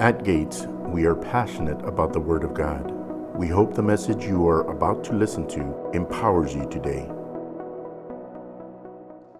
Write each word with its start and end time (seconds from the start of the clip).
At 0.00 0.24
Gates, 0.24 0.66
we 0.86 1.04
are 1.04 1.14
passionate 1.14 1.80
about 1.86 2.12
the 2.12 2.18
Word 2.18 2.42
of 2.42 2.52
God. 2.52 2.90
We 3.36 3.46
hope 3.46 3.74
the 3.74 3.82
message 3.82 4.24
you 4.24 4.44
are 4.48 4.68
about 4.68 5.04
to 5.04 5.12
listen 5.12 5.46
to 5.50 5.90
empowers 5.94 6.52
you 6.52 6.68
today. 6.68 7.08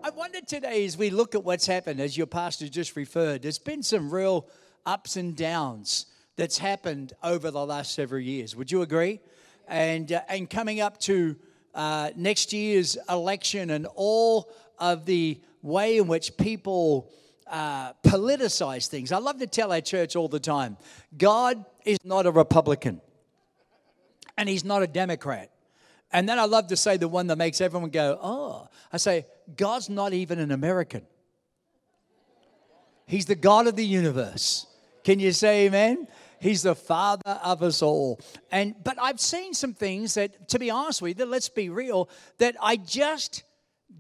I 0.05 0.11
wonder 0.11 0.41
today, 0.43 0.85
as 0.85 0.97
we 0.97 1.11
look 1.11 1.35
at 1.35 1.43
what's 1.43 1.67
happened, 1.67 1.99
as 1.99 2.17
your 2.17 2.29
pastor 2.29 2.69
just 2.69 2.95
referred, 2.95 3.43
there's 3.43 3.59
been 3.59 3.83
some 3.83 4.15
real 4.15 4.47
ups 4.87 5.17
and 5.17 5.35
downs 5.35 6.07
that's 6.37 6.59
happened 6.59 7.15
over 7.25 7.51
the 7.51 7.67
last 7.67 7.93
several 7.93 8.21
years. 8.21 8.55
Would 8.55 8.71
you 8.71 8.83
agree? 8.83 9.19
And, 9.67 10.13
uh, 10.13 10.21
and 10.29 10.49
coming 10.49 10.81
up 10.81 11.01
to 11.01 11.35
uh, 11.75 12.11
next 12.15 12.53
year's 12.53 12.97
election 13.11 13.71
and 13.71 13.89
all 13.97 14.53
of 14.79 15.05
the 15.05 15.41
way 15.63 15.99
in 15.99 16.07
which 16.07 16.37
people 16.37 17.11
uh, 17.47 17.93
politicize 18.05 18.89
things. 18.89 19.13
I 19.13 19.19
love 19.19 19.39
to 19.39 19.47
tell 19.47 19.73
our 19.73 19.81
church 19.81 20.17
all 20.17 20.29
the 20.29 20.41
time 20.41 20.77
God 21.17 21.65
is 21.85 21.99
not 22.05 22.27
a 22.27 22.31
Republican, 22.31 23.01
and 24.37 24.49
He's 24.49 24.65
not 24.65 24.83
a 24.83 24.87
Democrat. 24.87 25.51
And 26.13 26.29
then 26.29 26.39
I 26.39 26.45
love 26.45 26.69
to 26.69 26.77
say 26.77 26.97
the 26.97 27.09
one 27.09 27.27
that 27.27 27.37
makes 27.37 27.61
everyone 27.61 27.91
go, 27.91 28.19
oh, 28.23 28.69
I 28.93 28.99
say, 28.99 29.27
God's 29.57 29.91
not 29.91 30.13
even 30.13 30.39
an 30.39 30.53
American. 30.53 31.03
He's 33.07 33.27
the 33.27 33.35
God 33.35 33.67
of 33.67 33.75
the 33.75 33.85
universe. 33.85 34.67
Can 35.03 35.19
you 35.19 35.33
say 35.33 35.67
amen? 35.67 36.07
He's 36.41 36.63
the 36.63 36.75
father 36.75 37.41
of 37.43 37.63
us 37.63 37.83
all. 37.83 38.21
And 38.51 38.75
but 38.83 38.97
I've 39.01 39.21
seen 39.21 39.55
some 39.55 39.75
things 39.75 40.15
that, 40.15 40.49
to 40.51 40.59
be 40.59 40.71
honest 40.71 41.03
with 41.03 41.11
you, 41.11 41.15
that 41.17 41.29
let's 41.29 41.49
be 41.49 41.69
real, 41.69 42.09
that 42.39 42.57
I 42.61 42.77
just 42.77 43.43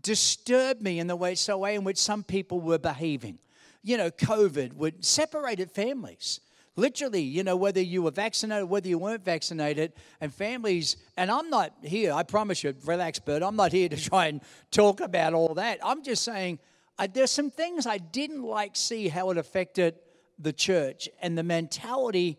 disturbed 0.05 0.81
me 0.81 1.01
in 1.01 1.09
the 1.09 1.17
way, 1.17 1.35
so 1.35 1.59
way 1.59 1.75
in 1.75 1.83
which 1.83 1.99
some 1.99 2.23
people 2.23 2.61
were 2.61 2.79
behaving. 2.79 3.39
You 3.83 3.97
know, 3.97 4.11
COVID 4.11 4.75
would 4.75 5.05
separated 5.05 5.73
families. 5.73 6.41
Literally, 6.77 7.23
you 7.23 7.43
know, 7.43 7.57
whether 7.57 7.81
you 7.81 8.03
were 8.03 8.11
vaccinated, 8.11 8.69
whether 8.69 8.89
you 8.89 8.98
weren't 8.98 9.25
vaccinated, 9.25 9.93
and 10.20 10.33
families, 10.33 10.97
and 11.17 11.31
I'm 11.31 11.48
not 11.48 11.73
here, 11.83 12.12
I 12.12 12.23
promise 12.23 12.62
you, 12.62 12.75
relax, 12.84 13.19
Bert, 13.19 13.43
I'm 13.43 13.56
not 13.56 13.73
here 13.73 13.89
to 13.89 13.97
try 14.11 14.27
and 14.27 14.41
talk 14.70 15.01
about 15.01 15.34
all 15.34 15.55
that. 15.55 15.78
I'm 15.83 16.03
just 16.03 16.23
saying 16.23 16.59
uh, 16.98 17.09
there's 17.12 17.31
some 17.31 17.50
things 17.50 17.87
I 17.87 17.98
didn't 17.98 18.43
like 18.43 18.77
see 18.77 19.09
how 19.09 19.31
it 19.31 19.39
affected 19.39 19.97
the 20.39 20.53
church 20.53 21.09
and 21.23 21.37
the 21.39 21.43
mentality 21.43 22.39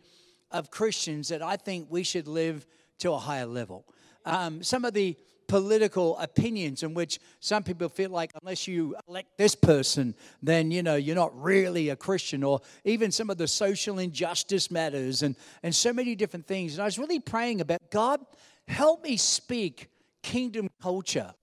of 0.51 0.69
Christians 0.69 1.29
that 1.29 1.41
I 1.41 1.55
think 1.55 1.87
we 1.89 2.03
should 2.03 2.27
live 2.27 2.65
to 2.99 3.11
a 3.11 3.17
higher 3.17 3.45
level. 3.45 3.85
Um, 4.25 4.63
some 4.63 4.85
of 4.85 4.93
the 4.93 5.17
political 5.47 6.17
opinions 6.17 6.83
in 6.83 6.93
which 6.93 7.19
some 7.39 7.63
people 7.63 7.89
feel 7.89 8.09
like 8.09 8.31
unless 8.41 8.67
you 8.67 8.95
elect 9.07 9.37
this 9.37 9.55
person 9.55 10.15
then 10.41 10.71
you 10.71 10.83
know 10.83 10.95
you're 10.95 11.15
not 11.15 11.31
really 11.41 11.89
a 11.89 11.95
christian 11.95 12.43
or 12.43 12.61
even 12.83 13.11
some 13.11 13.29
of 13.29 13.37
the 13.37 13.47
social 13.47 13.99
injustice 13.99 14.69
matters 14.71 15.23
and 15.23 15.35
and 15.63 15.75
so 15.75 15.91
many 15.93 16.15
different 16.15 16.47
things. 16.47 16.73
And 16.73 16.81
i 16.81 16.85
was 16.85 16.99
really 16.99 17.19
praying 17.19 17.61
about 17.61 17.91
god 17.91 18.19
help 18.67 19.03
me 19.03 19.17
speak 19.17 19.89
kingdom 20.23 20.69
culture 20.81 21.33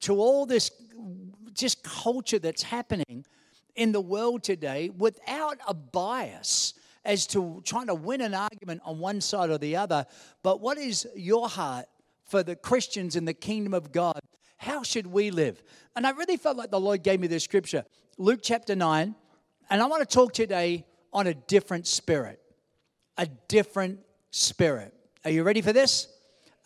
to 0.00 0.16
all 0.18 0.46
this 0.46 0.70
just 1.52 1.82
culture 1.82 2.38
that's 2.38 2.62
happening 2.62 3.24
in 3.76 3.92
the 3.92 4.00
world 4.00 4.42
today 4.42 4.90
without 4.90 5.58
a 5.66 5.74
bias 5.74 6.74
as 7.04 7.26
to 7.26 7.60
trying 7.64 7.86
to 7.86 7.94
win 7.94 8.20
an 8.20 8.34
argument 8.34 8.80
on 8.84 8.98
one 8.98 9.20
side 9.20 9.50
or 9.50 9.58
the 9.58 9.76
other. 9.76 10.06
But 10.42 10.60
what 10.60 10.78
is 10.78 11.06
your 11.16 11.48
heart 11.48 11.86
for 12.32 12.42
the 12.42 12.56
Christians 12.56 13.14
in 13.14 13.26
the 13.26 13.34
kingdom 13.34 13.74
of 13.74 13.92
God. 13.92 14.18
How 14.56 14.82
should 14.82 15.06
we 15.06 15.30
live? 15.30 15.62
And 15.94 16.06
I 16.06 16.10
really 16.12 16.38
felt 16.38 16.56
like 16.56 16.70
the 16.70 16.80
Lord 16.80 17.02
gave 17.02 17.20
me 17.20 17.26
this 17.26 17.44
scripture, 17.44 17.84
Luke 18.16 18.40
chapter 18.42 18.74
9. 18.74 19.14
And 19.68 19.82
I 19.82 19.84
want 19.84 20.08
to 20.08 20.12
talk 20.12 20.32
today 20.32 20.86
on 21.12 21.26
a 21.26 21.34
different 21.34 21.86
spirit. 21.86 22.40
A 23.18 23.26
different 23.48 24.00
spirit. 24.30 24.94
Are 25.26 25.30
you 25.30 25.42
ready 25.42 25.60
for 25.60 25.74
this? 25.74 26.08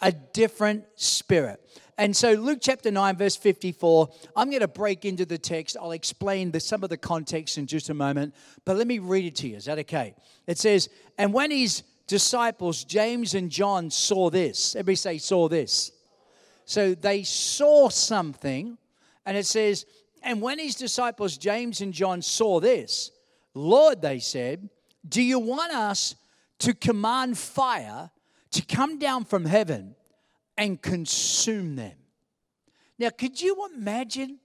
A 0.00 0.12
different 0.12 0.84
spirit. 0.95 1.61
And 1.98 2.17
so, 2.17 2.35
Luke 2.35 2.61
chapter 2.63 2.92
9, 2.92 3.17
verse 3.17 3.35
54, 3.35 4.08
I'm 4.36 4.51
going 4.51 4.61
to 4.61 4.69
break 4.69 5.05
into 5.05 5.27
the 5.27 5.39
text. 5.39 5.77
I'll 5.80 5.92
explain 5.92 6.52
the, 6.52 6.61
some 6.61 6.85
of 6.85 6.90
the 6.90 6.96
context 6.96 7.58
in 7.58 7.67
just 7.67 7.90
a 7.90 7.95
moment, 7.95 8.36
but 8.64 8.77
let 8.77 8.86
me 8.86 9.01
read 9.01 9.24
it 9.24 9.35
to 9.36 9.48
you. 9.48 9.57
Is 9.57 9.64
that 9.64 9.80
okay? 9.80 10.14
It 10.46 10.58
says, 10.58 10.89
And 11.19 11.33
when 11.33 11.51
he's 11.51 11.83
disciples, 12.06 12.84
James 12.84 13.34
and 13.34 13.50
John, 13.50 13.90
saw 13.90 14.30
this. 14.30 14.74
Everybody 14.77 14.96
say, 14.96 15.18
saw 15.18 15.48
this. 15.48 15.92
So 16.64 16.94
they 16.94 17.22
saw 17.22 17.89
something, 17.89 18.77
and 19.24 19.36
it 19.36 19.46
says, 19.46 19.86
and 20.22 20.42
when 20.42 20.58
his 20.58 20.74
disciples, 20.74 21.39
James 21.39 21.80
and 21.80 21.92
John, 21.92 22.22
saw 22.22 22.58
this, 22.61 23.12
Lord, 23.55 24.02
they 24.02 24.18
said, 24.18 24.68
do 25.08 25.22
you 25.22 25.39
want 25.39 25.72
us 25.72 26.16
to 26.58 26.74
command 26.74 27.39
fire 27.39 28.11
to 28.50 28.62
come 28.64 28.98
down 28.98 29.24
from 29.24 29.45
heaven 29.45 29.95
and 30.56 30.80
consume 30.80 31.77
them? 31.77 31.96
Now, 32.98 33.11
could 33.11 33.40
you 33.40 33.68
imagine 33.74 34.39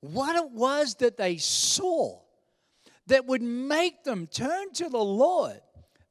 what 0.00 0.36
it 0.36 0.50
was 0.50 0.96
that 0.96 1.16
they 1.16 1.36
saw 1.36 2.20
that 3.06 3.26
would 3.26 3.42
make 3.42 4.04
them 4.04 4.26
turn 4.26 4.72
to 4.74 4.88
the 4.88 4.98
Lord? 4.98 5.60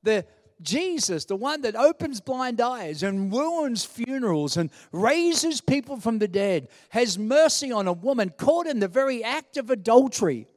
The, 0.03 0.25
Jesus, 0.61 1.25
the 1.25 1.35
one 1.35 1.61
that 1.61 1.75
opens 1.75 2.19
blind 2.19 2.59
eyes 2.59 3.03
and 3.03 3.31
ruins 3.31 3.85
funerals 3.85 4.57
and 4.57 4.71
raises 4.91 5.61
people 5.61 5.99
from 5.99 6.19
the 6.19 6.27
dead, 6.27 6.67
has 6.89 7.17
mercy 7.17 7.71
on 7.71 7.87
a 7.87 7.93
woman 7.93 8.31
caught 8.37 8.67
in 8.67 8.79
the 8.79 8.87
very 8.87 9.23
act 9.23 9.57
of 9.57 9.69
adultery. 9.69 10.47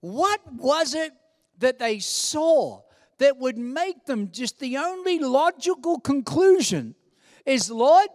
What 0.00 0.40
was 0.52 0.94
it 0.94 1.12
that 1.58 1.78
they 1.78 1.98
saw 1.98 2.82
that 3.18 3.38
would 3.38 3.58
make 3.58 4.06
them 4.06 4.30
just 4.30 4.58
the 4.58 4.78
only 4.78 5.18
logical 5.18 6.00
conclusion 6.00 6.94
is, 7.46 7.70
Lord, 7.70 8.08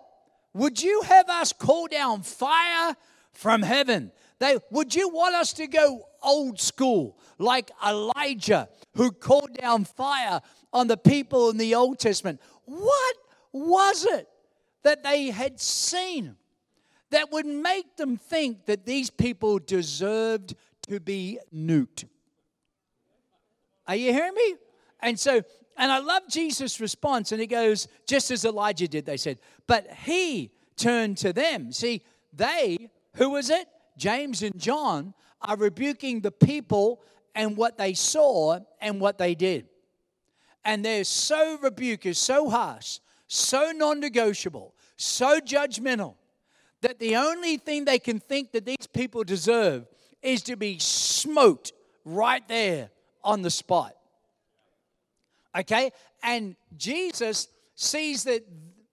would 0.53 0.81
you 0.81 1.01
have 1.01 1.29
us 1.29 1.53
call 1.53 1.87
down 1.87 2.21
fire 2.21 2.95
from 3.31 3.61
heaven? 3.61 4.11
They, 4.39 4.57
would 4.71 4.93
you 4.93 5.09
want 5.09 5.35
us 5.35 5.53
to 5.53 5.67
go 5.67 6.07
old 6.21 6.59
school 6.59 7.17
like 7.37 7.71
Elijah 7.85 8.69
who 8.95 9.11
called 9.11 9.53
down 9.53 9.85
fire 9.85 10.41
on 10.75 10.87
the 10.87 10.97
people 10.97 11.49
in 11.49 11.57
the 11.57 11.73
Old 11.73 11.97
Testament. 11.99 12.41
What 12.65 13.15
was 13.53 14.05
it 14.05 14.27
that 14.83 15.03
they 15.03 15.27
had 15.27 15.57
seen 15.57 16.35
that 17.11 17.31
would 17.31 17.45
make 17.45 17.95
them 17.95 18.17
think 18.17 18.65
that 18.65 18.85
these 18.85 19.09
people 19.09 19.57
deserved 19.57 20.53
to 20.87 20.99
be 20.99 21.39
nuked? 21.55 22.03
Are 23.87 23.95
you 23.95 24.11
hearing 24.11 24.33
me? 24.33 24.55
And 24.99 25.17
so, 25.17 25.43
and 25.77 25.91
I 25.91 25.99
love 25.99 26.23
Jesus' 26.29 26.81
response, 26.81 27.31
and 27.31 27.39
he 27.39 27.47
goes, 27.47 27.87
just 28.05 28.29
as 28.29 28.43
Elijah 28.43 28.89
did, 28.89 29.05
they 29.05 29.17
said, 29.17 29.39
but 29.67 29.89
he 30.03 30.51
turned 30.75 31.17
to 31.19 31.31
them. 31.31 31.71
See, 31.71 32.03
they, 32.33 32.89
who 33.13 33.29
was 33.29 33.49
it? 33.49 33.65
James 33.95 34.43
and 34.43 34.59
John 34.59 35.13
are 35.41 35.55
rebuking 35.55 36.19
the 36.19 36.31
people 36.31 37.01
and 37.33 37.55
what 37.55 37.77
they 37.77 37.93
saw 37.93 38.59
and 38.81 38.99
what 38.99 39.17
they 39.17 39.35
did 39.35 39.69
and 40.65 40.83
they're 40.83 41.03
so 41.03 41.57
rebukish, 41.61 42.17
so 42.17 42.49
harsh, 42.49 42.99
so 43.27 43.71
non 43.73 43.99
negotiable, 43.99 44.73
so 44.97 45.39
judgmental 45.39 46.15
that 46.81 46.99
the 46.99 47.15
only 47.15 47.57
thing 47.57 47.85
they 47.85 47.99
can 47.99 48.19
think 48.19 48.51
that 48.51 48.65
these 48.65 48.87
people 48.93 49.23
deserve 49.23 49.87
is 50.21 50.43
to 50.43 50.55
be 50.55 50.77
smoked 50.79 51.71
right 52.03 52.45
there 52.47 52.89
on 53.23 53.41
the 53.41 53.49
spot. 53.49 53.95
Okay? 55.57 55.91
And 56.21 56.55
Jesus 56.75 57.47
sees 57.75 58.23
that 58.25 58.45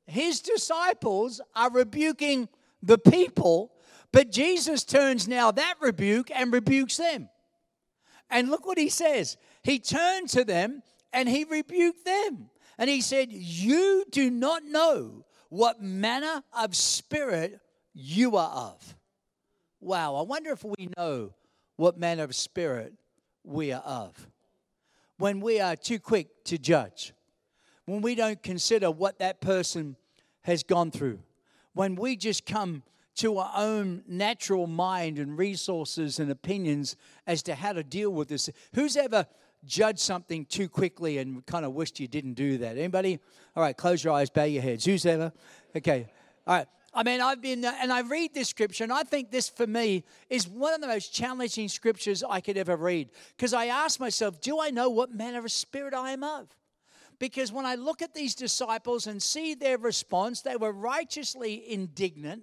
his 0.07 0.41
disciples 0.41 1.41
are 1.55 1.71
rebuking 1.71 2.49
the 2.83 2.99
people, 2.99 3.73
but 4.13 4.31
Jesus 4.31 4.85
turns 4.85 5.27
now 5.27 5.51
that 5.51 5.75
rebuke 5.81 6.31
and 6.35 6.53
rebukes 6.53 6.97
them. 6.97 7.29
And 8.31 8.49
look 8.49 8.67
what 8.67 8.79
he 8.79 8.89
says. 8.89 9.37
He 9.63 9.79
turned 9.79 10.29
to 10.31 10.45
them 10.45 10.83
and 11.13 11.29
he 11.29 11.45
rebuked 11.45 12.05
them. 12.05 12.51
And 12.79 12.89
he 12.89 13.01
said, 13.01 13.33
You 13.33 14.05
do 14.11 14.31
not 14.31 14.65
know 14.65 15.25
what 15.49 15.83
manner 15.83 16.43
of 16.53 16.75
spirit 16.75 17.61
you 17.93 18.37
are 18.37 18.51
of. 18.51 18.97
Wow, 19.81 20.15
I 20.17 20.23
wonder 20.23 20.51
if 20.51 20.65
we 20.65 20.89
know 20.97 21.35
what 21.77 21.99
manner 21.99 22.23
of 22.23 22.35
spirit 22.35 22.95
we 23.45 23.73
are 23.73 23.83
of. 23.83 24.29
When 25.19 25.41
we 25.41 25.61
are 25.61 25.77
too 25.77 25.99
quick 25.99 26.45
to 26.45 26.59
judge, 26.59 27.13
when 27.85 28.01
we 28.01 28.15
don't 28.15 28.43
consider 28.43 28.91
what 28.91 29.19
that 29.19 29.41
person 29.41 29.97
has 30.43 30.63
gone 30.63 30.91
through, 30.91 31.21
when 31.75 31.97
we 31.97 32.17
just 32.17 32.47
come 32.47 32.83
to 33.15 33.39
our 33.39 33.53
own 33.57 34.03
natural 34.09 34.67
mind 34.67 35.19
and 35.19 35.37
resources 35.37 36.19
and 36.19 36.31
opinions 36.31 36.97
as 37.27 37.43
to 37.43 37.55
how 37.55 37.73
to 37.73 37.83
deal 37.83 38.11
with 38.11 38.29
this. 38.29 38.49
Who's 38.75 38.97
ever 38.97 39.27
judge 39.65 39.99
something 39.99 40.45
too 40.47 40.69
quickly 40.69 41.19
and 41.19 41.45
kind 41.47 41.65
of 41.65 41.73
wished 41.73 42.01
you 42.01 42.09
didn't 42.09 42.35
do 42.35 42.59
that. 42.59 42.77
Anybody? 42.77 43.19
All 43.55 43.63
right, 43.63 43.77
close 43.77 44.03
your 44.03 44.13
eyes, 44.13 44.31
bow 44.31 44.45
your 44.45 44.63
heads. 44.63 44.85
Who's 44.85 45.07
ever? 45.07 45.33
Okay. 45.77 46.07
All 46.47 46.57
right. 46.57 46.67
I 46.95 47.03
mean, 47.05 47.23
I've 47.23 47.41
been, 47.41 47.65
uh, 47.65 47.73
and 47.81 47.91
I 47.91 48.01
read 48.01 48.35
this 48.35 48.49
scripture, 48.49 48.85
and 48.85 48.93
I 48.93 49.03
think 49.03 49.31
this 49.31 49.49
for 49.49 49.67
me 49.67 50.05
is 50.29 50.47
one 50.47 50.75
of 50.75 50.83
the 50.83 50.87
most 50.87 51.15
challenging 51.15 51.69
scriptures 51.69 52.23
I 52.23 52.41
could 52.41 52.59
ever 52.59 52.77
read. 52.77 53.09
Because 53.37 53.55
I 53.55 53.67
ask 53.67 53.99
myself, 53.99 54.41
do 54.43 54.61
I 54.61 54.71
know 54.71 54.91
what 54.91 55.15
manner 55.15 55.39
of 55.39 55.51
spirit 55.51 55.95
I 55.95 56.11
am 56.11 56.23
of? 56.23 56.49
Because 57.19 57.53
when 57.53 57.65
I 57.65 57.77
look 57.77 58.03
at 58.03 58.15
these 58.15 58.35
disciples 58.35 59.07
and 59.07 59.23
see 59.23 59.55
their 59.55 59.79
response, 59.79 60.43
they 60.43 60.57
were 60.57 60.73
righteously 60.73 61.71
indignant. 61.71 62.43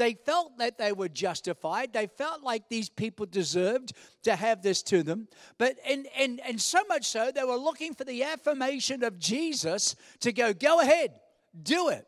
They 0.00 0.14
felt 0.14 0.56
that 0.56 0.78
they 0.78 0.92
were 0.92 1.10
justified. 1.10 1.92
They 1.92 2.06
felt 2.06 2.42
like 2.42 2.70
these 2.70 2.88
people 2.88 3.26
deserved 3.26 3.92
to 4.22 4.34
have 4.34 4.62
this 4.62 4.82
to 4.84 5.02
them. 5.02 5.28
But 5.58 5.76
and 5.86 6.06
and 6.16 6.40
and 6.40 6.58
so 6.58 6.82
much 6.88 7.04
so 7.04 7.30
they 7.30 7.44
were 7.44 7.56
looking 7.56 7.92
for 7.92 8.04
the 8.04 8.22
affirmation 8.22 9.04
of 9.04 9.18
Jesus 9.18 9.96
to 10.20 10.32
go, 10.32 10.54
go 10.54 10.80
ahead, 10.80 11.20
do 11.62 11.90
it. 11.90 12.06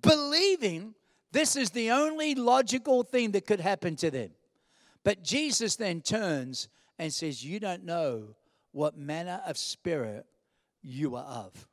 Believing 0.00 0.94
this 1.30 1.56
is 1.56 1.68
the 1.68 1.90
only 1.90 2.34
logical 2.34 3.02
thing 3.02 3.32
that 3.32 3.46
could 3.46 3.60
happen 3.60 3.96
to 3.96 4.10
them. 4.10 4.30
But 5.04 5.22
Jesus 5.22 5.76
then 5.76 6.00
turns 6.00 6.70
and 6.98 7.12
says, 7.12 7.44
You 7.44 7.60
don't 7.60 7.84
know 7.84 8.34
what 8.72 8.96
manner 8.96 9.42
of 9.46 9.58
spirit 9.58 10.24
you 10.82 11.16
are 11.16 11.44
of. 11.44 11.68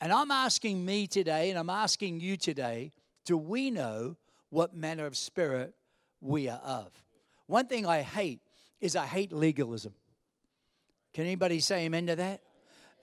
And 0.00 0.12
I'm 0.12 0.32
asking 0.32 0.84
me 0.84 1.06
today, 1.06 1.50
and 1.50 1.58
I'm 1.60 1.70
asking 1.70 2.18
you 2.18 2.36
today, 2.36 2.90
do 3.24 3.36
we 3.36 3.70
know 3.70 4.16
what 4.50 4.76
manner 4.76 5.06
of 5.06 5.16
spirit 5.16 5.74
we 6.20 6.48
are 6.48 6.60
of. 6.64 6.90
One 7.46 7.66
thing 7.66 7.86
I 7.86 8.02
hate 8.02 8.40
is 8.80 8.94
I 8.94 9.06
hate 9.06 9.32
legalism. 9.32 9.94
Can 11.14 11.24
anybody 11.24 11.60
say 11.60 11.86
amen 11.86 12.06
to 12.08 12.16
that? 12.16 12.42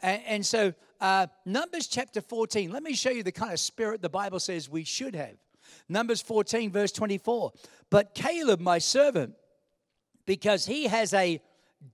And, 0.01 0.21
and 0.27 0.45
so, 0.45 0.73
uh, 1.01 1.27
Numbers 1.45 1.87
chapter 1.87 2.21
14, 2.21 2.71
let 2.71 2.83
me 2.83 2.93
show 2.93 3.09
you 3.09 3.23
the 3.23 3.31
kind 3.31 3.51
of 3.51 3.59
spirit 3.59 4.01
the 4.01 4.09
Bible 4.09 4.39
says 4.39 4.69
we 4.69 4.83
should 4.83 5.15
have. 5.15 5.35
Numbers 5.89 6.21
14, 6.21 6.71
verse 6.71 6.91
24. 6.91 7.51
But 7.89 8.13
Caleb, 8.13 8.59
my 8.59 8.77
servant, 8.77 9.33
because 10.25 10.65
he 10.65 10.85
has 10.85 11.13
a 11.13 11.41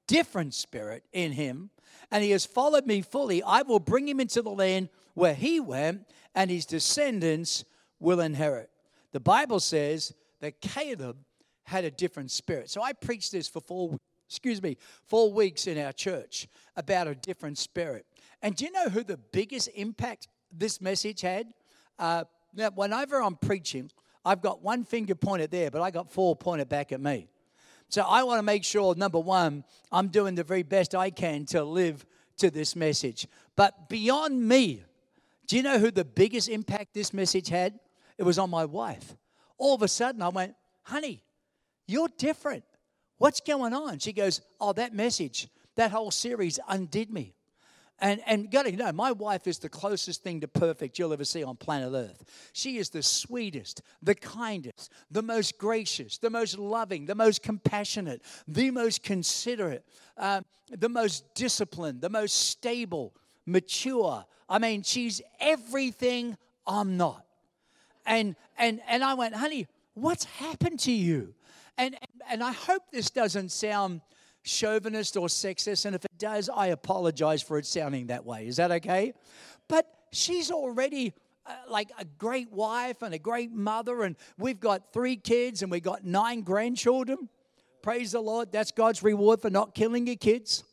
different 0.07 0.53
spirit 0.53 1.03
in 1.11 1.31
him, 1.31 1.69
and 2.11 2.23
he 2.23 2.31
has 2.31 2.45
followed 2.45 2.85
me 2.85 3.01
fully, 3.01 3.41
I 3.41 3.63
will 3.63 3.79
bring 3.79 4.07
him 4.07 4.19
into 4.19 4.41
the 4.41 4.51
land 4.51 4.89
where 5.13 5.33
he 5.33 5.59
went, 5.59 6.07
and 6.35 6.49
his 6.49 6.65
descendants 6.65 7.65
will 7.99 8.19
inherit. 8.19 8.69
The 9.13 9.19
Bible 9.19 9.59
says 9.59 10.13
that 10.41 10.59
Caleb 10.59 11.17
had 11.63 11.85
a 11.85 11.91
different 11.91 12.31
spirit. 12.31 12.69
So 12.69 12.81
I 12.81 12.91
preached 12.93 13.31
this 13.31 13.47
for 13.47 13.61
four, 13.61 13.97
excuse 14.27 14.61
me, 14.61 14.77
four 15.05 15.31
weeks 15.31 15.67
in 15.67 15.77
our 15.77 15.93
church 15.93 16.47
about 16.75 17.07
a 17.07 17.15
different 17.15 17.57
spirit. 17.57 18.05
And 18.41 18.55
do 18.55 18.65
you 18.65 18.71
know 18.71 18.89
who 18.89 19.03
the 19.03 19.17
biggest 19.17 19.69
impact 19.75 20.27
this 20.51 20.81
message 20.81 21.21
had? 21.21 21.53
Uh, 21.97 22.25
now, 22.53 22.71
whenever 22.71 23.21
I'm 23.21 23.35
preaching, 23.37 23.89
I've 24.25 24.41
got 24.41 24.61
one 24.61 24.83
finger 24.83 25.15
pointed 25.15 25.51
there, 25.51 25.71
but 25.71 25.81
I 25.81 25.91
got 25.91 26.11
four 26.11 26.35
pointed 26.35 26.67
back 26.67 26.91
at 26.91 26.99
me. 26.99 27.27
So 27.89 28.01
I 28.01 28.23
want 28.23 28.39
to 28.39 28.43
make 28.43 28.63
sure, 28.63 28.95
number 28.95 29.19
one, 29.19 29.63
I'm 29.91 30.07
doing 30.07 30.35
the 30.35 30.43
very 30.43 30.63
best 30.63 30.95
I 30.95 31.11
can 31.11 31.45
to 31.47 31.63
live 31.63 32.05
to 32.37 32.49
this 32.49 32.75
message. 32.75 33.27
But 33.55 33.87
beyond 33.89 34.47
me, 34.47 34.83
do 35.47 35.55
you 35.55 35.63
know 35.63 35.77
who 35.77 35.91
the 35.91 36.05
biggest 36.05 36.49
impact 36.49 36.93
this 36.93 37.13
message 37.13 37.49
had? 37.49 37.79
It 38.17 38.23
was 38.23 38.37
on 38.37 38.49
my 38.49 38.65
wife. 38.65 39.15
All 39.57 39.75
of 39.75 39.81
a 39.81 39.87
sudden, 39.87 40.21
I 40.21 40.29
went, 40.29 40.55
honey, 40.83 41.23
you're 41.87 42.09
different. 42.17 42.63
What's 43.17 43.41
going 43.41 43.73
on? 43.73 43.99
She 43.99 44.13
goes, 44.13 44.41
oh, 44.59 44.73
that 44.73 44.93
message, 44.93 45.47
that 45.75 45.91
whole 45.91 46.11
series 46.11 46.59
undid 46.67 47.11
me. 47.11 47.35
And, 47.99 48.21
and 48.25 48.51
got 48.51 48.65
to 48.65 48.71
know, 48.75 48.91
my 48.91 49.11
wife 49.11 49.47
is 49.47 49.59
the 49.59 49.69
closest 49.69 50.23
thing 50.23 50.41
to 50.41 50.47
perfect 50.47 50.99
you'll 50.99 51.13
ever 51.13 51.23
see 51.23 51.43
on 51.43 51.55
planet 51.55 51.93
Earth. 51.93 52.49
She 52.51 52.77
is 52.77 52.89
the 52.89 53.03
sweetest, 53.03 53.81
the 54.01 54.15
kindest, 54.15 54.91
the 55.09 55.21
most 55.21 55.57
gracious, 55.57 56.17
the 56.17 56.29
most 56.29 56.57
loving, 56.57 57.05
the 57.05 57.15
most 57.15 57.43
compassionate, 57.43 58.21
the 58.47 58.71
most 58.71 59.03
considerate, 59.03 59.85
uh, 60.17 60.41
the 60.71 60.89
most 60.89 61.33
disciplined, 61.33 62.01
the 62.01 62.09
most 62.09 62.33
stable, 62.49 63.13
mature. 63.45 64.25
I 64.49 64.59
mean, 64.59 64.83
she's 64.83 65.21
everything 65.39 66.35
I'm 66.67 66.97
not 66.97 67.22
and 68.05 68.35
and 68.57 68.81
and 68.87 69.03
I 69.03 69.13
went, 69.13 69.35
honey, 69.35 69.67
what's 69.93 70.25
happened 70.25 70.79
to 70.81 70.91
you? 70.91 71.33
And 71.77 71.97
and 72.29 72.43
I 72.43 72.51
hope 72.51 72.83
this 72.91 73.09
doesn't 73.09 73.51
sound 73.51 74.01
chauvinist 74.43 75.17
or 75.17 75.27
sexist, 75.27 75.85
and 75.85 75.95
if 75.95 76.05
it 76.05 76.17
does, 76.17 76.49
I 76.49 76.67
apologize 76.67 77.41
for 77.41 77.57
it 77.57 77.65
sounding 77.65 78.07
that 78.07 78.25
way. 78.25 78.47
Is 78.47 78.57
that 78.57 78.71
okay? 78.71 79.13
But 79.67 79.87
she's 80.11 80.51
already 80.51 81.13
uh, 81.45 81.53
like 81.69 81.91
a 81.97 82.05
great 82.05 82.51
wife 82.51 83.01
and 83.01 83.13
a 83.13 83.19
great 83.19 83.51
mother, 83.51 84.03
and 84.03 84.15
we've 84.37 84.59
got 84.59 84.93
three 84.93 85.15
kids 85.15 85.61
and 85.61 85.71
we've 85.71 85.83
got 85.83 86.03
nine 86.03 86.41
grandchildren. 86.41 87.29
Praise 87.81 88.13
the 88.13 88.21
Lord. 88.21 88.51
That's 88.51 88.71
God's 88.71 89.03
reward 89.03 89.41
for 89.41 89.49
not 89.49 89.75
killing 89.75 90.07
your 90.07 90.15
kids. 90.15 90.63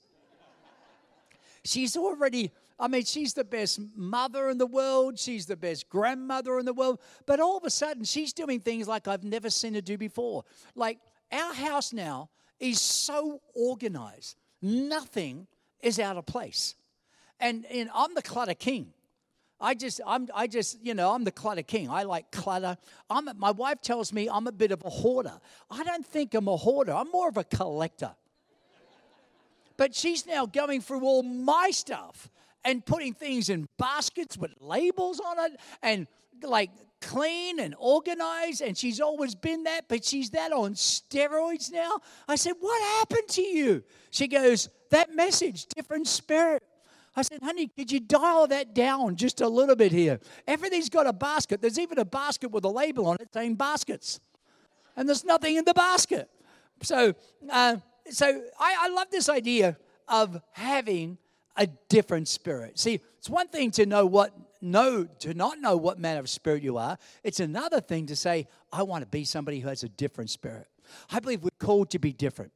She's 1.64 1.96
already 1.96 2.52
I 2.80 2.88
mean, 2.88 3.04
she's 3.04 3.34
the 3.34 3.44
best 3.44 3.78
mother 3.94 4.48
in 4.48 4.56
the 4.56 4.66
world. 4.66 5.18
She's 5.18 5.44
the 5.44 5.56
best 5.56 5.90
grandmother 5.90 6.58
in 6.58 6.64
the 6.64 6.72
world. 6.72 6.98
But 7.26 7.38
all 7.38 7.58
of 7.58 7.64
a 7.64 7.70
sudden, 7.70 8.04
she's 8.04 8.32
doing 8.32 8.58
things 8.60 8.88
like 8.88 9.06
I've 9.06 9.22
never 9.22 9.50
seen 9.50 9.74
her 9.74 9.82
do 9.82 9.98
before. 9.98 10.44
Like 10.74 10.98
our 11.30 11.52
house 11.52 11.92
now 11.92 12.30
is 12.58 12.80
so 12.80 13.42
organized, 13.54 14.36
nothing 14.62 15.46
is 15.80 15.98
out 15.98 16.16
of 16.16 16.24
place. 16.24 16.74
And, 17.38 17.66
and 17.66 17.90
I'm 17.94 18.14
the 18.14 18.22
clutter 18.22 18.54
king. 18.54 18.92
I 19.60 19.74
just, 19.74 20.00
I'm, 20.06 20.28
I 20.34 20.46
just, 20.46 20.82
you 20.82 20.94
know, 20.94 21.12
I'm 21.12 21.24
the 21.24 21.30
clutter 21.30 21.62
king. 21.62 21.90
I 21.90 22.04
like 22.04 22.30
clutter. 22.30 22.78
I'm, 23.10 23.28
my 23.36 23.50
wife 23.50 23.82
tells 23.82 24.10
me 24.10 24.28
I'm 24.30 24.46
a 24.46 24.52
bit 24.52 24.72
of 24.72 24.82
a 24.84 24.88
hoarder. 24.88 25.38
I 25.70 25.84
don't 25.84 26.06
think 26.06 26.32
I'm 26.32 26.48
a 26.48 26.56
hoarder. 26.56 26.92
I'm 26.92 27.10
more 27.10 27.28
of 27.28 27.36
a 27.36 27.44
collector. 27.44 28.12
But 29.76 29.94
she's 29.94 30.26
now 30.26 30.46
going 30.46 30.80
through 30.80 31.02
all 31.02 31.22
my 31.22 31.70
stuff 31.72 32.30
and 32.64 32.84
putting 32.84 33.14
things 33.14 33.48
in 33.48 33.68
baskets 33.78 34.36
with 34.36 34.52
labels 34.60 35.20
on 35.20 35.38
it 35.38 35.60
and 35.82 36.06
like 36.42 36.70
clean 37.00 37.60
and 37.60 37.74
organized 37.78 38.60
and 38.60 38.76
she's 38.76 39.00
always 39.00 39.34
been 39.34 39.64
that 39.64 39.86
but 39.88 40.04
she's 40.04 40.30
that 40.30 40.52
on 40.52 40.74
steroids 40.74 41.72
now 41.72 41.98
i 42.28 42.36
said 42.36 42.52
what 42.60 42.80
happened 42.98 43.26
to 43.26 43.42
you 43.42 43.82
she 44.10 44.28
goes 44.28 44.68
that 44.90 45.14
message 45.14 45.66
different 45.66 46.06
spirit 46.06 46.62
I 47.16 47.22
said, 47.22 47.42
honey, 47.42 47.66
could 47.66 47.90
you 47.90 47.98
dial 48.00 48.46
that 48.46 48.72
down 48.72 49.16
just 49.16 49.40
a 49.40 49.48
little 49.48 49.74
bit 49.74 49.90
here? 49.90 50.20
Everything's 50.46 50.88
got 50.88 51.08
a 51.08 51.12
basket. 51.12 51.60
There's 51.60 51.78
even 51.78 51.98
a 51.98 52.04
basket 52.04 52.52
with 52.52 52.64
a 52.64 52.68
label 52.68 53.06
on 53.06 53.16
it 53.20 53.28
saying 53.34 53.56
baskets. 53.56 54.20
And 54.96 55.08
there's 55.08 55.24
nothing 55.24 55.56
in 55.56 55.64
the 55.64 55.74
basket. 55.74 56.30
So, 56.82 57.14
uh, 57.50 57.76
so 58.10 58.42
I, 58.58 58.76
I 58.82 58.88
love 58.90 59.08
this 59.10 59.28
idea 59.28 59.76
of 60.06 60.40
having 60.52 61.18
a 61.56 61.66
different 61.88 62.28
spirit. 62.28 62.78
See, 62.78 63.00
it's 63.18 63.28
one 63.28 63.48
thing 63.48 63.70
to 63.72 63.86
know 63.86 64.06
what 64.06 64.32
know 64.62 65.04
to 65.20 65.34
not 65.34 65.58
know 65.58 65.76
what 65.76 65.98
manner 65.98 66.20
of 66.20 66.28
spirit 66.28 66.62
you 66.62 66.76
are. 66.76 66.98
It's 67.24 67.40
another 67.40 67.80
thing 67.80 68.06
to 68.06 68.16
say, 68.16 68.46
I 68.72 68.82
want 68.82 69.02
to 69.02 69.08
be 69.08 69.24
somebody 69.24 69.60
who 69.60 69.68
has 69.68 69.82
a 69.82 69.88
different 69.88 70.30
spirit. 70.30 70.66
I 71.10 71.20
believe 71.20 71.42
we're 71.42 71.50
called 71.58 71.90
to 71.90 71.98
be 71.98 72.12
different. 72.12 72.52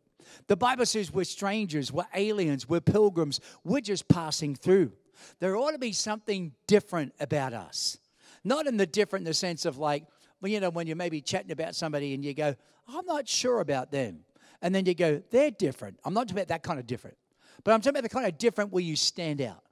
The 0.46 0.56
Bible 0.56 0.86
says 0.86 1.12
we're 1.12 1.24
strangers, 1.24 1.92
we're 1.92 2.06
aliens, 2.14 2.68
we're 2.68 2.80
pilgrims, 2.80 3.40
we're 3.62 3.80
just 3.80 4.08
passing 4.08 4.54
through. 4.54 4.92
There 5.38 5.56
ought 5.56 5.72
to 5.72 5.78
be 5.78 5.92
something 5.92 6.52
different 6.66 7.14
about 7.20 7.52
us. 7.52 7.98
Not 8.42 8.66
in 8.66 8.76
the 8.76 8.86
different 8.86 9.22
in 9.22 9.26
the 9.26 9.34
sense 9.34 9.64
of 9.64 9.78
like, 9.78 10.04
well, 10.40 10.50
you 10.50 10.60
know, 10.60 10.70
when 10.70 10.86
you're 10.86 10.96
maybe 10.96 11.20
chatting 11.20 11.52
about 11.52 11.74
somebody 11.74 12.14
and 12.14 12.24
you 12.24 12.34
go, 12.34 12.54
I'm 12.88 13.06
not 13.06 13.28
sure 13.28 13.60
about 13.60 13.90
them. 13.90 14.20
And 14.60 14.74
then 14.74 14.86
you 14.86 14.94
go, 14.94 15.22
they're 15.30 15.50
different. 15.50 15.98
I'm 16.04 16.14
not 16.14 16.28
talking 16.28 16.38
about 16.38 16.48
that 16.48 16.62
kind 16.62 16.78
of 16.78 16.86
different. 16.86 17.16
But 17.62 17.72
I'm 17.72 17.80
talking 17.80 17.98
about 17.98 18.02
the 18.02 18.08
kind 18.08 18.26
of 18.26 18.38
different 18.38 18.72
where 18.72 18.82
you 18.82 18.96
stand 18.96 19.40
out. 19.40 19.62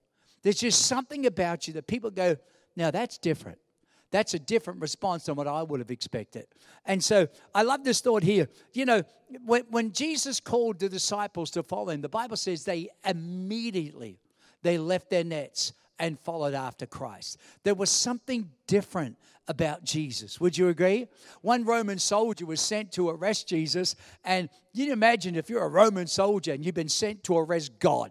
There's 0.42 0.60
just 0.60 0.86
something 0.86 1.26
about 1.26 1.66
you 1.66 1.74
that 1.74 1.86
people 1.86 2.10
go, 2.10 2.36
now 2.76 2.90
that's 2.90 3.18
different. 3.18 3.58
That's 4.10 4.34
a 4.34 4.38
different 4.38 4.80
response 4.80 5.24
than 5.24 5.36
what 5.36 5.48
I 5.48 5.62
would 5.62 5.80
have 5.80 5.90
expected. 5.90 6.46
And 6.84 7.02
so 7.02 7.28
I 7.54 7.62
love 7.62 7.82
this 7.82 8.00
thought 8.00 8.22
here. 8.22 8.48
You 8.74 8.84
know, 8.84 9.02
when, 9.44 9.62
when 9.70 9.92
Jesus 9.92 10.38
called 10.38 10.78
the 10.80 10.88
disciples 10.88 11.50
to 11.52 11.62
follow 11.62 11.88
him, 11.88 12.02
the 12.02 12.10
Bible 12.10 12.36
says 12.36 12.64
they 12.64 12.90
immediately 13.06 14.18
they 14.62 14.78
left 14.78 15.10
their 15.10 15.24
nets 15.24 15.72
and 16.02 16.18
followed 16.18 16.52
after 16.52 16.84
Christ. 16.84 17.38
There 17.62 17.76
was 17.76 17.88
something 17.88 18.50
different 18.66 19.16
about 19.46 19.84
Jesus. 19.84 20.40
Would 20.40 20.58
you 20.58 20.68
agree? 20.68 21.06
One 21.42 21.64
Roman 21.64 22.00
soldier 22.00 22.44
was 22.44 22.60
sent 22.60 22.90
to 22.92 23.08
arrest 23.08 23.46
Jesus, 23.46 23.94
and 24.24 24.50
you 24.72 24.86
can 24.86 24.92
imagine 24.92 25.36
if 25.36 25.48
you're 25.48 25.64
a 25.64 25.68
Roman 25.68 26.08
soldier 26.08 26.52
and 26.52 26.66
you've 26.66 26.74
been 26.74 26.88
sent 26.88 27.22
to 27.24 27.38
arrest 27.38 27.78
God. 27.78 28.10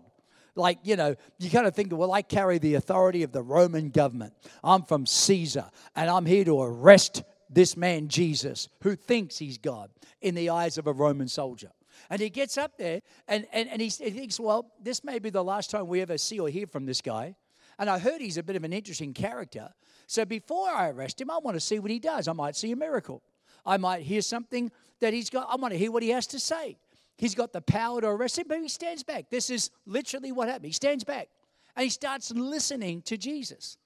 Like, 0.55 0.79
you 0.83 0.95
know, 0.95 1.15
you 1.37 1.49
kind 1.49 1.67
of 1.67 1.75
think, 1.75 1.91
well, 1.91 2.13
I 2.13 2.21
carry 2.21 2.59
the 2.59 2.75
authority 2.75 3.23
of 3.23 3.33
the 3.33 3.41
Roman 3.41 3.89
government. 3.89 4.33
I'm 4.63 4.83
from 4.83 5.05
Caesar, 5.05 5.65
and 5.93 6.09
I'm 6.09 6.25
here 6.25 6.45
to 6.45 6.61
arrest 6.61 7.23
this 7.49 7.75
man, 7.75 8.07
Jesus, 8.07 8.69
who 8.83 8.95
thinks 8.95 9.37
he's 9.37 9.57
God 9.57 9.89
in 10.21 10.33
the 10.33 10.49
eyes 10.49 10.77
of 10.77 10.87
a 10.87 10.93
Roman 10.93 11.27
soldier. 11.27 11.71
And 12.09 12.21
he 12.21 12.29
gets 12.29 12.57
up 12.57 12.77
there 12.77 13.01
and, 13.27 13.45
and, 13.51 13.69
and 13.69 13.81
he, 13.81 13.87
he 13.87 14.11
thinks, 14.11 14.39
well, 14.39 14.71
this 14.81 15.03
may 15.03 15.19
be 15.19 15.29
the 15.29 15.43
last 15.43 15.69
time 15.69 15.87
we 15.87 16.01
ever 16.01 16.17
see 16.17 16.39
or 16.39 16.49
hear 16.49 16.67
from 16.67 16.85
this 16.85 17.01
guy. 17.01 17.35
And 17.79 17.89
I 17.89 17.99
heard 17.99 18.21
he's 18.21 18.37
a 18.37 18.43
bit 18.43 18.55
of 18.55 18.63
an 18.63 18.73
interesting 18.73 19.13
character. 19.13 19.69
So 20.07 20.25
before 20.25 20.69
I 20.69 20.89
arrest 20.89 21.19
him, 21.21 21.31
I 21.31 21.37
want 21.37 21.55
to 21.55 21.61
see 21.61 21.79
what 21.79 21.91
he 21.91 21.99
does. 21.99 22.27
I 22.27 22.33
might 22.33 22.55
see 22.55 22.71
a 22.71 22.75
miracle. 22.75 23.23
I 23.65 23.77
might 23.77 24.01
hear 24.01 24.21
something 24.21 24.71
that 24.99 25.13
he's 25.13 25.29
got. 25.29 25.47
I 25.49 25.55
want 25.55 25.73
to 25.73 25.77
hear 25.77 25.91
what 25.91 26.03
he 26.03 26.09
has 26.09 26.27
to 26.27 26.39
say. 26.39 26.77
He's 27.17 27.35
got 27.35 27.53
the 27.53 27.61
power 27.61 28.01
to 28.01 28.07
arrest 28.07 28.39
him, 28.39 28.45
but 28.47 28.59
he 28.59 28.67
stands 28.67 29.03
back. 29.03 29.29
This 29.29 29.49
is 29.49 29.69
literally 29.85 30.31
what 30.31 30.47
happened. 30.47 30.65
He 30.65 30.71
stands 30.71 31.03
back 31.03 31.29
and 31.75 31.83
he 31.83 31.89
starts 31.89 32.31
listening 32.31 33.01
to 33.03 33.17
Jesus. 33.17 33.77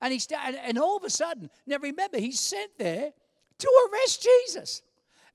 And 0.00 0.12
he 0.12 0.18
start, 0.18 0.54
and 0.62 0.78
all 0.78 0.96
of 0.96 1.04
a 1.04 1.10
sudden, 1.10 1.50
now 1.66 1.78
remember, 1.78 2.18
he's 2.18 2.38
sent 2.38 2.70
there 2.78 3.12
to 3.58 3.88
arrest 3.92 4.22
Jesus. 4.22 4.82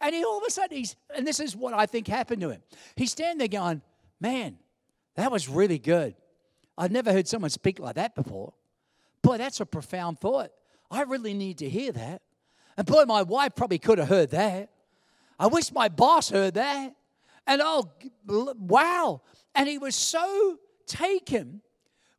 And 0.01 0.15
he 0.15 0.23
all 0.23 0.37
of 0.37 0.43
a 0.47 0.51
sudden 0.51 0.77
he's 0.77 0.95
and 1.13 1.27
this 1.27 1.39
is 1.39 1.55
what 1.55 1.73
I 1.73 1.85
think 1.85 2.07
happened 2.07 2.41
to 2.41 2.49
him. 2.49 2.61
He's 2.95 3.11
standing 3.11 3.37
there 3.37 3.47
going, 3.47 3.81
Man, 4.21 4.57
that 5.15 5.31
was 5.31 5.49
really 5.49 5.79
good. 5.79 6.15
I've 6.79 6.91
never 6.91 7.11
heard 7.11 7.27
someone 7.27 7.49
speak 7.49 7.77
like 7.77 7.95
that 7.95 8.15
before. 8.15 8.53
Boy, 9.21 9.37
that's 9.37 9.59
a 9.59 9.65
profound 9.65 10.19
thought. 10.19 10.51
I 10.89 11.01
really 11.01 11.33
need 11.33 11.57
to 11.57 11.69
hear 11.69 11.91
that. 11.91 12.21
And 12.77 12.87
boy, 12.87 13.03
my 13.03 13.21
wife 13.21 13.53
probably 13.53 13.79
could 13.79 13.97
have 13.97 14.07
heard 14.07 14.31
that. 14.31 14.69
I 15.37 15.47
wish 15.47 15.73
my 15.73 15.89
boss 15.89 16.29
heard 16.29 16.53
that. 16.53 16.95
And 17.45 17.61
oh, 17.61 17.91
wow. 18.25 19.21
And 19.53 19.67
he 19.67 19.77
was 19.77 19.93
so 19.93 20.57
taken 20.87 21.61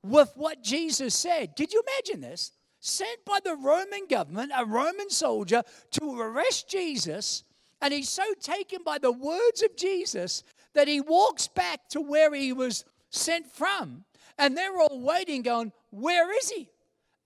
with 0.02 0.30
what 0.36 0.62
Jesus 0.62 1.14
said. 1.14 1.54
Did 1.54 1.72
you 1.72 1.82
imagine 1.96 2.20
this? 2.20 2.52
Sent 2.80 3.24
by 3.24 3.38
the 3.42 3.56
Roman 3.56 4.06
government, 4.10 4.52
a 4.54 4.66
Roman 4.66 5.08
soldier, 5.08 5.62
to 5.92 6.20
arrest 6.20 6.68
Jesus. 6.68 7.44
And 7.80 7.94
he's 7.94 8.10
so 8.10 8.34
taken 8.40 8.82
by 8.84 8.98
the 8.98 9.12
words 9.12 9.62
of 9.62 9.74
Jesus 9.74 10.42
that 10.74 10.86
he 10.86 11.00
walks 11.00 11.48
back 11.48 11.88
to 11.90 12.02
where 12.02 12.34
he 12.34 12.52
was 12.52 12.84
sent 13.08 13.50
from. 13.50 14.04
And 14.38 14.56
they're 14.56 14.78
all 14.78 15.00
waiting, 15.00 15.42
going, 15.42 15.72
Where 15.90 16.37
is 16.38 16.50
he? 16.50 16.70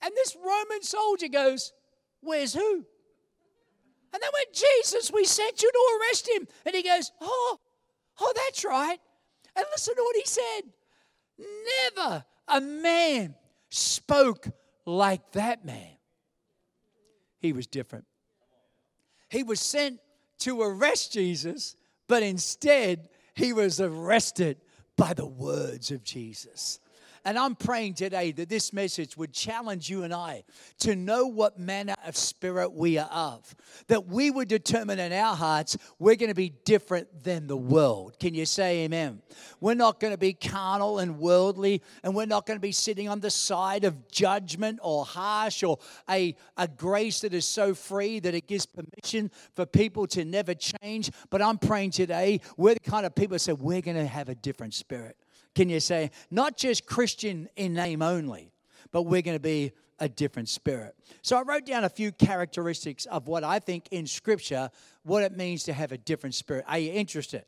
And 0.03 0.13
this 0.15 0.37
Roman 0.37 0.83
soldier 0.83 1.29
goes, 1.29 1.73
Where's 2.21 2.55
who? 2.55 2.85
And 4.13 4.23
they 4.23 4.29
went, 4.33 4.53
Jesus, 4.53 5.11
we 5.13 5.25
sent 5.25 5.63
you 5.63 5.71
to 5.71 5.99
arrest 5.99 6.29
him. 6.29 6.47
And 6.65 6.75
he 6.75 6.83
goes, 6.83 7.11
Oh, 7.21 7.59
oh, 8.21 8.33
that's 8.37 8.65
right. 8.65 8.99
And 9.57 9.67
listen 9.73 9.95
to 9.97 10.03
what 10.03 10.17
he 10.17 10.25
said. 10.25 10.63
Never 11.97 12.25
a 12.49 12.61
man 12.61 13.35
spoke 13.71 14.49
like 14.87 15.33
that 15.33 15.65
man. 15.65 15.97
He 17.41 17.53
was 17.53 17.67
different. 17.67 18.05
He 19.29 19.43
was 19.43 19.61
sent 19.61 20.01
to 20.41 20.63
arrest 20.63 21.13
Jesus, 21.13 21.77
but 22.07 22.23
instead 22.23 23.09
he 23.35 23.53
was 23.53 23.81
arrested 23.81 24.59
by 24.97 25.13
the 25.13 25.27
words 25.27 25.91
of 25.91 26.05
Jesus. 26.05 26.79
And 27.27 27.39
I'm 27.39 27.55
praying 27.55 27.95
today 27.95 28.33
that 28.33 28.51
this 28.51 28.73
message 28.73 29.17
would 29.17 29.33
challenge 29.33 29.89
you 29.89 30.03
and 30.03 30.13
I 30.13 30.45
to 30.81 30.95
know 30.95 31.27
what 31.27 31.59
manner 31.59 31.95
of 32.07 32.17
spirit 32.17 32.73
we 32.73 32.99
are 32.99 33.09
of. 33.11 33.55
That 33.87 34.07
we 34.07 34.31
would 34.31 34.49
determine 34.49 34.99
in 34.99 35.11
our 35.13 35.35
hearts 35.35 35.79
we're 35.99 36.17
going 36.17 36.29
to 36.29 36.35
be 36.35 36.51
different 36.65 37.25
than 37.25 37.47
the 37.47 37.57
world. 37.57 38.19
Can 38.19 38.35
you 38.35 38.45
say 38.45 38.85
amen? 38.85 39.23
We're 39.61 39.75
not 39.75 40.01
going 40.01 40.13
to 40.13 40.19
be 40.19 40.35
carnal 40.35 40.99
and 40.99 41.19
worldly, 41.19 41.81
and 42.03 42.15
we're 42.15 42.27
not 42.27 42.45
going 42.45 42.59
to 42.59 42.63
be 42.63 42.73
sitting 42.73 43.09
on 43.09 43.21
the 43.21 43.31
side 43.31 43.85
of 43.85 44.09
judgment 44.09 44.81
or 44.83 45.07
harsh 45.07 45.63
or 45.63 45.79
a, 46.11 46.37
a 46.59 46.69
grace 46.69 47.21
that 47.21 47.33
is 47.33 47.47
so 47.47 47.75
free 47.75 48.21
that 48.21 48.35
it 48.35 48.47
gives 48.47 48.67
permission 48.67 49.31
for 49.55 49.65
people 49.65 50.07
to 50.09 50.27
never 50.27 50.55
change. 50.55 51.11
But 51.31 51.41
I'm 51.41 51.57
praying 51.57 51.93
today 51.93 52.41
we're 52.59 52.75
the 52.75 52.81
kind 52.81 53.07
of 53.07 53.15
people 53.15 53.37
that 53.37 53.41
say 53.41 53.55
we're 53.55 53.81
going 53.81 53.97
to 53.97 54.07
have 54.07 54.29
a 54.29 54.35
different 54.35 54.75
spirit. 54.75 55.17
Can 55.55 55.69
you 55.69 55.81
say, 55.81 56.11
not 56.31 56.57
just 56.57 56.87
Christian 56.87 57.49
in 57.57 57.75
name 57.75 58.03
only, 58.03 58.53
but 58.91 59.03
we're 59.03 59.23
going 59.23 59.37
to 59.37 59.43
be 59.43 59.73
a 60.01 60.09
different 60.09 60.49
spirit. 60.49 60.95
So 61.23 61.37
I 61.37 61.43
wrote 61.43 61.67
down 61.67 61.85
a 61.85 61.89
few 61.89 62.13
characteristics 62.13 63.07
of 63.07 63.29
what 63.29 63.45
I 63.45 63.59
think 63.59 63.89
in 63.91 64.07
Scripture, 64.07 64.71
what 65.03 65.23
it 65.23 65.37
means 65.37 65.65
to 65.65 65.73
have 65.73 65.93
a 65.93 65.99
different 65.99 66.35
spirit. 66.35 66.65
Are 66.69 66.79
you 66.79 66.93
interested? 66.93 67.45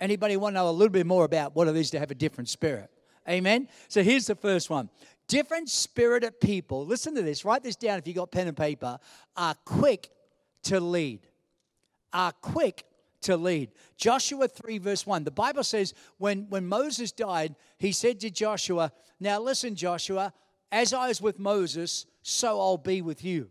Anybody 0.00 0.36
want 0.36 0.54
to 0.54 0.60
know 0.60 0.70
a 0.70 0.72
little 0.72 0.92
bit 0.92 1.06
more 1.06 1.24
about 1.24 1.54
what 1.54 1.68
it 1.68 1.76
is 1.76 1.90
to 1.90 1.98
have 1.98 2.10
a 2.10 2.14
different 2.14 2.48
spirit? 2.48 2.90
Amen. 3.28 3.68
So 3.88 4.02
here's 4.02 4.26
the 4.26 4.34
first 4.34 4.70
one. 4.70 4.88
Different 5.28 5.68
spirited 5.68 6.40
people, 6.40 6.86
listen 6.86 7.14
to 7.14 7.22
this, 7.22 7.44
write 7.44 7.62
this 7.62 7.76
down 7.76 7.98
if 7.98 8.08
you 8.08 8.14
got 8.14 8.32
pen 8.32 8.48
and 8.48 8.56
paper, 8.56 8.98
are 9.36 9.54
quick 9.64 10.08
to 10.64 10.80
lead. 10.80 11.20
Are 12.12 12.32
quick 12.32 12.84
to 13.22 13.36
lead. 13.36 13.70
Joshua 13.96 14.48
3, 14.48 14.78
verse 14.78 15.06
1. 15.06 15.24
The 15.24 15.30
Bible 15.30 15.64
says 15.64 15.94
when, 16.18 16.46
when 16.48 16.66
Moses 16.66 17.12
died, 17.12 17.54
he 17.78 17.92
said 17.92 18.20
to 18.20 18.30
Joshua, 18.30 18.92
Now 19.18 19.40
listen, 19.40 19.74
Joshua, 19.74 20.32
as 20.72 20.92
I 20.92 21.08
was 21.08 21.20
with 21.20 21.38
Moses, 21.38 22.06
so 22.22 22.60
I'll 22.60 22.78
be 22.78 23.02
with 23.02 23.24
you. 23.24 23.50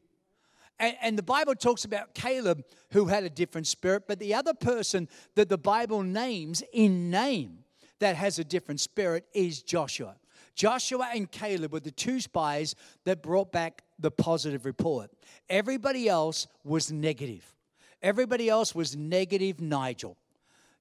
And, 0.80 0.96
and, 1.02 1.18
the 1.18 1.24
Bible 1.24 1.56
talks 1.56 1.84
about 1.84 2.14
Caleb, 2.14 2.64
who 2.92 3.08
had 3.08 3.26
a 3.26 3.30
different 3.30 3.68
spirit, 3.68 4.04
but 4.08 4.18
the 4.18 4.34
other 4.34 4.54
person 4.54 5.10
that 5.36 5.50
the 5.50 5.58
Bible 5.58 6.04
names 6.04 6.64
in 6.72 7.10
name 7.10 7.66
that 8.00 8.16
has 8.16 8.40
a 8.40 8.46
different 8.46 8.80
spirit 8.80 9.26
is 9.34 9.62
Joshua. 9.62 10.16
Joshua 10.56 11.10
and 11.14 11.30
Caleb 11.30 11.74
were 11.74 11.80
the 11.82 11.92
two 11.92 12.20
spies 12.22 12.76
that 13.04 13.22
brought 13.22 13.52
back 13.52 13.84
the 13.98 14.12
positive 14.12 14.66
report. 14.66 15.12
Everybody 15.50 16.08
else 16.08 16.48
was 16.64 16.92
negative. 16.92 17.54
Everybody 18.01 18.50
else 18.50 18.74
was 18.74 18.96
negative 18.96 19.60
Nigel. 19.60 20.18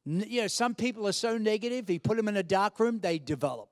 You 0.04 0.42
know, 0.42 0.46
some 0.46 0.74
people 0.74 1.06
are 1.06 1.12
so 1.12 1.36
negative, 1.36 1.90
you 1.90 2.00
put 2.00 2.16
them 2.16 2.28
in 2.28 2.36
a 2.36 2.42
dark 2.42 2.80
room, 2.80 3.00
they 3.00 3.18
develop. 3.18 3.68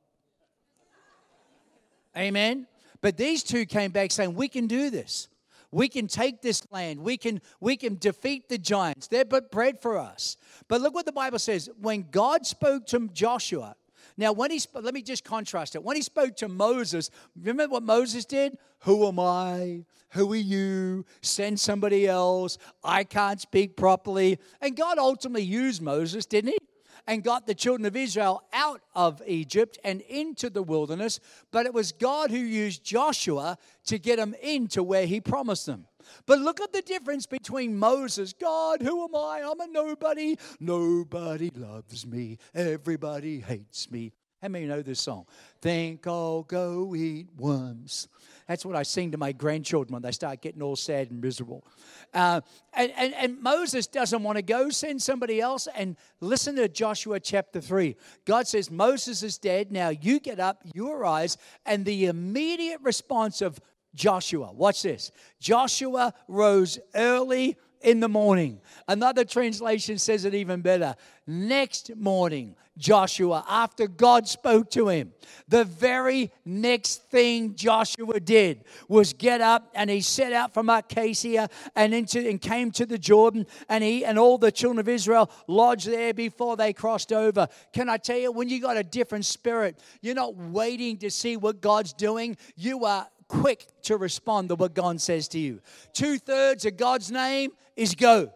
Amen. 2.17 2.67
But 3.01 3.17
these 3.17 3.43
two 3.43 3.67
came 3.67 3.91
back 3.91 4.11
saying, 4.11 4.35
We 4.35 4.49
can 4.49 4.67
do 4.67 4.91
this. 4.91 5.29
We 5.71 5.89
can 5.89 6.07
take 6.07 6.43
this 6.43 6.63
land. 6.71 7.01
We 7.01 7.17
can, 7.17 7.41
we 7.61 7.77
can 7.77 7.97
defeat 7.97 8.49
the 8.49 8.57
giants. 8.57 9.09
They're 9.09 9.25
but 9.25 9.51
bread 9.51 9.81
for 9.81 9.99
us. 9.99 10.37
But 10.69 10.81
look 10.81 10.95
what 10.95 11.07
the 11.07 11.13
Bible 11.13 11.39
says. 11.39 11.69
When 11.81 12.07
God 12.11 12.47
spoke 12.47 12.87
to 12.89 13.09
Joshua, 13.13 13.77
now, 14.17 14.33
when 14.33 14.51
he 14.51 14.61
let 14.75 14.95
me 14.95 15.03
just 15.03 15.25
contrast 15.25 15.75
it. 15.75 15.83
When 15.83 15.97
he 15.97 16.03
spoke 16.03 16.37
to 16.37 16.49
Moses, 16.49 17.11
remember 17.39 17.73
what 17.73 17.83
Moses 17.83 18.25
did? 18.25 18.57
Who 18.81 19.07
am 19.07 19.21
I? 19.21 19.85
Who 20.11 20.33
are 20.33 20.37
you? 20.37 21.05
Send 21.21 21.61
somebody 21.61 22.07
else. 22.07 22.57
I 22.83 23.05
can't 23.05 23.41
speak 23.41 23.77
properly. 23.77 24.39
And 24.63 24.75
God 24.75 24.99
ultimately 24.99 25.43
used 25.43 25.83
Moses, 25.83 26.25
didn't 26.25 26.53
he? 26.53 26.59
And 27.07 27.23
got 27.23 27.47
the 27.47 27.55
children 27.55 27.85
of 27.85 27.95
Israel 27.95 28.43
out 28.53 28.81
of 28.95 29.23
Egypt 29.27 29.79
and 29.85 30.01
into 30.03 30.49
the 30.49 30.63
wilderness. 30.63 31.21
But 31.53 31.67
it 31.67 31.75
was 31.75 31.93
God 31.93 32.31
who 32.31 32.39
used 32.39 32.83
Joshua 32.83 33.59
to 33.85 33.99
get 33.99 34.17
them 34.17 34.35
into 34.43 34.83
where 34.83 35.07
he 35.07 35.21
promised 35.21 35.67
them. 35.67 35.87
But 36.27 36.41
look 36.41 36.61
at 36.61 36.73
the 36.73 36.83
difference 36.83 37.27
between 37.27 37.79
Moses. 37.79 38.33
God, 38.33 38.83
who 38.83 39.05
am 39.05 39.15
I? 39.15 39.43
I'm 39.45 39.61
a 39.61 39.67
nobody. 39.67 40.37
Nobody 40.61 41.51
loves 41.55 42.07
me. 42.07 42.39
Everybody 42.55 43.41
hates 43.41 43.91
me. 43.91 44.13
How 44.43 44.49
many 44.49 44.67
know 44.67 44.83
this 44.83 45.01
song? 45.01 45.25
Think 45.63 46.07
I'll 46.07 46.43
go 46.43 46.95
eat 46.95 47.29
worms. 47.37 48.07
That's 48.47 48.65
what 48.65 48.77
I 48.77 48.83
sing 48.83 49.11
to 49.13 49.19
my 49.19 49.33
grandchildren 49.33 49.95
when 49.95 50.03
they 50.03 50.13
start 50.13 50.43
getting 50.43 50.63
all 50.63 50.77
sad 50.77 51.11
and 51.11 51.21
miserable. 51.21 51.67
Uh, 52.15 52.43
and, 52.75 52.93
and, 52.97 53.15
and 53.15 53.43
Moses 53.43 53.87
doesn't 53.87 54.23
want 54.23 54.37
to 54.37 54.43
go, 54.43 54.69
send 54.69 55.03
somebody 55.03 55.41
else. 55.41 55.67
And 55.75 55.97
listen 56.21 56.55
to 56.57 56.69
Joshua 56.69 57.19
chapter 57.19 57.61
3. 57.61 57.97
God 58.25 58.47
says, 58.47 58.71
Moses 58.71 59.23
is 59.23 59.39
dead. 59.39 59.73
Now 59.73 59.89
you 59.89 60.21
get 60.21 60.39
up, 60.39 60.63
you 60.75 60.93
arise. 60.93 61.39
And 61.65 61.85
the 61.85 62.07
immediate 62.07 62.81
response 62.83 63.41
of 63.41 63.59
Joshua. 63.97 64.53
Watch 64.53 64.83
this. 64.83 65.11
Joshua 65.41 66.15
rose 66.29 66.79
early 66.95 67.57
in 67.81 68.01
the 68.01 68.09
morning. 68.09 68.61
Another 68.89 69.25
translation 69.25 69.99
says 69.99 70.25
it 70.25 70.35
even 70.35 70.61
better. 70.61 70.95
Next 71.27 71.95
morning, 71.97 72.55
Joshua, 72.79 73.45
after 73.49 73.89
God 73.89 74.29
spoke 74.29 74.71
to 74.73 74.89
him, 74.89 75.13
the 75.49 75.65
very 75.65 76.31
next 76.45 77.05
thing 77.11 77.55
Joshua 77.55 78.21
did 78.21 78.65
was 78.87 79.13
get 79.13 79.41
up 79.41 79.71
and 79.75 79.89
he 79.89 80.03
set 80.03 80.33
out 80.33 80.53
from 80.53 80.69
Acacia 80.69 81.49
and 81.75 81.95
into 81.95 82.29
and 82.29 82.41
came 82.41 82.71
to 82.73 82.85
the 82.85 82.99
Jordan, 82.99 83.47
and 83.69 83.83
he 83.83 84.05
and 84.05 84.19
all 84.19 84.37
the 84.37 84.53
children 84.53 84.79
of 84.79 84.89
Israel 84.89 85.31
lodged 85.47 85.89
there 85.89 86.13
before 86.13 86.57
they 86.57 86.73
crossed 86.73 87.13
over. 87.13 87.49
Can 87.73 87.89
I 87.89 87.97
tell 87.97 88.19
you, 88.19 88.31
when 88.31 88.49
you 88.49 88.61
got 88.61 88.77
a 88.77 88.85
different 88.85 89.25
spirit, 89.25 89.79
you're 90.03 90.15
not 90.15 90.37
waiting 90.37 90.99
to 90.99 91.11
see 91.11 91.37
what 91.37 91.61
God's 91.63 91.93
doing. 91.93 92.37
You 92.57 92.85
are 92.85 93.09
quick 93.29 93.67
to 93.83 93.97
respond 93.97 94.49
to 94.49 94.55
what 94.55 94.75
God 94.75 95.01
says 95.01 95.29
to 95.29 95.39
you. 95.39 95.61
Two 95.93 96.19
thirds 96.19 96.65
of 96.65 96.77
God's 96.77 97.11
name 97.11 97.53
is 97.77 97.95
go. 97.95 98.33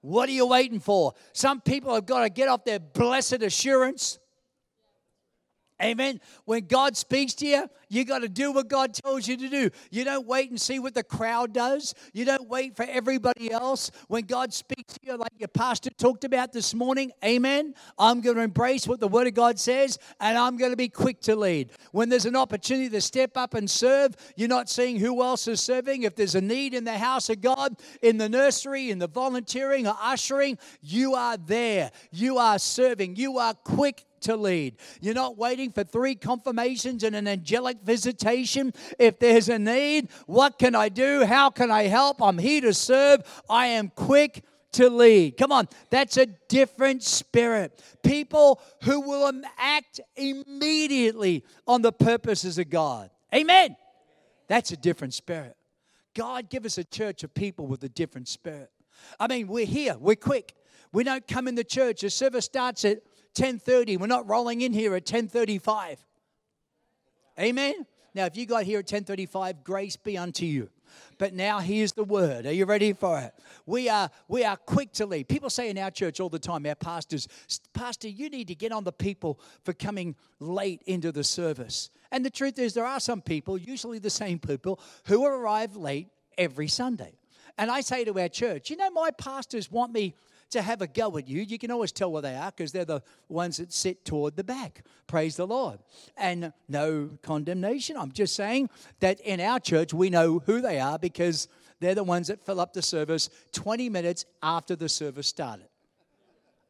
What 0.00 0.28
are 0.28 0.32
you 0.32 0.46
waiting 0.46 0.80
for? 0.80 1.14
Some 1.32 1.60
people 1.60 1.94
have 1.94 2.06
got 2.06 2.22
to 2.22 2.28
get 2.28 2.48
off 2.48 2.64
their 2.64 2.80
blessed 2.80 3.42
assurance 3.42 4.18
Amen. 5.82 6.20
When 6.44 6.66
God 6.66 6.96
speaks 6.96 7.34
to 7.34 7.46
you, 7.46 7.68
you 7.88 8.04
got 8.04 8.20
to 8.20 8.28
do 8.28 8.52
what 8.52 8.68
God 8.68 8.94
tells 8.94 9.26
you 9.26 9.36
to 9.36 9.48
do. 9.48 9.70
You 9.90 10.04
don't 10.04 10.26
wait 10.26 10.48
and 10.50 10.60
see 10.60 10.78
what 10.78 10.94
the 10.94 11.02
crowd 11.02 11.52
does. 11.52 11.94
You 12.12 12.24
don't 12.24 12.48
wait 12.48 12.76
for 12.76 12.84
everybody 12.84 13.50
else. 13.50 13.90
When 14.08 14.24
God 14.24 14.54
speaks 14.54 14.94
to 14.94 15.00
you, 15.02 15.16
like 15.16 15.32
your 15.38 15.48
pastor 15.48 15.90
talked 15.90 16.24
about 16.24 16.52
this 16.52 16.72
morning, 16.72 17.10
amen. 17.24 17.74
I'm 17.98 18.20
going 18.20 18.36
to 18.36 18.42
embrace 18.42 18.86
what 18.86 19.00
the 19.00 19.08
Word 19.08 19.26
of 19.26 19.34
God 19.34 19.58
says 19.58 19.98
and 20.20 20.38
I'm 20.38 20.56
going 20.56 20.70
to 20.70 20.76
be 20.76 20.88
quick 20.88 21.20
to 21.22 21.36
lead. 21.36 21.70
When 21.90 22.08
there's 22.08 22.26
an 22.26 22.36
opportunity 22.36 22.88
to 22.90 23.00
step 23.00 23.36
up 23.36 23.54
and 23.54 23.68
serve, 23.68 24.14
you're 24.36 24.48
not 24.48 24.70
seeing 24.70 24.96
who 24.96 25.22
else 25.22 25.48
is 25.48 25.60
serving. 25.60 26.04
If 26.04 26.14
there's 26.14 26.34
a 26.36 26.40
need 26.40 26.74
in 26.74 26.84
the 26.84 26.96
house 26.96 27.28
of 27.28 27.40
God, 27.40 27.76
in 28.02 28.18
the 28.18 28.28
nursery, 28.28 28.90
in 28.90 28.98
the 28.98 29.08
volunteering 29.08 29.86
or 29.86 29.96
ushering, 30.00 30.58
you 30.80 31.14
are 31.14 31.36
there. 31.36 31.90
You 32.12 32.38
are 32.38 32.58
serving. 32.58 33.16
You 33.16 33.38
are 33.38 33.54
quick 33.54 34.04
to 34.22 34.36
lead. 34.36 34.76
You're 35.00 35.14
not 35.14 35.36
waiting 35.36 35.72
for 35.72 35.84
three 35.84 36.14
confirmations 36.14 37.04
and 37.04 37.14
an 37.14 37.28
angelic 37.28 37.78
visitation. 37.82 38.72
If 38.98 39.18
there's 39.18 39.48
a 39.48 39.58
need, 39.58 40.08
what 40.26 40.58
can 40.58 40.74
I 40.74 40.88
do? 40.88 41.24
How 41.24 41.50
can 41.50 41.70
I 41.70 41.84
help? 41.84 42.22
I'm 42.22 42.38
here 42.38 42.60
to 42.62 42.74
serve. 42.74 43.22
I 43.48 43.66
am 43.66 43.90
quick 43.94 44.44
to 44.72 44.88
lead. 44.88 45.36
Come 45.36 45.52
on, 45.52 45.68
that's 45.90 46.16
a 46.16 46.26
different 46.48 47.02
spirit. 47.02 47.82
People 48.02 48.60
who 48.82 49.00
will 49.00 49.30
act 49.58 50.00
immediately 50.16 51.44
on 51.66 51.82
the 51.82 51.92
purposes 51.92 52.58
of 52.58 52.70
God. 52.70 53.10
Amen. 53.34 53.76
That's 54.48 54.72
a 54.72 54.76
different 54.76 55.14
spirit. 55.14 55.56
God, 56.14 56.50
give 56.50 56.66
us 56.66 56.78
a 56.78 56.84
church 56.84 57.22
of 57.22 57.32
people 57.32 57.66
with 57.66 57.82
a 57.84 57.88
different 57.88 58.28
spirit. 58.28 58.70
I 59.18 59.26
mean, 59.26 59.46
we're 59.46 59.66
here, 59.66 59.96
we're 59.98 60.16
quick. 60.16 60.54
We 60.92 61.04
don't 61.04 61.26
come 61.26 61.48
in 61.48 61.54
the 61.54 61.64
church. 61.64 62.02
The 62.02 62.10
service 62.10 62.44
starts 62.44 62.84
at 62.84 62.98
10:30. 63.34 63.98
We're 63.98 64.06
not 64.06 64.28
rolling 64.28 64.60
in 64.60 64.72
here 64.72 64.94
at 64.94 65.06
10:35. 65.06 65.98
Amen. 67.38 67.86
Now, 68.14 68.26
if 68.26 68.36
you 68.36 68.46
got 68.46 68.64
here 68.64 68.80
at 68.80 68.86
10:35, 68.86 69.64
grace 69.64 69.96
be 69.96 70.18
unto 70.18 70.44
you. 70.44 70.70
But 71.18 71.32
now 71.32 71.60
here's 71.60 71.92
the 71.92 72.04
word. 72.04 72.46
Are 72.46 72.52
you 72.52 72.66
ready 72.66 72.92
for 72.92 73.18
it? 73.18 73.32
We 73.64 73.88
are 73.88 74.10
we 74.28 74.44
are 74.44 74.56
quick 74.56 74.92
to 74.94 75.06
leave. 75.06 75.28
People 75.28 75.50
say 75.50 75.70
in 75.70 75.78
our 75.78 75.90
church 75.90 76.20
all 76.20 76.28
the 76.28 76.38
time, 76.38 76.66
our 76.66 76.74
pastors, 76.74 77.28
Pastor, 77.72 78.08
you 78.08 78.28
need 78.28 78.48
to 78.48 78.54
get 78.54 78.72
on 78.72 78.84
the 78.84 78.92
people 78.92 79.40
for 79.64 79.72
coming 79.72 80.14
late 80.40 80.82
into 80.86 81.12
the 81.12 81.24
service. 81.24 81.90
And 82.10 82.24
the 82.24 82.30
truth 82.30 82.58
is, 82.58 82.74
there 82.74 82.84
are 82.84 83.00
some 83.00 83.22
people, 83.22 83.56
usually 83.56 83.98
the 83.98 84.10
same 84.10 84.38
people, 84.38 84.78
who 85.06 85.24
arrive 85.24 85.76
late 85.76 86.08
every 86.36 86.68
Sunday. 86.68 87.14
And 87.56 87.70
I 87.70 87.80
say 87.80 88.04
to 88.04 88.18
our 88.18 88.28
church, 88.28 88.70
you 88.70 88.76
know, 88.76 88.90
my 88.90 89.10
pastors 89.12 89.70
want 89.70 89.92
me 89.92 90.14
to 90.52 90.62
have 90.62 90.80
a 90.80 90.86
go 90.86 91.16
at 91.18 91.28
you. 91.28 91.42
You 91.42 91.58
can 91.58 91.70
always 91.70 91.92
tell 91.92 92.10
where 92.10 92.22
they 92.22 92.34
are 92.36 92.50
because 92.50 92.72
they're 92.72 92.84
the 92.84 93.02
ones 93.28 93.58
that 93.58 93.72
sit 93.72 94.04
toward 94.04 94.36
the 94.36 94.44
back. 94.44 94.84
Praise 95.06 95.36
the 95.36 95.46
Lord. 95.46 95.80
And 96.16 96.52
no 96.68 97.10
condemnation. 97.22 97.96
I'm 97.96 98.12
just 98.12 98.34
saying 98.34 98.70
that 99.00 99.20
in 99.20 99.40
our 99.40 99.60
church, 99.60 99.92
we 99.92 100.10
know 100.10 100.38
who 100.38 100.60
they 100.60 100.80
are 100.80 100.98
because 100.98 101.48
they're 101.80 101.94
the 101.94 102.04
ones 102.04 102.28
that 102.28 102.44
fill 102.46 102.60
up 102.60 102.72
the 102.72 102.82
service 102.82 103.28
20 103.52 103.88
minutes 103.88 104.24
after 104.42 104.76
the 104.76 104.88
service 104.88 105.26
started. 105.26 105.66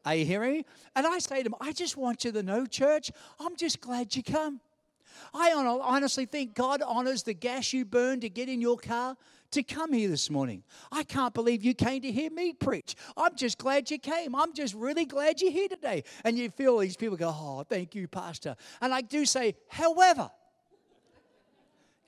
Are 0.05 0.15
you 0.15 0.25
hearing 0.25 0.53
me? 0.53 0.65
And 0.95 1.07
I 1.07 1.19
say 1.19 1.37
to 1.37 1.43
them, 1.43 1.55
I 1.61 1.71
just 1.71 1.95
want 1.95 2.25
you 2.25 2.31
to 2.33 2.43
know, 2.43 2.65
church, 2.65 3.11
I'm 3.39 3.55
just 3.55 3.79
glad 3.79 4.15
you 4.15 4.23
come. 4.23 4.59
I 5.33 5.53
honestly 5.53 6.25
think 6.25 6.55
God 6.55 6.81
honors 6.81 7.23
the 7.23 7.33
gas 7.33 7.71
you 7.71 7.85
burn 7.85 8.19
to 8.21 8.29
get 8.29 8.49
in 8.49 8.59
your 8.59 8.77
car 8.77 9.15
to 9.53 9.63
come 9.63 9.93
here 9.93 10.09
this 10.09 10.29
morning. 10.29 10.63
I 10.91 11.03
can't 11.03 11.33
believe 11.33 11.63
you 11.63 11.73
came 11.73 12.01
to 12.01 12.11
hear 12.11 12.29
me 12.29 12.53
preach. 12.53 12.95
I'm 13.15 13.35
just 13.35 13.57
glad 13.57 13.89
you 13.89 13.97
came. 13.97 14.35
I'm 14.35 14.53
just 14.53 14.73
really 14.73 15.05
glad 15.05 15.41
you're 15.41 15.51
here 15.51 15.69
today. 15.69 16.03
And 16.23 16.37
you 16.37 16.49
feel 16.49 16.77
these 16.77 16.97
people 16.97 17.17
go, 17.17 17.29
Oh, 17.29 17.63
thank 17.67 17.95
you, 17.95 18.07
Pastor. 18.07 18.55
And 18.81 18.93
I 18.93 19.01
do 19.01 19.25
say, 19.25 19.55
however, 19.69 20.29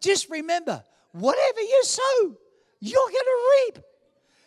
just 0.01 0.29
remember, 0.29 0.83
whatever 1.13 1.61
you 1.61 1.81
sow, 1.83 2.37
you're 2.79 2.99
going 2.99 3.11
to 3.11 3.73
reap. 3.73 3.83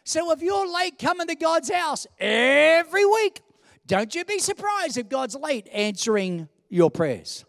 So 0.05 0.31
if 0.33 0.43
you're 0.43 0.73
late 0.73 0.99
coming 0.99 1.27
to 1.27 1.35
God's 1.35 1.71
house 1.71 2.07
every 2.19 3.05
week, 3.05 3.43
don't 3.87 4.15
you 4.15 4.25
be 4.25 4.39
surprised 4.39 4.97
if 4.97 5.09
God's 5.09 5.35
late 5.35 5.69
answering 5.73 6.49
your 6.69 6.91
prayers. 6.91 7.45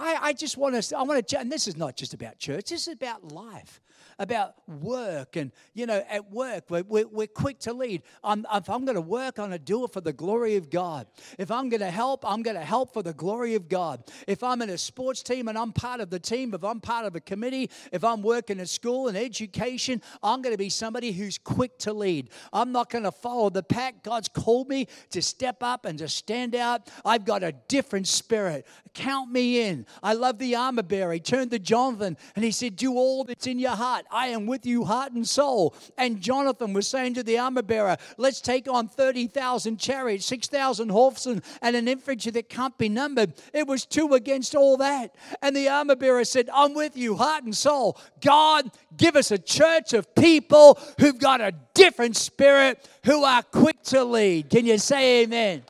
I, 0.00 0.18
I 0.20 0.32
just 0.32 0.56
want 0.56 0.82
to, 0.82 0.98
I 0.98 1.02
want 1.02 1.28
to, 1.28 1.38
and 1.38 1.52
this 1.52 1.68
is 1.68 1.76
not 1.76 1.96
just 1.96 2.14
about 2.14 2.38
church, 2.38 2.70
this 2.70 2.88
is 2.88 2.94
about 2.94 3.32
life 3.32 3.80
about 4.20 4.54
work. 4.68 5.34
And, 5.34 5.50
you 5.72 5.86
know, 5.86 6.04
at 6.08 6.30
work, 6.30 6.64
we're, 6.68 7.06
we're, 7.06 7.26
quick 7.26 7.58
to 7.60 7.72
lead. 7.72 8.02
I'm, 8.22 8.46
if 8.52 8.68
I'm 8.68 8.84
going 8.84 8.96
to 8.96 9.00
work, 9.00 9.38
I'm 9.38 9.48
going 9.48 9.52
to 9.52 9.58
do 9.58 9.84
it 9.84 9.92
for 9.92 10.02
the 10.02 10.12
glory 10.12 10.56
of 10.56 10.68
God. 10.68 11.06
If 11.38 11.50
I'm 11.50 11.70
going 11.70 11.80
to 11.80 11.90
help, 11.90 12.22
I'm 12.30 12.42
going 12.42 12.56
to 12.56 12.64
help 12.64 12.92
for 12.92 13.02
the 13.02 13.14
glory 13.14 13.54
of 13.54 13.68
God. 13.68 14.04
If 14.26 14.42
I'm 14.42 14.60
in 14.60 14.68
a 14.68 14.76
sports 14.76 15.22
team 15.22 15.48
and 15.48 15.56
I'm 15.56 15.72
part 15.72 16.00
of 16.00 16.10
the 16.10 16.18
team, 16.18 16.52
if 16.52 16.62
I'm 16.62 16.80
part 16.80 17.06
of 17.06 17.16
a 17.16 17.20
committee, 17.20 17.70
if 17.92 18.04
I'm 18.04 18.20
working 18.20 18.60
at 18.60 18.68
school 18.68 19.08
and 19.08 19.16
education, 19.16 20.02
I'm 20.22 20.42
going 20.42 20.52
to 20.52 20.58
be 20.58 20.68
somebody 20.68 21.12
who's 21.12 21.38
quick 21.38 21.78
to 21.78 21.94
lead. 21.94 22.28
I'm 22.52 22.72
not 22.72 22.90
going 22.90 23.04
to 23.04 23.12
follow 23.12 23.48
the 23.48 23.62
pack. 23.62 24.02
God's 24.02 24.28
called 24.28 24.68
me 24.68 24.86
to 25.10 25.22
step 25.22 25.62
up 25.62 25.86
and 25.86 25.98
to 25.98 26.08
stand 26.08 26.54
out. 26.54 26.90
I've 27.06 27.24
got 27.24 27.42
a 27.42 27.52
different 27.68 28.06
spirit. 28.06 28.66
Count 28.92 29.32
me 29.32 29.62
in. 29.62 29.86
I 30.02 30.12
love 30.12 30.38
the 30.38 30.56
armor 30.56 30.82
bearer. 30.82 31.14
He 31.14 31.20
turned 31.20 31.52
to 31.52 31.58
Jonathan 31.58 32.18
and 32.36 32.44
he 32.44 32.50
said, 32.50 32.76
Do 32.76 32.94
all 32.94 33.24
that's 33.24 33.46
in 33.46 33.58
your 33.58 33.76
heart. 33.76 34.04
I 34.10 34.28
am 34.28 34.46
with 34.46 34.66
you, 34.66 34.84
heart 34.84 35.12
and 35.12 35.26
soul. 35.26 35.74
And 35.96 36.20
Jonathan 36.20 36.72
was 36.72 36.86
saying 36.86 37.14
to 37.14 37.22
the 37.22 37.38
armor 37.38 37.62
bearer, 37.62 37.96
Let's 38.16 38.40
take 38.40 38.68
on 38.68 38.88
30,000 38.88 39.78
chariots, 39.78 40.26
6,000 40.26 40.88
horsemen, 40.88 41.42
and 41.62 41.76
an 41.76 41.88
infantry 41.88 42.32
that 42.32 42.48
can't 42.48 42.76
be 42.78 42.88
numbered. 42.88 43.34
It 43.52 43.66
was 43.66 43.86
two 43.86 44.14
against 44.14 44.54
all 44.54 44.76
that. 44.78 45.14
And 45.42 45.54
the 45.54 45.68
armor 45.68 45.96
bearer 45.96 46.24
said, 46.24 46.48
I'm 46.52 46.74
with 46.74 46.96
you, 46.96 47.16
heart 47.16 47.44
and 47.44 47.56
soul. 47.56 47.98
God, 48.20 48.70
give 48.96 49.16
us 49.16 49.30
a 49.30 49.38
church 49.38 49.92
of 49.92 50.14
people 50.14 50.78
who've 50.98 51.18
got 51.18 51.40
a 51.40 51.52
different 51.74 52.16
spirit, 52.16 52.88
who 53.04 53.24
are 53.24 53.42
quick 53.42 53.82
to 53.84 54.04
lead. 54.04 54.50
Can 54.50 54.66
you 54.66 54.78
say 54.78 55.22
amen? 55.22 55.62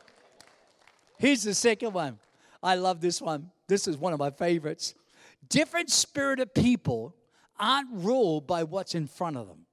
Here's 1.18 1.42
the 1.42 1.55
second 1.55 1.92
one. 1.92 2.18
I 2.62 2.74
love 2.74 3.00
this 3.00 3.20
one. 3.20 3.50
This 3.68 3.87
is 3.87 3.96
one 3.96 4.12
of 4.12 4.18
my 4.18 4.31
favorites. 4.31 4.94
Different 5.48 5.90
spirit 5.90 6.40
of 6.40 6.53
people 6.55 7.14
aren't 7.61 7.88
ruled 7.92 8.46
by 8.46 8.64
what's 8.64 8.94
in 8.94 9.07
front 9.07 9.37
of 9.37 9.46
them. 9.46 9.66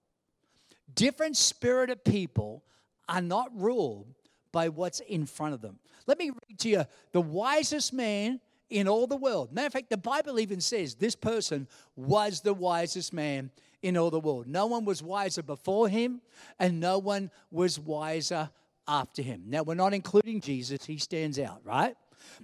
Different 0.93 1.37
spirited 1.37 2.03
people 2.03 2.63
are 3.07 3.21
not 3.21 3.49
ruled 3.55 4.13
by 4.51 4.69
what's 4.69 4.99
in 4.99 5.25
front 5.25 5.53
of 5.53 5.61
them. 5.61 5.79
Let 6.05 6.19
me 6.19 6.31
read 6.31 6.59
to 6.59 6.69
you 6.69 6.85
the 7.11 7.21
wisest 7.21 7.93
man 7.93 8.41
in 8.69 8.87
all 8.87 9.07
the 9.07 9.15
world. 9.15 9.53
Matter 9.53 9.67
of 9.67 9.73
fact, 9.73 9.89
the 9.89 9.97
Bible 9.97 10.39
even 10.39 10.59
says 10.59 10.95
this 10.95 11.15
person 11.15 11.67
was 11.95 12.41
the 12.41 12.53
wisest 12.53 13.13
man 13.13 13.51
in 13.81 13.97
all 13.97 14.09
the 14.09 14.19
world. 14.19 14.47
No 14.47 14.65
one 14.65 14.85
was 14.85 15.01
wiser 15.03 15.43
before 15.43 15.87
him, 15.87 16.21
and 16.59 16.79
no 16.79 16.97
one 16.97 17.31
was 17.51 17.79
wiser 17.79 18.49
after 18.87 19.21
him. 19.21 19.43
Now, 19.47 19.63
we're 19.63 19.75
not 19.75 19.93
including 19.93 20.41
Jesus, 20.41 20.85
he 20.85 20.97
stands 20.97 21.39
out, 21.39 21.61
right? 21.63 21.95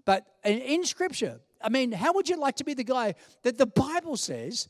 But 0.05 0.25
in, 0.45 0.85
Scripture, 0.85 1.39
I 1.61 1.69
mean, 1.69 1.91
how 1.91 2.13
would 2.13 2.29
you 2.29 2.37
like 2.37 2.57
to 2.57 2.63
be 2.63 2.73
the 2.73 2.83
guy 2.83 3.15
that 3.43 3.57
the 3.57 3.65
Bible 3.65 4.17
says 4.17 4.69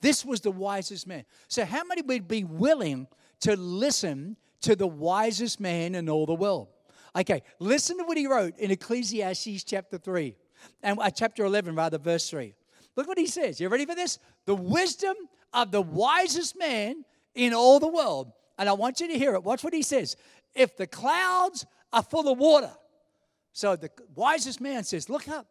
this 0.00 0.24
was 0.24 0.40
the 0.40 0.50
wisest 0.50 1.06
man. 1.06 1.24
So, 1.48 1.64
how 1.64 1.84
many 1.84 2.02
would 2.02 2.28
be 2.28 2.44
willing 2.44 3.06
to 3.40 3.56
listen 3.56 4.36
to 4.62 4.76
the 4.76 4.86
wisest 4.86 5.60
man 5.60 5.94
in 5.94 6.08
all 6.08 6.26
the 6.26 6.34
world? 6.34 6.68
Okay, 7.16 7.42
listen 7.58 7.98
to 7.98 8.04
what 8.04 8.16
he 8.16 8.26
wrote 8.26 8.56
in 8.58 8.70
Ecclesiastes 8.70 9.64
chapter 9.64 9.98
3, 9.98 10.34
and 10.82 10.98
uh, 11.00 11.10
chapter 11.10 11.44
11, 11.44 11.74
rather, 11.74 11.98
verse 11.98 12.30
3. 12.30 12.54
Look 12.96 13.08
what 13.08 13.18
he 13.18 13.26
says. 13.26 13.60
You 13.60 13.68
ready 13.68 13.86
for 13.86 13.94
this? 13.94 14.18
The 14.46 14.54
wisdom 14.54 15.16
of 15.52 15.70
the 15.70 15.82
wisest 15.82 16.58
man 16.58 17.04
in 17.34 17.54
all 17.54 17.80
the 17.80 17.88
world. 17.88 18.32
And 18.58 18.68
I 18.68 18.72
want 18.72 19.00
you 19.00 19.08
to 19.08 19.18
hear 19.18 19.34
it. 19.34 19.42
Watch 19.42 19.64
what 19.64 19.72
he 19.72 19.82
says. 19.82 20.16
If 20.54 20.76
the 20.76 20.86
clouds 20.86 21.66
are 21.92 22.02
full 22.02 22.30
of 22.30 22.38
water, 22.38 22.72
so 23.52 23.76
the 23.76 23.90
wisest 24.14 24.60
man 24.60 24.84
says, 24.84 25.08
Look 25.08 25.28
up. 25.28 25.46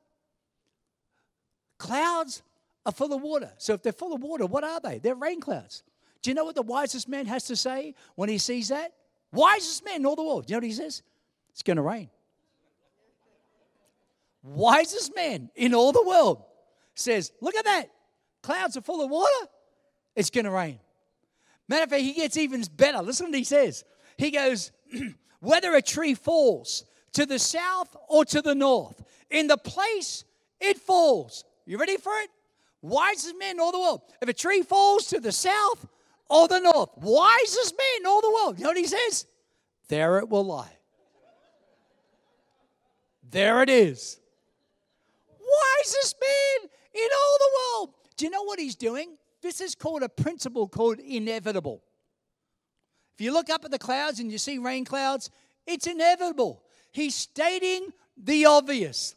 Clouds 1.77 2.43
are 2.89 2.91
full 2.91 3.13
of 3.13 3.21
water. 3.21 3.51
So 3.57 3.73
if 3.73 3.83
they're 3.83 3.93
full 3.93 4.13
of 4.13 4.21
water, 4.21 4.45
what 4.45 4.63
are 4.63 4.79
they? 4.79 4.99
They're 4.99 5.15
rain 5.15 5.39
clouds. 5.39 5.83
Do 6.21 6.29
you 6.29 6.35
know 6.35 6.43
what 6.43 6.55
the 6.55 6.61
wisest 6.61 7.07
man 7.07 7.25
has 7.27 7.45
to 7.45 7.55
say 7.55 7.95
when 8.15 8.29
he 8.29 8.37
sees 8.37 8.69
that? 8.69 8.93
Wisest 9.31 9.85
man 9.85 9.97
in 9.97 10.05
all 10.05 10.15
the 10.15 10.23
world. 10.23 10.47
Do 10.47 10.51
you 10.51 10.55
know 10.55 10.57
what 10.57 10.67
he 10.67 10.73
says? 10.73 11.03
It's 11.51 11.63
going 11.63 11.77
to 11.77 11.83
rain. 11.83 12.09
Wisest 14.43 15.15
man 15.15 15.49
in 15.55 15.73
all 15.73 15.91
the 15.91 16.03
world 16.03 16.43
says, 16.95 17.31
Look 17.41 17.55
at 17.55 17.65
that. 17.65 17.89
Clouds 18.41 18.75
are 18.75 18.81
full 18.81 19.03
of 19.03 19.09
water. 19.09 19.47
It's 20.15 20.29
going 20.29 20.45
to 20.45 20.51
rain. 20.51 20.79
Matter 21.67 21.83
of 21.83 21.89
fact, 21.89 22.01
he 22.01 22.13
gets 22.13 22.37
even 22.37 22.63
better. 22.75 22.99
Listen 22.99 23.27
to 23.27 23.31
what 23.31 23.37
he 23.37 23.43
says. 23.43 23.83
He 24.17 24.31
goes, 24.31 24.71
Whether 25.39 25.75
a 25.75 25.81
tree 25.81 26.15
falls 26.15 26.85
to 27.13 27.25
the 27.25 27.39
south 27.39 27.95
or 28.07 28.25
to 28.25 28.41
the 28.41 28.55
north, 28.55 29.01
in 29.29 29.47
the 29.47 29.57
place 29.57 30.23
it 30.59 30.77
falls. 30.79 31.43
You 31.65 31.77
ready 31.77 31.97
for 31.97 32.11
it? 32.19 32.29
Wisest 32.81 33.35
man 33.39 33.55
in 33.55 33.59
all 33.59 33.71
the 33.71 33.79
world. 33.79 34.01
If 34.21 34.29
a 34.29 34.33
tree 34.33 34.61
falls 34.61 35.07
to 35.07 35.19
the 35.19 35.31
south 35.31 35.87
or 36.29 36.47
the 36.47 36.59
north, 36.59 36.89
wisest 36.97 37.75
man 37.77 38.01
in 38.01 38.05
all 38.05 38.21
the 38.21 38.31
world. 38.31 38.57
You 38.57 38.63
know 38.63 38.69
what 38.69 38.77
he 38.77 38.87
says? 38.87 39.25
There 39.87 40.19
it 40.19 40.29
will 40.29 40.45
lie. 40.45 40.77
There 43.31 43.61
it 43.61 43.69
is. 43.69 44.19
Wisest 45.27 46.05
is 46.05 46.15
man 46.21 46.69
in 46.93 47.09
all 47.15 47.37
the 47.37 47.51
world? 47.57 47.93
Do 48.17 48.25
you 48.25 48.31
know 48.31 48.43
what 48.43 48.59
he's 48.59 48.75
doing? 48.75 49.17
This 49.41 49.61
is 49.61 49.75
called 49.75 50.03
a 50.03 50.09
principle 50.09 50.67
called 50.67 50.99
inevitable. 50.99 51.83
If 53.15 53.21
you 53.21 53.33
look 53.33 53.49
up 53.49 53.65
at 53.65 53.71
the 53.71 53.79
clouds 53.79 54.19
and 54.19 54.31
you 54.31 54.37
see 54.37 54.57
rain 54.57 54.85
clouds, 54.85 55.29
it's 55.67 55.87
inevitable. 55.87 56.63
He's 56.91 57.15
stating 57.15 57.89
the 58.17 58.45
obvious. 58.45 59.15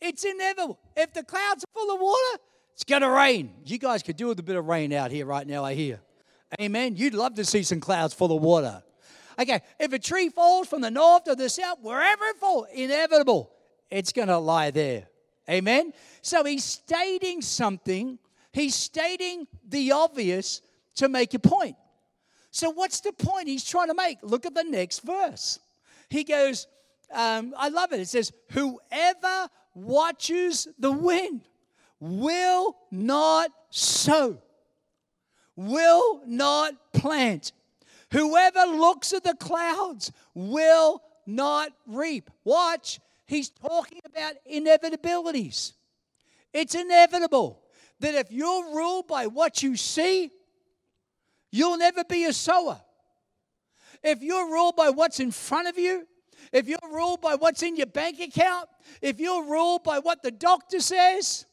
It's 0.00 0.24
inevitable. 0.24 0.78
If 0.96 1.12
the 1.12 1.22
clouds 1.22 1.64
are 1.64 1.80
full 1.80 1.94
of 1.94 2.00
water, 2.00 2.42
it's 2.74 2.84
going 2.84 3.02
to 3.02 3.10
rain. 3.10 3.52
You 3.64 3.78
guys 3.78 4.02
could 4.02 4.16
do 4.16 4.28
with 4.28 4.38
a 4.38 4.42
bit 4.42 4.56
of 4.56 4.66
rain 4.66 4.92
out 4.92 5.10
here 5.10 5.26
right 5.26 5.46
now, 5.46 5.64
I 5.64 5.74
hear. 5.74 6.00
Amen. 6.60 6.96
You'd 6.96 7.14
love 7.14 7.34
to 7.34 7.44
see 7.44 7.62
some 7.62 7.80
clouds 7.80 8.14
full 8.14 8.36
of 8.36 8.42
water. 8.42 8.82
Okay, 9.38 9.60
if 9.80 9.92
a 9.92 9.98
tree 9.98 10.28
falls 10.28 10.68
from 10.68 10.82
the 10.82 10.90
north 10.90 11.26
or 11.26 11.34
the 11.34 11.48
south, 11.48 11.78
wherever 11.80 12.24
it 12.26 12.36
falls, 12.36 12.66
inevitable, 12.74 13.50
it's 13.90 14.12
going 14.12 14.28
to 14.28 14.38
lie 14.38 14.70
there. 14.70 15.06
Amen. 15.48 15.92
So 16.20 16.44
he's 16.44 16.64
stating 16.64 17.40
something, 17.40 18.18
he's 18.52 18.74
stating 18.74 19.46
the 19.66 19.92
obvious 19.92 20.60
to 20.96 21.08
make 21.08 21.34
a 21.34 21.38
point. 21.38 21.76
So, 22.50 22.68
what's 22.68 23.00
the 23.00 23.12
point 23.12 23.48
he's 23.48 23.64
trying 23.64 23.88
to 23.88 23.94
make? 23.94 24.18
Look 24.22 24.44
at 24.44 24.54
the 24.54 24.62
next 24.62 25.00
verse. 25.00 25.58
He 26.10 26.22
goes, 26.22 26.66
um, 27.10 27.54
I 27.56 27.70
love 27.70 27.92
it. 27.92 28.00
It 28.00 28.08
says, 28.08 28.30
Whoever 28.50 29.48
watches 29.74 30.68
the 30.78 30.92
wind 30.92 31.48
will 32.02 32.76
not 32.90 33.52
sow, 33.70 34.36
will 35.54 36.20
not 36.26 36.74
plant. 36.92 37.52
Whoever 38.10 38.66
looks 38.66 39.12
at 39.12 39.22
the 39.22 39.34
clouds 39.34 40.10
will 40.34 41.00
not 41.26 41.70
reap. 41.86 42.28
Watch, 42.42 42.98
he's 43.24 43.50
talking 43.50 44.00
about 44.04 44.32
inevitabilities. 44.52 45.74
It's 46.52 46.74
inevitable 46.74 47.62
that 48.00 48.16
if 48.16 48.32
you're 48.32 48.74
ruled 48.74 49.06
by 49.06 49.28
what 49.28 49.62
you 49.62 49.76
see, 49.76 50.32
you'll 51.52 51.78
never 51.78 52.02
be 52.02 52.24
a 52.24 52.32
sower. 52.32 52.80
If 54.02 54.22
you're 54.22 54.50
ruled 54.50 54.74
by 54.74 54.90
what's 54.90 55.20
in 55.20 55.30
front 55.30 55.68
of 55.68 55.78
you, 55.78 56.08
if 56.52 56.66
you're 56.66 56.78
ruled 56.90 57.20
by 57.20 57.36
what's 57.36 57.62
in 57.62 57.76
your 57.76 57.86
bank 57.86 58.18
account, 58.18 58.68
if 59.00 59.20
you're 59.20 59.44
ruled 59.44 59.84
by 59.84 60.00
what 60.00 60.24
the 60.24 60.32
doctor 60.32 60.80
says, 60.80 61.46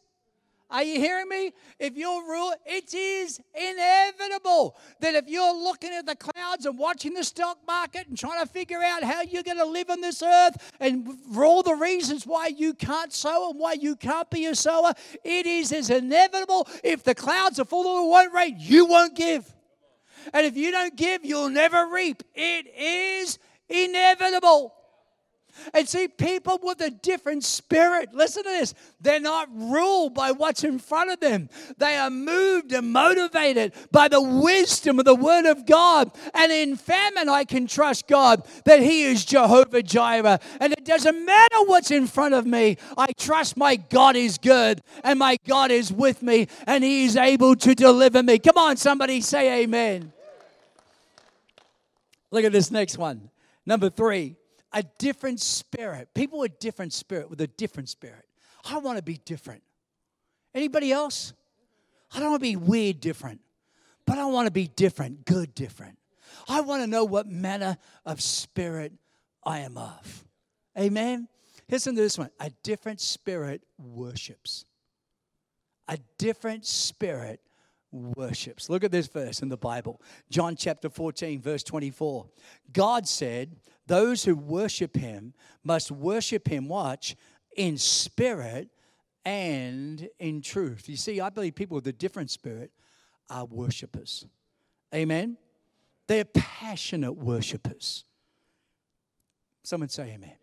are 0.69 0.84
you 0.84 0.99
hearing 0.99 1.27
me? 1.27 1.51
If 1.79 1.97
you're 1.97 2.27
ruled, 2.27 2.53
it 2.65 2.93
is 2.93 3.39
inevitable 3.55 4.77
that 4.99 5.15
if 5.15 5.27
you're 5.27 5.55
looking 5.55 5.91
at 5.91 6.05
the 6.05 6.15
clouds 6.15 6.65
and 6.67 6.77
watching 6.77 7.15
the 7.15 7.23
stock 7.23 7.58
market 7.65 8.08
and 8.08 8.17
trying 8.17 8.45
to 8.45 8.51
figure 8.51 8.82
out 8.84 9.03
how 9.03 9.21
you're 9.23 9.43
going 9.43 9.58
to 9.58 9.65
live 9.65 9.89
on 9.89 10.01
this 10.01 10.21
earth 10.21 10.71
and 10.79 11.08
for 11.34 11.43
all 11.43 11.63
the 11.63 11.73
reasons 11.73 12.27
why 12.27 12.47
you 12.47 12.75
can't 12.75 13.12
sow 13.12 13.49
and 13.49 13.60
why 13.60 13.73
you 13.73 13.95
can't 13.95 14.29
be 14.29 14.45
a 14.45 14.53
sower, 14.53 14.93
it 15.23 15.47
is 15.47 15.71
as 15.71 15.89
inevitable. 15.89 16.67
If 16.84 17.03
the 17.03 17.15
clouds 17.15 17.60
are 17.60 17.65
full 17.65 17.88
of 17.88 18.05
it 18.05 18.10
won't 18.10 18.34
rain, 18.34 18.55
you 18.60 18.86
won't 18.86 19.15
give. 19.15 19.51
And 20.34 20.45
if 20.45 20.55
you 20.55 20.71
don't 20.71 20.95
give, 20.95 21.25
you'll 21.25 21.49
never 21.49 21.88
reap. 21.88 22.21
It 22.36 22.67
is 22.77 23.39
inevitable. 23.69 24.75
And 25.74 25.88
see, 25.88 26.08
people 26.08 26.60
with 26.62 26.82
a 26.82 26.89
different 26.89 27.43
spirit, 27.43 28.13
listen 28.13 28.43
to 28.43 28.50
this, 28.50 28.74
they're 29.02 29.19
not 29.19 29.50
ruled 29.54 30.13
by 30.13 30.32
what's 30.32 30.63
in 30.63 30.80
front 30.80 31.12
of 31.12 31.19
them. 31.19 31.50
They 31.78 31.95
are 31.95 32.10
moved 32.10 32.72
and 32.72 32.91
motivated 32.91 33.74
by 33.91 34.08
the 34.08 34.22
wisdom 34.22 35.00
of 35.00 35.06
the 35.06 35.15
Word 35.15 35.45
of 35.45 35.65
God. 35.65 36.12
And 36.34 36.52
in 36.52 36.76
famine, 36.76 37.30
I 37.30 37.43
can 37.43 37.67
trust 37.67 38.08
God 38.08 38.45
that 38.65 38.82
He 38.82 39.04
is 39.04 39.26
Jehovah 39.26 39.84
Jireh. 39.84 40.39
And 40.60 40.74
it 40.74 40.86
doesn't 40.86 41.26
matter 41.26 41.63
what's 41.65 41.91
in 41.91 42.08
front 42.08 42.34
of 42.34 42.45
me, 42.45 42.78
I 42.98 43.12
trust 43.17 43.58
my 43.58 43.76
God 43.76 44.15
is 44.15 44.38
good 44.38 44.82
and 45.04 45.19
my 45.19 45.38
God 45.48 45.72
is 45.72 45.91
with 45.91 46.22
me 46.22 46.48
and 46.67 46.84
He 46.84 47.06
is 47.06 47.15
able 47.15 47.56
to 47.58 47.76
deliver 47.76 48.24
me. 48.24 48.39
Come 48.39 48.58
on, 48.58 48.78
somebody 48.78 49.22
say 49.22 49.63
amen. 49.63 50.12
Look 52.32 52.43
at 52.43 52.52
this 52.52 52.72
next 52.72 52.98
one. 52.98 53.30
Number 53.65 53.89
three 53.89 54.36
a 54.73 54.84
different 54.97 55.39
spirit. 55.39 56.10
People 56.13 56.39
with 56.39 56.60
different 56.60 56.93
spirit, 56.93 57.29
with 57.29 57.41
a 57.41 57.47
different 57.47 57.89
spirit. 57.89 58.25
I 58.65 58.77
want 58.77 58.97
to 58.97 59.03
be 59.03 59.19
different. 59.25 59.63
Anybody 60.53 60.91
else? 60.91 61.34
I 62.13 62.19
don't 62.19 62.32
want 62.32 62.41
to 62.41 62.47
be 62.47 62.55
weird 62.55 62.99
different, 62.99 63.41
but 64.05 64.17
I 64.17 64.25
want 64.25 64.47
to 64.47 64.51
be 64.51 64.67
different, 64.67 65.25
good 65.25 65.53
different. 65.53 65.97
I 66.47 66.62
want 66.62 66.82
to 66.82 66.88
know 66.88 67.03
what 67.03 67.27
manner 67.27 67.77
of 68.05 68.21
spirit 68.21 68.93
I 69.43 69.60
am 69.60 69.77
of. 69.77 70.25
Amen. 70.77 71.27
Listen 71.69 71.95
to 71.95 72.01
this 72.01 72.17
one. 72.17 72.29
A 72.39 72.49
different 72.63 72.99
spirit 72.99 73.62
worships. 73.77 74.65
A 75.88 75.97
different 76.17 76.65
spirit 76.65 77.39
worships. 77.91 78.69
Look 78.69 78.84
at 78.84 78.91
this 78.91 79.08
verse 79.08 79.41
in 79.41 79.49
the 79.49 79.58
Bible. 79.58 80.01
John 80.29 80.55
chapter 80.55 80.89
14, 80.89 81.41
verse 81.41 81.63
24. 81.63 82.27
God 82.73 83.08
said, 83.08 83.55
Those 83.89 84.23
who 84.23 84.36
worship 84.36 84.95
him 84.95 85.34
must 85.63 85.89
worship 85.89 86.47
him, 86.47 86.67
watch, 86.67 87.15
in 87.58 87.75
spirit 87.80 88.69
and 89.25 90.08
in 90.19 90.41
truth. 90.41 90.88
You 90.88 90.95
see, 90.95 91.19
I 91.19 91.32
believe 91.32 91.56
people 91.56 91.73
with 91.73 91.88
a 91.88 91.91
different 91.91 92.30
spirit 92.30 92.71
are 93.32 93.45
worshipers. 93.45 94.28
Amen? 94.93 95.38
They're 96.06 96.23
passionate 96.23 97.13
worshipers. 97.13 98.04
Someone 99.63 99.89
say 99.89 100.12
amen. 100.12 100.38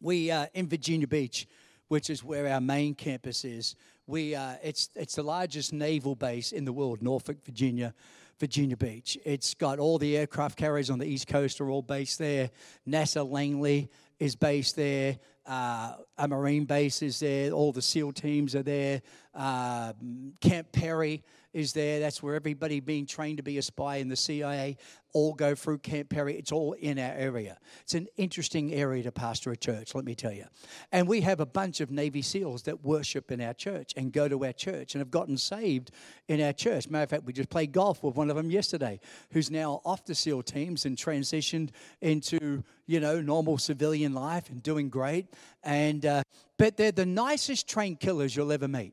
We, 0.00 0.32
uh, 0.32 0.46
in 0.52 0.68
Virginia 0.68 1.06
Beach, 1.06 1.46
which 1.86 2.10
is 2.10 2.24
where 2.24 2.52
our 2.52 2.60
main 2.60 2.96
campus 2.96 3.44
is, 3.44 3.76
we, 4.08 4.34
uh, 4.34 4.54
it's, 4.64 4.90
it's 4.96 5.14
the 5.14 5.22
largest 5.22 5.72
naval 5.72 6.16
base 6.16 6.50
in 6.50 6.64
the 6.64 6.72
world, 6.72 7.02
Norfolk, 7.02 7.36
Virginia, 7.44 7.94
Virginia 8.40 8.76
Beach. 8.76 9.18
It's 9.24 9.52
got 9.54 9.78
all 9.78 9.98
the 9.98 10.16
aircraft 10.16 10.56
carriers 10.56 10.88
on 10.88 10.98
the 10.98 11.06
East 11.06 11.28
Coast 11.28 11.60
are 11.60 11.70
all 11.70 11.82
based 11.82 12.18
there. 12.18 12.50
NASA 12.88 13.30
Langley 13.30 13.90
is 14.18 14.34
based 14.34 14.76
there. 14.76 15.18
Uh, 15.46 15.94
a 16.18 16.28
Marine 16.28 16.64
base 16.64 17.02
is 17.02 17.20
there. 17.20 17.50
All 17.50 17.72
the 17.72 17.82
SEAL 17.82 18.12
teams 18.12 18.54
are 18.54 18.62
there. 18.62 19.02
Uh, 19.34 19.92
Camp 20.40 20.70
Peary 20.72 21.22
is 21.52 21.72
there. 21.72 22.00
That's 22.00 22.22
where 22.22 22.34
everybody 22.34 22.80
being 22.80 23.06
trained 23.06 23.38
to 23.38 23.42
be 23.42 23.58
a 23.58 23.62
spy 23.62 23.96
in 23.96 24.08
the 24.08 24.16
CIA 24.16 24.76
all 25.12 25.34
go 25.34 25.54
through 25.54 25.78
Camp 25.78 26.08
Peary. 26.08 26.36
It's 26.36 26.52
all 26.52 26.72
in 26.74 26.98
our 26.98 27.12
area. 27.12 27.58
It's 27.82 27.94
an 27.94 28.08
interesting 28.16 28.72
area 28.72 29.02
to 29.02 29.12
pastor 29.12 29.50
a 29.50 29.56
church, 29.56 29.94
let 29.94 30.04
me 30.04 30.14
tell 30.14 30.32
you. 30.32 30.44
And 30.92 31.08
we 31.08 31.20
have 31.22 31.40
a 31.40 31.46
bunch 31.46 31.80
of 31.80 31.90
Navy 31.90 32.22
SEALs 32.22 32.62
that 32.62 32.84
worship 32.84 33.30
in 33.30 33.40
our 33.40 33.54
church 33.54 33.92
and 33.96 34.12
go 34.12 34.28
to 34.28 34.44
our 34.44 34.52
church 34.52 34.94
and 34.94 35.00
have 35.00 35.10
gotten 35.10 35.36
saved 35.36 35.90
in 36.28 36.40
our 36.40 36.52
church. 36.52 36.88
Matter 36.88 37.04
of 37.04 37.10
fact, 37.10 37.24
we 37.24 37.32
just 37.32 37.50
played 37.50 37.72
golf 37.72 38.02
with 38.02 38.16
one 38.16 38.30
of 38.30 38.36
them 38.36 38.50
yesterday, 38.50 39.00
who's 39.32 39.50
now 39.50 39.80
off 39.84 40.04
the 40.04 40.14
SEAL 40.14 40.42
teams 40.42 40.84
and 40.84 40.96
transitioned 40.96 41.70
into 42.00 42.62
you 42.86 42.98
know 42.98 43.20
normal 43.20 43.56
civilian 43.58 44.14
life 44.14 44.50
and 44.50 44.62
doing 44.62 44.88
great. 44.88 45.26
And 45.62 46.04
uh, 46.06 46.22
but 46.56 46.76
they're 46.76 46.92
the 46.92 47.06
nicest 47.06 47.68
train 47.68 47.96
killers 47.96 48.34
you'll 48.34 48.52
ever 48.52 48.68
meet. 48.68 48.92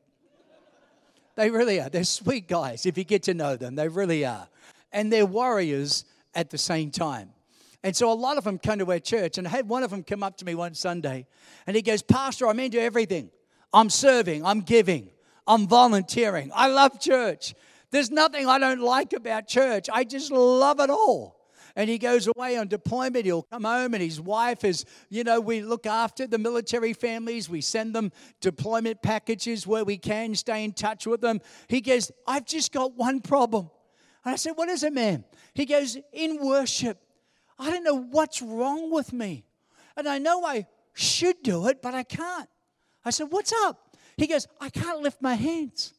They 1.36 1.50
really 1.50 1.80
are. 1.80 1.88
They're 1.88 2.04
sweet 2.04 2.48
guys 2.48 2.84
if 2.84 2.98
you 2.98 3.04
get 3.04 3.22
to 3.24 3.34
know 3.34 3.56
them. 3.56 3.76
They 3.76 3.88
really 3.88 4.24
are. 4.24 4.48
And 4.92 5.12
they're 5.12 5.26
warriors 5.26 6.04
at 6.34 6.50
the 6.50 6.58
same 6.58 6.90
time. 6.90 7.30
And 7.84 7.94
so 7.94 8.10
a 8.10 8.14
lot 8.14 8.38
of 8.38 8.44
them 8.44 8.58
come 8.58 8.80
to 8.80 8.90
our 8.90 8.98
church. 8.98 9.38
And 9.38 9.46
I 9.46 9.50
had 9.50 9.68
one 9.68 9.84
of 9.84 9.90
them 9.90 10.02
come 10.02 10.22
up 10.24 10.36
to 10.38 10.44
me 10.44 10.56
one 10.56 10.74
Sunday 10.74 11.26
and 11.66 11.76
he 11.76 11.82
goes, 11.82 12.02
Pastor, 12.02 12.48
I'm 12.48 12.58
into 12.58 12.80
everything. 12.80 13.30
I'm 13.72 13.90
serving, 13.90 14.44
I'm 14.44 14.62
giving, 14.62 15.10
I'm 15.46 15.68
volunteering. 15.68 16.50
I 16.54 16.68
love 16.68 16.98
church. 16.98 17.54
There's 17.90 18.10
nothing 18.10 18.46
I 18.46 18.58
don't 18.58 18.80
like 18.80 19.12
about 19.12 19.46
church. 19.46 19.88
I 19.92 20.04
just 20.04 20.32
love 20.32 20.80
it 20.80 20.90
all 20.90 21.37
and 21.78 21.88
he 21.88 21.96
goes 21.96 22.26
away 22.26 22.56
on 22.56 22.66
deployment. 22.66 23.24
He'll 23.24 23.44
come 23.44 23.62
home, 23.62 23.94
and 23.94 24.02
his 24.02 24.20
wife 24.20 24.64
is, 24.64 24.84
you 25.10 25.22
know, 25.22 25.40
we 25.40 25.60
look 25.60 25.86
after 25.86 26.26
the 26.26 26.36
military 26.36 26.92
families. 26.92 27.48
We 27.48 27.60
send 27.60 27.94
them 27.94 28.10
deployment 28.40 29.00
packages 29.00 29.64
where 29.64 29.84
we 29.84 29.96
can, 29.96 30.34
stay 30.34 30.64
in 30.64 30.72
touch 30.72 31.06
with 31.06 31.20
them. 31.20 31.40
He 31.68 31.80
goes, 31.80 32.10
I've 32.26 32.44
just 32.44 32.72
got 32.72 32.94
one 32.94 33.20
problem. 33.20 33.70
And 34.24 34.32
I 34.32 34.36
said, 34.36 34.54
What 34.56 34.68
is 34.68 34.82
it, 34.82 34.92
man? 34.92 35.24
He 35.54 35.66
goes, 35.66 35.96
In 36.12 36.44
worship, 36.44 36.98
I 37.60 37.70
don't 37.70 37.84
know 37.84 38.02
what's 38.10 38.42
wrong 38.42 38.90
with 38.90 39.12
me. 39.12 39.44
And 39.96 40.08
I 40.08 40.18
know 40.18 40.44
I 40.44 40.66
should 40.94 41.36
do 41.44 41.68
it, 41.68 41.80
but 41.80 41.94
I 41.94 42.02
can't. 42.02 42.48
I 43.04 43.10
said, 43.10 43.28
What's 43.30 43.52
up? 43.52 43.96
He 44.16 44.26
goes, 44.26 44.48
I 44.60 44.68
can't 44.68 45.00
lift 45.00 45.22
my 45.22 45.34
hands. 45.34 45.94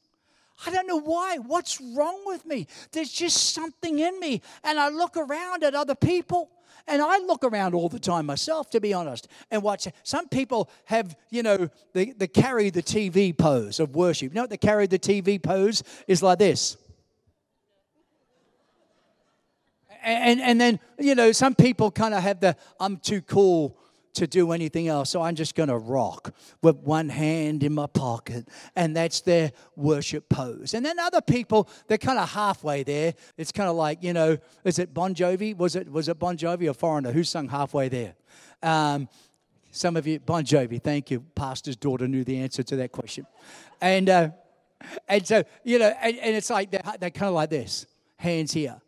I 0.65 0.71
don't 0.71 0.87
know 0.87 0.99
why. 0.99 1.37
What's 1.37 1.79
wrong 1.79 2.21
with 2.25 2.45
me? 2.45 2.67
There's 2.91 3.11
just 3.11 3.53
something 3.53 3.99
in 3.99 4.19
me. 4.19 4.41
And 4.63 4.79
I 4.79 4.89
look 4.89 5.15
around 5.15 5.63
at 5.63 5.75
other 5.75 5.95
people. 5.95 6.49
And 6.87 7.01
I 7.01 7.19
look 7.19 7.43
around 7.43 7.75
all 7.75 7.87
the 7.87 7.99
time 7.99 8.25
myself, 8.25 8.71
to 8.71 8.81
be 8.81 8.93
honest, 8.93 9.27
and 9.51 9.61
watch. 9.61 9.87
Some 10.03 10.27
people 10.27 10.69
have, 10.85 11.15
you 11.29 11.43
know, 11.43 11.69
they, 11.93 12.11
they 12.11 12.27
carry 12.27 12.71
the 12.71 12.81
TV 12.81 13.37
pose 13.37 13.79
of 13.79 13.95
worship. 13.95 14.31
You 14.31 14.35
know 14.35 14.41
what 14.41 14.49
the 14.49 14.57
carry 14.57 14.87
the 14.87 14.97
TV 14.97 15.41
pose 15.41 15.83
is 16.07 16.23
like 16.23 16.39
this? 16.39 16.77
And, 20.01 20.41
and 20.41 20.59
then, 20.59 20.79
you 20.97 21.13
know, 21.13 21.31
some 21.31 21.53
people 21.53 21.91
kind 21.91 22.13
of 22.13 22.23
have 22.23 22.39
the 22.39 22.55
I'm 22.79 22.97
too 22.97 23.21
cool 23.21 23.77
to 24.13 24.27
do 24.27 24.51
anything 24.51 24.87
else. 24.87 25.09
So 25.09 25.21
I'm 25.21 25.35
just 25.35 25.55
going 25.55 25.69
to 25.69 25.77
rock 25.77 26.33
with 26.61 26.77
one 26.77 27.09
hand 27.09 27.63
in 27.63 27.73
my 27.73 27.87
pocket. 27.87 28.47
And 28.75 28.95
that's 28.95 29.21
their 29.21 29.51
worship 29.75 30.29
pose. 30.29 30.73
And 30.73 30.85
then 30.85 30.99
other 30.99 31.21
people, 31.21 31.69
they're 31.87 31.97
kind 31.97 32.19
of 32.19 32.29
halfway 32.29 32.83
there. 32.83 33.13
It's 33.37 33.51
kind 33.51 33.69
of 33.69 33.75
like, 33.75 34.03
you 34.03 34.13
know, 34.13 34.37
is 34.63 34.79
it 34.79 34.93
Bon 34.93 35.13
Jovi? 35.13 35.55
Was 35.55 35.75
it, 35.75 35.91
was 35.91 36.09
it 36.09 36.19
Bon 36.19 36.37
Jovi 36.37 36.69
or 36.69 36.73
Foreigner? 36.73 37.11
Who 37.11 37.23
sung 37.23 37.47
halfway 37.47 37.89
there? 37.89 38.15
Um, 38.61 39.07
some 39.71 39.95
of 39.95 40.07
you, 40.07 40.19
Bon 40.19 40.43
Jovi, 40.43 40.81
thank 40.81 41.11
you. 41.11 41.21
Pastor's 41.35 41.75
daughter 41.75 42.07
knew 42.07 42.23
the 42.23 42.37
answer 42.39 42.63
to 42.63 42.75
that 42.77 42.91
question. 42.91 43.27
And, 43.81 44.09
uh, 44.09 44.29
and 45.07 45.25
so, 45.25 45.43
you 45.63 45.77
know, 45.79 45.93
and, 46.01 46.17
and 46.17 46.35
it's 46.35 46.49
like 46.49 46.71
they're, 46.71 46.83
they're 46.99 47.09
kind 47.09 47.27
of 47.27 47.35
like 47.35 47.49
this 47.49 47.85
hands 48.17 48.51
here. 48.51 48.81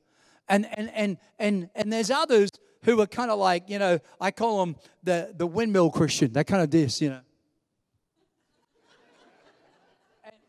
And, 0.50 0.68
and, 0.74 0.92
and, 0.94 1.18
and, 1.40 1.70
and 1.76 1.94
there's 1.94 2.12
others 2.12 2.50
who 2.84 3.00
are 3.02 3.08
kind 3.08 3.32
of 3.32 3.40
like, 3.40 3.70
you 3.70 3.80
know, 3.80 4.00
I 4.20 4.32
call 4.32 4.60
them 4.66 4.76
the, 5.04 5.34
the 5.36 5.46
windmill 5.46 5.92
Christian. 5.92 6.34
They're 6.34 6.44
kind 6.44 6.64
of 6.64 6.72
this, 6.72 7.02
you 7.02 7.10
know. 7.10 7.22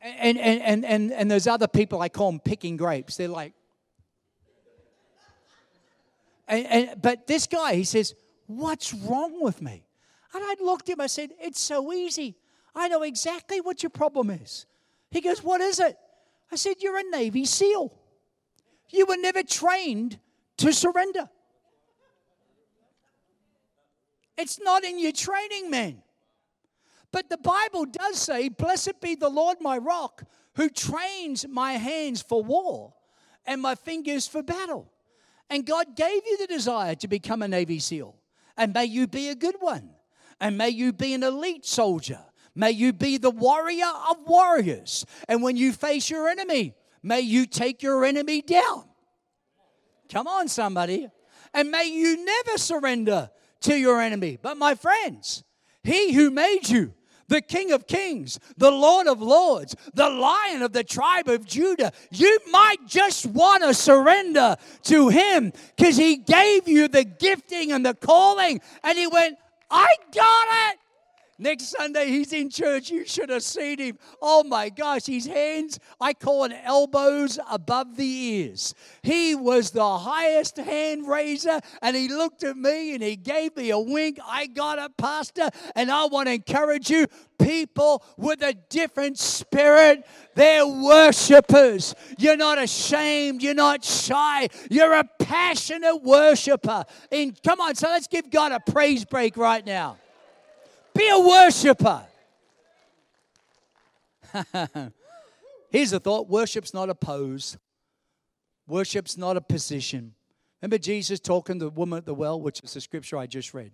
And, 0.00 0.38
and, 0.38 0.60
and, 0.62 0.84
and, 0.84 1.12
and 1.12 1.30
there's 1.30 1.46
other 1.46 1.68
people, 1.68 2.00
I 2.00 2.08
call 2.08 2.30
them 2.32 2.40
picking 2.40 2.76
grapes. 2.76 3.16
They're 3.16 3.28
like, 3.28 3.52
and, 6.48 6.66
and, 6.66 7.02
but 7.02 7.26
this 7.26 7.46
guy, 7.46 7.74
he 7.74 7.84
says, 7.84 8.14
What's 8.46 8.92
wrong 8.92 9.42
with 9.42 9.62
me? 9.62 9.86
And 10.34 10.42
I 10.44 10.56
looked 10.60 10.88
at 10.88 10.94
him, 10.94 11.00
I 11.00 11.06
said, 11.06 11.30
It's 11.40 11.60
so 11.60 11.92
easy. 11.92 12.36
I 12.74 12.88
know 12.88 13.02
exactly 13.02 13.60
what 13.60 13.82
your 13.82 13.90
problem 13.90 14.30
is. 14.30 14.66
He 15.10 15.20
goes, 15.20 15.42
What 15.42 15.60
is 15.60 15.78
it? 15.78 15.96
I 16.50 16.56
said, 16.56 16.76
You're 16.80 16.98
a 16.98 17.04
Navy 17.04 17.44
SEAL. 17.44 17.96
You 18.90 19.06
were 19.06 19.16
never 19.16 19.42
trained 19.42 20.18
to 20.58 20.72
surrender. 20.72 21.30
It's 24.36 24.60
not 24.60 24.84
in 24.84 24.98
your 24.98 25.12
training, 25.12 25.70
man. 25.70 26.02
But 27.12 27.28
the 27.28 27.36
Bible 27.36 27.84
does 27.84 28.18
say, 28.18 28.48
Blessed 28.48 29.00
be 29.00 29.14
the 29.14 29.28
Lord 29.28 29.58
my 29.60 29.76
rock, 29.76 30.24
who 30.54 30.68
trains 30.68 31.46
my 31.46 31.74
hands 31.74 32.22
for 32.22 32.42
war 32.42 32.94
and 33.46 33.60
my 33.60 33.74
fingers 33.74 34.26
for 34.26 34.42
battle. 34.42 34.90
And 35.50 35.66
God 35.66 35.96
gave 35.96 36.22
you 36.26 36.38
the 36.38 36.46
desire 36.46 36.94
to 36.96 37.08
become 37.08 37.42
a 37.42 37.48
Navy 37.48 37.78
SEAL. 37.78 38.16
And 38.56 38.72
may 38.72 38.86
you 38.86 39.06
be 39.06 39.28
a 39.28 39.34
good 39.34 39.56
one. 39.60 39.90
And 40.40 40.56
may 40.56 40.70
you 40.70 40.92
be 40.92 41.12
an 41.12 41.22
elite 41.22 41.66
soldier. 41.66 42.20
May 42.54 42.70
you 42.70 42.92
be 42.92 43.18
the 43.18 43.30
warrior 43.30 43.90
of 44.10 44.16
warriors. 44.26 45.04
And 45.28 45.42
when 45.42 45.56
you 45.56 45.72
face 45.72 46.10
your 46.10 46.28
enemy, 46.28 46.74
may 47.02 47.20
you 47.20 47.46
take 47.46 47.82
your 47.82 48.04
enemy 48.04 48.42
down. 48.42 48.84
Come 50.10 50.26
on, 50.26 50.48
somebody. 50.48 51.08
And 51.54 51.70
may 51.70 51.84
you 51.84 52.24
never 52.24 52.58
surrender 52.58 53.30
to 53.62 53.76
your 53.76 54.00
enemy. 54.00 54.38
But 54.40 54.56
my 54.56 54.74
friends, 54.74 55.44
he 55.82 56.12
who 56.12 56.30
made 56.30 56.68
you, 56.68 56.94
the 57.28 57.40
King 57.40 57.72
of 57.72 57.86
Kings, 57.86 58.38
the 58.58 58.70
Lord 58.70 59.06
of 59.06 59.22
Lords, 59.22 59.74
the 59.94 60.10
Lion 60.10 60.62
of 60.62 60.72
the 60.72 60.84
tribe 60.84 61.28
of 61.28 61.46
Judah, 61.46 61.92
you 62.10 62.38
might 62.50 62.86
just 62.86 63.24
want 63.26 63.62
to 63.62 63.72
surrender 63.72 64.56
to 64.84 65.08
him 65.08 65.52
because 65.76 65.96
he 65.96 66.16
gave 66.16 66.68
you 66.68 66.88
the 66.88 67.04
gifting 67.04 67.72
and 67.72 67.86
the 67.86 67.94
calling. 67.94 68.60
And 68.84 68.98
he 68.98 69.06
went, 69.06 69.38
I 69.70 69.88
got 70.14 70.46
it. 70.70 70.78
Next 71.38 71.70
Sunday, 71.70 72.08
he's 72.08 72.32
in 72.32 72.50
church. 72.50 72.90
You 72.90 73.06
should 73.06 73.30
have 73.30 73.42
seen 73.42 73.78
him. 73.78 73.98
Oh 74.20 74.44
my 74.44 74.68
gosh, 74.68 75.06
his 75.06 75.26
hands, 75.26 75.80
I 76.00 76.12
call 76.12 76.44
it 76.44 76.52
elbows 76.62 77.38
above 77.50 77.96
the 77.96 78.06
ears. 78.06 78.74
He 79.02 79.34
was 79.34 79.70
the 79.70 79.98
highest 79.98 80.58
hand 80.58 81.08
raiser, 81.08 81.60
and 81.80 81.96
he 81.96 82.08
looked 82.08 82.44
at 82.44 82.56
me 82.56 82.94
and 82.94 83.02
he 83.02 83.16
gave 83.16 83.56
me 83.56 83.70
a 83.70 83.78
wink. 83.78 84.18
I 84.24 84.46
got 84.46 84.78
it, 84.78 84.96
Pastor, 84.96 85.48
and 85.74 85.90
I 85.90 86.04
want 86.04 86.28
to 86.28 86.34
encourage 86.34 86.90
you 86.90 87.06
people 87.38 88.04
with 88.16 88.42
a 88.42 88.54
different 88.68 89.18
spirit. 89.18 90.06
They're 90.34 90.66
worshipers. 90.66 91.94
You're 92.18 92.36
not 92.36 92.62
ashamed. 92.62 93.42
You're 93.42 93.54
not 93.54 93.84
shy. 93.84 94.48
You're 94.70 94.94
a 94.94 95.04
passionate 95.18 96.02
worshiper. 96.02 96.84
And 97.10 97.42
come 97.42 97.60
on, 97.60 97.74
so 97.74 97.88
let's 97.88 98.06
give 98.06 98.30
God 98.30 98.52
a 98.52 98.60
praise 98.60 99.04
break 99.04 99.36
right 99.36 99.64
now. 99.64 99.96
Be 100.94 101.08
a 101.08 101.18
worshiper. 101.18 102.02
Here's 105.70 105.92
a 105.92 106.00
thought 106.00 106.28
worship's 106.28 106.74
not 106.74 106.90
a 106.90 106.94
pose, 106.94 107.56
worship's 108.66 109.16
not 109.16 109.36
a 109.36 109.40
position. 109.40 110.14
Remember 110.60 110.78
Jesus 110.78 111.18
talking 111.18 111.58
to 111.58 111.64
the 111.66 111.70
woman 111.70 111.98
at 111.98 112.06
the 112.06 112.14
well, 112.14 112.40
which 112.40 112.60
is 112.62 112.74
the 112.74 112.80
scripture 112.80 113.16
I 113.16 113.26
just 113.26 113.52
read. 113.52 113.72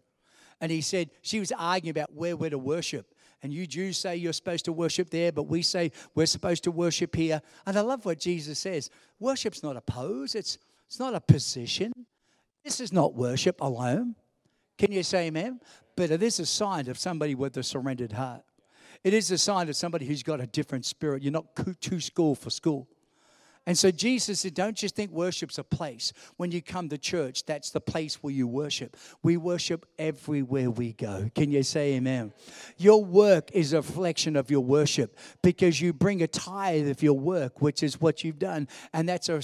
And 0.61 0.73
he 0.73 0.81
said, 0.81 1.11
she 1.23 1.39
was 1.39 1.53
arguing 1.53 1.91
about 1.91 2.15
where 2.15 2.37
we're 2.37 2.51
to 2.51 2.59
worship. 2.59 3.15
And 3.43 3.53
you 3.53 3.67
Jews 3.67 3.99
say 3.99 4.17
you're 4.17 4.33
supposed 4.33 4.65
to 4.65 4.73
worship 4.73 5.11
there, 5.11 5.31
but 5.31 5.45
we 5.45 5.63
say 5.63 5.93
we're 6.15 6.27
supposed 6.27 6.65
to 6.65 6.73
worship 6.73 7.15
here. 7.15 7.41
And 7.67 7.79
I 7.79 7.83
love 7.83 8.05
what 8.05 8.19
Jesus 8.19 8.59
says 8.59 8.91
worship's 9.21 9.63
not 9.63 9.77
a 9.77 9.81
pose, 9.81 10.35
it's, 10.35 10.59
it's 10.87 10.99
not 10.99 11.15
a 11.15 11.21
position. 11.21 11.93
This 12.65 12.81
is 12.81 12.93
not 12.93 13.15
worship 13.15 13.61
alone. 13.61 14.17
Can 14.77 14.93
you 14.93 15.03
say 15.03 15.27
amen? 15.27 15.61
But 15.99 16.13
it 16.13 16.23
is 16.23 16.39
a 16.39 16.47
sign 16.47 16.89
of 16.89 16.97
somebody 16.97 17.35
with 17.35 17.57
a 17.57 17.65
surrendered 17.65 18.13
heart. 18.13 18.45
It 19.03 19.13
is 19.13 19.33
a 19.33 19.37
sign 19.37 19.69
of 19.69 19.75
somebody 19.75 20.07
who's 20.07 20.23
got 20.23 20.41
a 20.41 20.47
different 20.47 20.87
spirit. 20.87 21.25
You're 21.25 21.33
not 21.33 21.47
too 21.81 21.99
school 21.99 22.37
for 22.37 22.51
school. 22.51 22.87
And 23.69 23.77
so 23.77 23.91
Jesus 23.91 24.41
said, 24.41 24.55
Don't 24.55 24.75
just 24.75 24.97
think 24.97 25.11
worship's 25.11 25.59
a 25.59 25.63
place. 25.63 26.15
When 26.39 26.51
you 26.51 26.63
come 26.63 26.89
to 26.89 26.97
church, 26.97 27.45
that's 27.45 27.69
the 27.69 27.83
place 27.83 28.15
where 28.23 28.33
you 28.33 28.47
worship. 28.47 28.97
We 29.23 29.37
worship 29.37 29.85
everywhere 29.99 30.71
we 30.71 30.95
go. 30.95 31.31
Can 31.35 31.51
you 31.51 31.63
say 31.63 31.93
amen? 31.97 32.33
Your 32.79 33.05
work 33.05 33.51
is 33.53 33.75
a 33.75 33.77
reflection 33.77 34.37
of 34.37 34.51
your 34.51 34.63
worship 34.63 35.19
because 35.43 35.83
you 35.83 35.93
bring 35.93 36.23
a 36.23 36.27
tithe 36.27 36.89
of 36.89 37.03
your 37.03 37.13
work, 37.13 37.61
which 37.61 37.83
is 37.83 38.01
what 38.01 38.25
you've 38.25 38.39
done. 38.39 38.69
And 38.95 39.07
that's 39.07 39.29
a, 39.29 39.43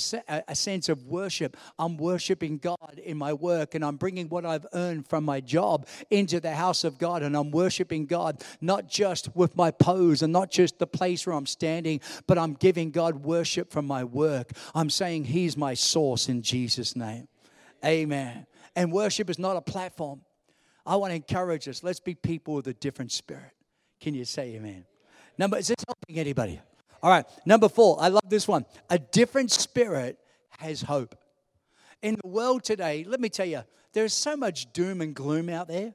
a 0.49 0.55
sense 0.55 0.89
of 0.89 1.05
worship. 1.05 1.59
I'm 1.79 1.99
worshiping 1.99 2.57
God 2.57 2.99
in 3.05 3.19
my 3.19 3.35
work 3.35 3.75
and 3.75 3.85
I'm 3.85 3.97
bringing 3.97 4.31
what 4.31 4.47
I've 4.47 4.65
earned 4.73 5.07
from 5.07 5.25
my 5.25 5.41
job 5.43 5.87
into 6.09 6.41
the 6.41 6.55
house 6.55 6.83
of 6.83 6.97
God. 6.97 7.23
And 7.23 7.37
I'm 7.37 7.51
worshiping 7.51 8.07
God 8.07 8.43
not 8.63 8.89
just 8.89 9.37
with 9.37 9.55
my 9.55 9.71
pose 9.71 10.23
and 10.23 10.33
not 10.33 10.51
just 10.51 10.79
the 10.79 10.87
place 10.87 11.27
where 11.27 11.37
I'm 11.37 11.45
standing, 11.45 12.01
but 12.27 12.39
I'm 12.39 12.55
giving 12.55 12.91
God 12.91 13.17
worship 13.17 13.71
from 13.71 13.87
my 13.87 14.13
work. 14.14 14.53
I'm 14.74 14.90
saying 14.90 15.24
He's 15.24 15.57
my 15.57 15.74
source 15.74 16.29
in 16.29 16.42
Jesus' 16.42 16.96
name. 16.96 17.29
Amen. 17.85 18.46
And 18.77 18.92
worship 18.92 19.29
is 19.29 19.38
not 19.38 19.57
a 19.57 19.61
platform. 19.61 20.22
I 20.87 20.96
want 20.96 21.11
to 21.12 21.16
encourage 21.16 21.68
us. 21.68 21.83
Let's 21.83 22.00
be 22.00 22.14
people 22.14 22.55
with 22.55 22.66
a 22.66 22.74
different 22.74 23.12
spirit. 23.12 23.53
Can 24.00 24.14
you 24.14 24.24
say 24.24 24.55
amen? 24.55 24.85
Number, 25.38 25.57
is 25.57 25.68
this 25.68 25.77
helping 25.87 26.20
anybody? 26.20 26.61
All 27.03 27.11
right, 27.11 27.27
number 27.44 27.68
four, 27.68 27.96
I 28.00 28.09
love 28.09 28.29
this 28.29 28.48
one. 28.48 28.64
A 28.90 28.98
different 28.98 29.50
spirit 29.50 30.18
has 30.59 30.83
hope. 30.83 31.14
In 32.03 32.16
the 32.22 32.29
world 32.29 32.64
today, 32.64 33.05
let 33.07 33.20
me 33.20 33.29
tell 33.29 33.46
you, 33.46 33.62
there's 33.92 34.12
so 34.12 34.37
much 34.37 34.72
doom 34.72 35.00
and 35.00 35.14
gloom 35.14 35.48
out 35.48 35.68
there, 35.68 35.94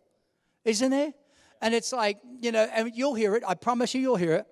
isn't 0.65 0.89
there? 0.91 1.13
And 1.61 1.73
it's 1.73 1.91
like, 1.91 2.17
you 2.39 2.51
know, 2.51 2.67
and 2.73 2.91
you'll 2.95 3.15
hear 3.15 3.35
it. 3.35 3.43
I 3.47 3.55
promise 3.55 3.93
you, 3.93 4.01
you'll 4.01 4.15
hear 4.15 4.33
it 4.33 4.47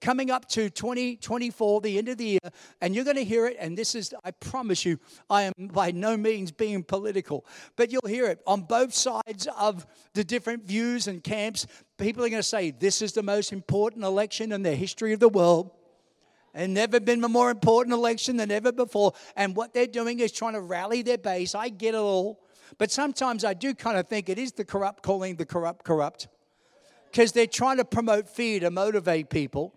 coming 0.00 0.30
up 0.30 0.48
to 0.48 0.70
2024, 0.70 1.80
the 1.80 1.98
end 1.98 2.08
of 2.08 2.18
the 2.18 2.24
year, 2.24 2.38
and 2.80 2.94
you're 2.94 3.04
going 3.04 3.16
to 3.16 3.24
hear 3.24 3.46
it. 3.46 3.56
And 3.58 3.76
this 3.76 3.94
is, 3.94 4.14
I 4.24 4.30
promise 4.32 4.84
you, 4.84 4.98
I 5.28 5.42
am 5.42 5.52
by 5.58 5.90
no 5.90 6.16
means 6.16 6.50
being 6.50 6.82
political, 6.82 7.44
but 7.76 7.92
you'll 7.92 8.08
hear 8.08 8.26
it 8.26 8.40
on 8.46 8.62
both 8.62 8.94
sides 8.94 9.46
of 9.58 9.86
the 10.14 10.24
different 10.24 10.64
views 10.64 11.06
and 11.06 11.22
camps. 11.22 11.66
People 11.98 12.24
are 12.24 12.28
going 12.28 12.42
to 12.42 12.48
say, 12.48 12.70
This 12.70 13.02
is 13.02 13.12
the 13.12 13.22
most 13.22 13.52
important 13.52 14.04
election 14.04 14.52
in 14.52 14.62
the 14.62 14.74
history 14.74 15.12
of 15.12 15.20
the 15.20 15.28
world. 15.28 15.70
And 16.52 16.74
never 16.74 16.98
been 16.98 17.22
a 17.22 17.28
more 17.28 17.50
important 17.50 17.94
election 17.94 18.36
than 18.36 18.50
ever 18.50 18.72
before. 18.72 19.12
And 19.36 19.54
what 19.54 19.72
they're 19.72 19.86
doing 19.86 20.18
is 20.18 20.32
trying 20.32 20.54
to 20.54 20.60
rally 20.60 21.02
their 21.02 21.18
base. 21.18 21.54
I 21.54 21.68
get 21.68 21.94
it 21.94 21.98
all. 21.98 22.40
But 22.76 22.90
sometimes 22.90 23.44
I 23.44 23.54
do 23.54 23.74
kind 23.74 23.96
of 23.96 24.08
think 24.08 24.28
it 24.28 24.38
is 24.38 24.52
the 24.52 24.64
corrupt 24.64 25.02
calling 25.02 25.36
the 25.36 25.46
corrupt 25.46 25.84
corrupt. 25.84 26.26
Because 27.10 27.32
they're 27.32 27.46
trying 27.46 27.76
to 27.76 27.84
promote 27.84 28.28
fear 28.28 28.60
to 28.60 28.70
motivate 28.70 29.30
people. 29.30 29.74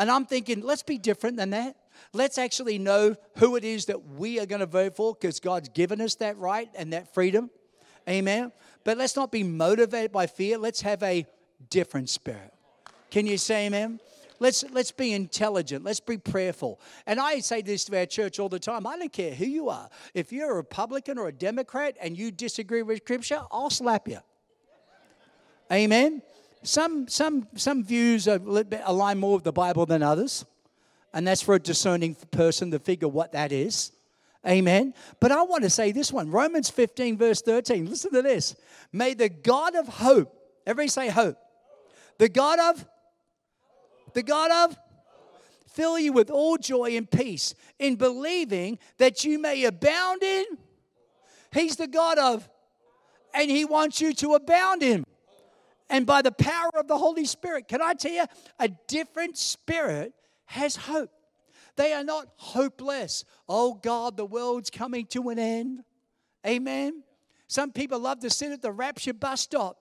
And 0.00 0.10
I'm 0.10 0.24
thinking, 0.24 0.62
let's 0.62 0.82
be 0.82 0.96
different 0.96 1.36
than 1.36 1.50
that. 1.50 1.76
Let's 2.14 2.38
actually 2.38 2.78
know 2.78 3.16
who 3.36 3.56
it 3.56 3.64
is 3.64 3.84
that 3.84 4.02
we 4.02 4.40
are 4.40 4.46
going 4.46 4.60
to 4.60 4.66
vote 4.66 4.96
for 4.96 5.14
because 5.14 5.40
God's 5.40 5.68
given 5.68 6.00
us 6.00 6.14
that 6.16 6.38
right 6.38 6.70
and 6.74 6.94
that 6.94 7.12
freedom. 7.12 7.50
Amen. 8.08 8.50
But 8.82 8.96
let's 8.96 9.14
not 9.14 9.30
be 9.30 9.42
motivated 9.42 10.10
by 10.10 10.26
fear. 10.26 10.56
Let's 10.56 10.80
have 10.80 11.02
a 11.02 11.26
different 11.68 12.08
spirit. 12.08 12.50
Can 13.10 13.26
you 13.26 13.36
say 13.36 13.66
amen? 13.66 14.00
Let's, 14.38 14.64
let's 14.70 14.90
be 14.90 15.12
intelligent. 15.12 15.84
Let's 15.84 16.00
be 16.00 16.16
prayerful. 16.16 16.80
And 17.06 17.20
I 17.20 17.40
say 17.40 17.60
this 17.60 17.84
to 17.84 17.98
our 17.98 18.06
church 18.06 18.38
all 18.38 18.48
the 18.48 18.58
time. 18.58 18.86
I 18.86 18.96
don't 18.96 19.12
care 19.12 19.34
who 19.34 19.44
you 19.44 19.68
are. 19.68 19.90
If 20.14 20.32
you're 20.32 20.52
a 20.52 20.54
Republican 20.54 21.18
or 21.18 21.28
a 21.28 21.32
Democrat 21.32 21.98
and 22.00 22.16
you 22.16 22.30
disagree 22.30 22.80
with 22.80 23.02
Scripture, 23.02 23.42
I'll 23.52 23.68
slap 23.68 24.08
you. 24.08 24.20
Amen. 25.70 26.22
Some, 26.62 27.08
some, 27.08 27.48
some 27.56 27.82
views 27.82 28.28
are 28.28 28.38
align 28.84 29.18
more 29.18 29.34
with 29.34 29.44
the 29.44 29.52
Bible 29.52 29.86
than 29.86 30.02
others, 30.02 30.44
and 31.12 31.26
that's 31.26 31.42
for 31.42 31.54
a 31.54 31.58
discerning 31.58 32.14
person 32.30 32.70
to 32.72 32.78
figure 32.78 33.08
what 33.08 33.32
that 33.32 33.50
is. 33.50 33.92
Amen. 34.46 34.94
But 35.20 35.32
I 35.32 35.42
want 35.42 35.64
to 35.64 35.70
say 35.70 35.92
this 35.92 36.12
one 36.12 36.30
Romans 36.30 36.70
15, 36.70 37.18
verse 37.18 37.42
13. 37.42 37.86
Listen 37.86 38.12
to 38.12 38.22
this. 38.22 38.56
May 38.92 39.14
the 39.14 39.28
God 39.28 39.74
of 39.74 39.86
hope, 39.88 40.34
everybody 40.66 40.88
say 40.88 41.08
hope. 41.08 41.36
The 42.18 42.28
God 42.28 42.58
of, 42.58 42.86
the 44.14 44.22
God 44.22 44.50
of, 44.50 44.76
fill 45.68 45.98
you 45.98 46.12
with 46.12 46.30
all 46.30 46.56
joy 46.56 46.96
and 46.96 47.10
peace 47.10 47.54
in 47.78 47.96
believing 47.96 48.78
that 48.98 49.24
you 49.24 49.38
may 49.38 49.64
abound 49.64 50.22
in. 50.22 50.44
He's 51.52 51.76
the 51.76 51.86
God 51.86 52.18
of, 52.18 52.48
and 53.34 53.50
He 53.50 53.64
wants 53.64 54.00
you 54.00 54.12
to 54.14 54.34
abound 54.34 54.82
in. 54.82 55.04
And 55.90 56.06
by 56.06 56.22
the 56.22 56.32
power 56.32 56.70
of 56.78 56.88
the 56.88 56.96
Holy 56.96 57.26
Spirit, 57.26 57.68
can 57.68 57.82
I 57.82 57.94
tell 57.94 58.12
you, 58.12 58.24
a 58.58 58.68
different 58.88 59.36
spirit 59.36 60.14
has 60.46 60.76
hope. 60.76 61.10
They 61.76 61.92
are 61.92 62.04
not 62.04 62.28
hopeless. 62.36 63.24
Oh 63.48 63.74
God, 63.74 64.16
the 64.16 64.24
world's 64.24 64.70
coming 64.70 65.06
to 65.06 65.28
an 65.28 65.38
end. 65.38 65.82
Amen. 66.46 67.02
Some 67.48 67.72
people 67.72 67.98
love 67.98 68.20
to 68.20 68.30
sit 68.30 68.52
at 68.52 68.62
the 68.62 68.72
rapture 68.72 69.12
bus 69.12 69.42
stop 69.42 69.76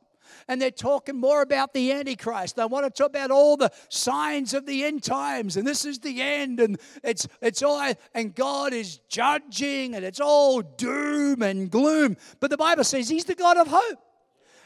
and 0.48 0.62
they're 0.62 0.72
talking 0.72 1.15
more 1.15 1.41
about 1.41 1.74
the 1.74 1.91
Antichrist. 1.91 2.56
They 2.56 2.65
want 2.65 2.86
to 2.86 2.91
talk 2.91 3.10
about 3.10 3.32
all 3.32 3.58
the 3.58 3.72
signs 3.89 4.54
of 4.54 4.65
the 4.65 4.84
end 4.84 5.04
times, 5.04 5.58
and 5.58 5.67
this 5.67 5.86
is 5.86 6.00
the 6.00 6.22
end, 6.22 6.60
and 6.60 6.80
it's 7.04 7.28
it's 7.41 7.63
all 7.63 7.93
and 8.13 8.36
God 8.36 8.74
is 8.74 9.00
judging, 9.10 9.95
and 9.95 10.06
it's 10.06 10.19
all 10.19 10.62
doom 10.62 11.41
and 11.41 11.69
gloom. 11.69 12.17
But 12.39 12.50
the 12.50 12.58
Bible 12.58 12.84
says 12.84 13.10
He's 13.10 13.26
the 13.26 13.36
God 13.36 13.58
of 13.58 13.67
hope. 13.67 14.00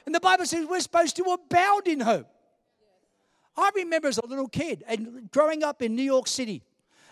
And 0.05 0.13
the 0.13 0.19
Bible 0.19 0.45
says 0.45 0.65
we're 0.65 0.79
supposed 0.79 1.15
to 1.17 1.23
abound 1.23 1.87
in 1.87 1.99
hope. 1.99 2.27
I 3.55 3.69
remember 3.75 4.07
as 4.07 4.17
a 4.17 4.25
little 4.25 4.47
kid 4.47 4.83
and 4.87 5.29
growing 5.31 5.63
up 5.63 5.81
in 5.81 5.95
New 5.95 6.03
York 6.03 6.27
City, 6.27 6.63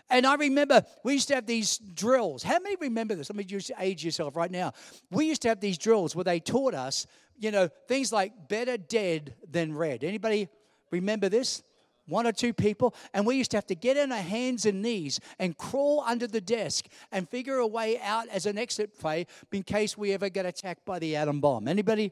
and 0.09 0.25
I 0.25 0.35
remember 0.35 0.83
we 1.03 1.13
used 1.13 1.29
to 1.29 1.35
have 1.35 1.45
these 1.45 1.77
drills. 1.77 2.43
How 2.43 2.59
many 2.59 2.75
remember 2.75 3.15
this? 3.15 3.29
Let 3.29 3.37
me 3.37 3.43
just 3.43 3.71
age 3.79 4.03
yourself 4.03 4.35
right 4.35 4.51
now. 4.51 4.73
We 5.09 5.25
used 5.25 5.41
to 5.43 5.47
have 5.47 5.61
these 5.61 5.77
drills 5.77 6.15
where 6.15 6.25
they 6.25 6.39
taught 6.39 6.73
us, 6.73 7.07
you 7.39 7.51
know, 7.51 7.69
things 7.87 8.11
like 8.11 8.49
better 8.49 8.77
dead 8.77 9.35
than 9.49 9.73
red. 9.73 10.03
Anybody 10.03 10.49
remember 10.91 11.29
this? 11.29 11.63
One 12.07 12.27
or 12.27 12.33
two 12.33 12.51
people, 12.51 12.93
and 13.13 13.25
we 13.25 13.37
used 13.37 13.51
to 13.51 13.57
have 13.57 13.67
to 13.67 13.75
get 13.75 13.95
on 13.95 14.11
our 14.11 14.17
hands 14.17 14.65
and 14.65 14.81
knees 14.81 15.21
and 15.39 15.55
crawl 15.55 16.03
under 16.05 16.27
the 16.27 16.41
desk 16.41 16.87
and 17.11 17.29
figure 17.29 17.57
a 17.57 17.67
way 17.67 17.99
out 18.01 18.27
as 18.27 18.45
an 18.45 18.57
exit 18.57 18.91
way 19.01 19.27
in 19.53 19.63
case 19.63 19.97
we 19.97 20.11
ever 20.11 20.27
get 20.27 20.45
attacked 20.45 20.83
by 20.83 20.99
the 20.99 21.15
atom 21.15 21.39
bomb. 21.39 21.69
Anybody? 21.69 22.11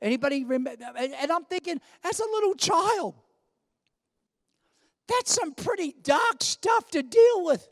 Anybody 0.00 0.44
remember? 0.44 0.86
And 0.96 1.32
I'm 1.32 1.44
thinking, 1.44 1.80
as 2.04 2.20
a 2.20 2.24
little 2.24 2.54
child, 2.54 3.14
that's 5.08 5.34
some 5.34 5.54
pretty 5.54 5.94
dark 6.02 6.42
stuff 6.42 6.90
to 6.90 7.02
deal 7.02 7.44
with. 7.44 7.68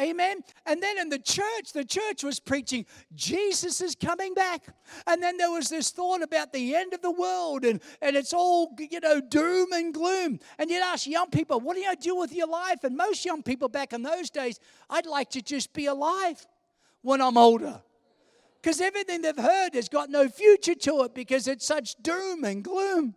Amen. 0.00 0.40
And 0.64 0.82
then 0.82 0.96
in 0.98 1.10
the 1.10 1.18
church, 1.18 1.72
the 1.74 1.84
church 1.84 2.24
was 2.24 2.40
preaching 2.40 2.86
Jesus 3.14 3.82
is 3.82 3.94
coming 3.94 4.32
back. 4.32 4.64
And 5.06 5.22
then 5.22 5.36
there 5.36 5.50
was 5.50 5.68
this 5.68 5.90
thought 5.90 6.22
about 6.22 6.52
the 6.52 6.74
end 6.74 6.94
of 6.94 7.02
the 7.02 7.10
world 7.10 7.64
and, 7.64 7.80
and 8.00 8.16
it's 8.16 8.32
all, 8.32 8.74
you 8.78 9.00
know, 9.00 9.20
doom 9.20 9.72
and 9.72 9.92
gloom. 9.92 10.38
And 10.58 10.70
you'd 10.70 10.82
ask 10.82 11.06
young 11.06 11.28
people, 11.28 11.60
what 11.60 11.76
do 11.76 11.82
you 11.82 11.94
do 11.96 12.16
with 12.16 12.32
your 12.32 12.46
life? 12.46 12.84
And 12.84 12.96
most 12.96 13.26
young 13.26 13.42
people 13.42 13.68
back 13.68 13.92
in 13.92 14.02
those 14.02 14.30
days, 14.30 14.58
I'd 14.88 15.06
like 15.06 15.28
to 15.30 15.42
just 15.42 15.74
be 15.74 15.86
alive 15.86 16.46
when 17.02 17.20
I'm 17.20 17.36
older. 17.36 17.82
Because 18.62 18.80
everything 18.80 19.22
they've 19.22 19.36
heard 19.36 19.74
has 19.74 19.88
got 19.88 20.08
no 20.08 20.28
future 20.28 20.76
to 20.76 21.02
it 21.02 21.14
because 21.14 21.48
it's 21.48 21.66
such 21.66 21.96
doom 21.96 22.44
and 22.44 22.62
gloom. 22.62 23.16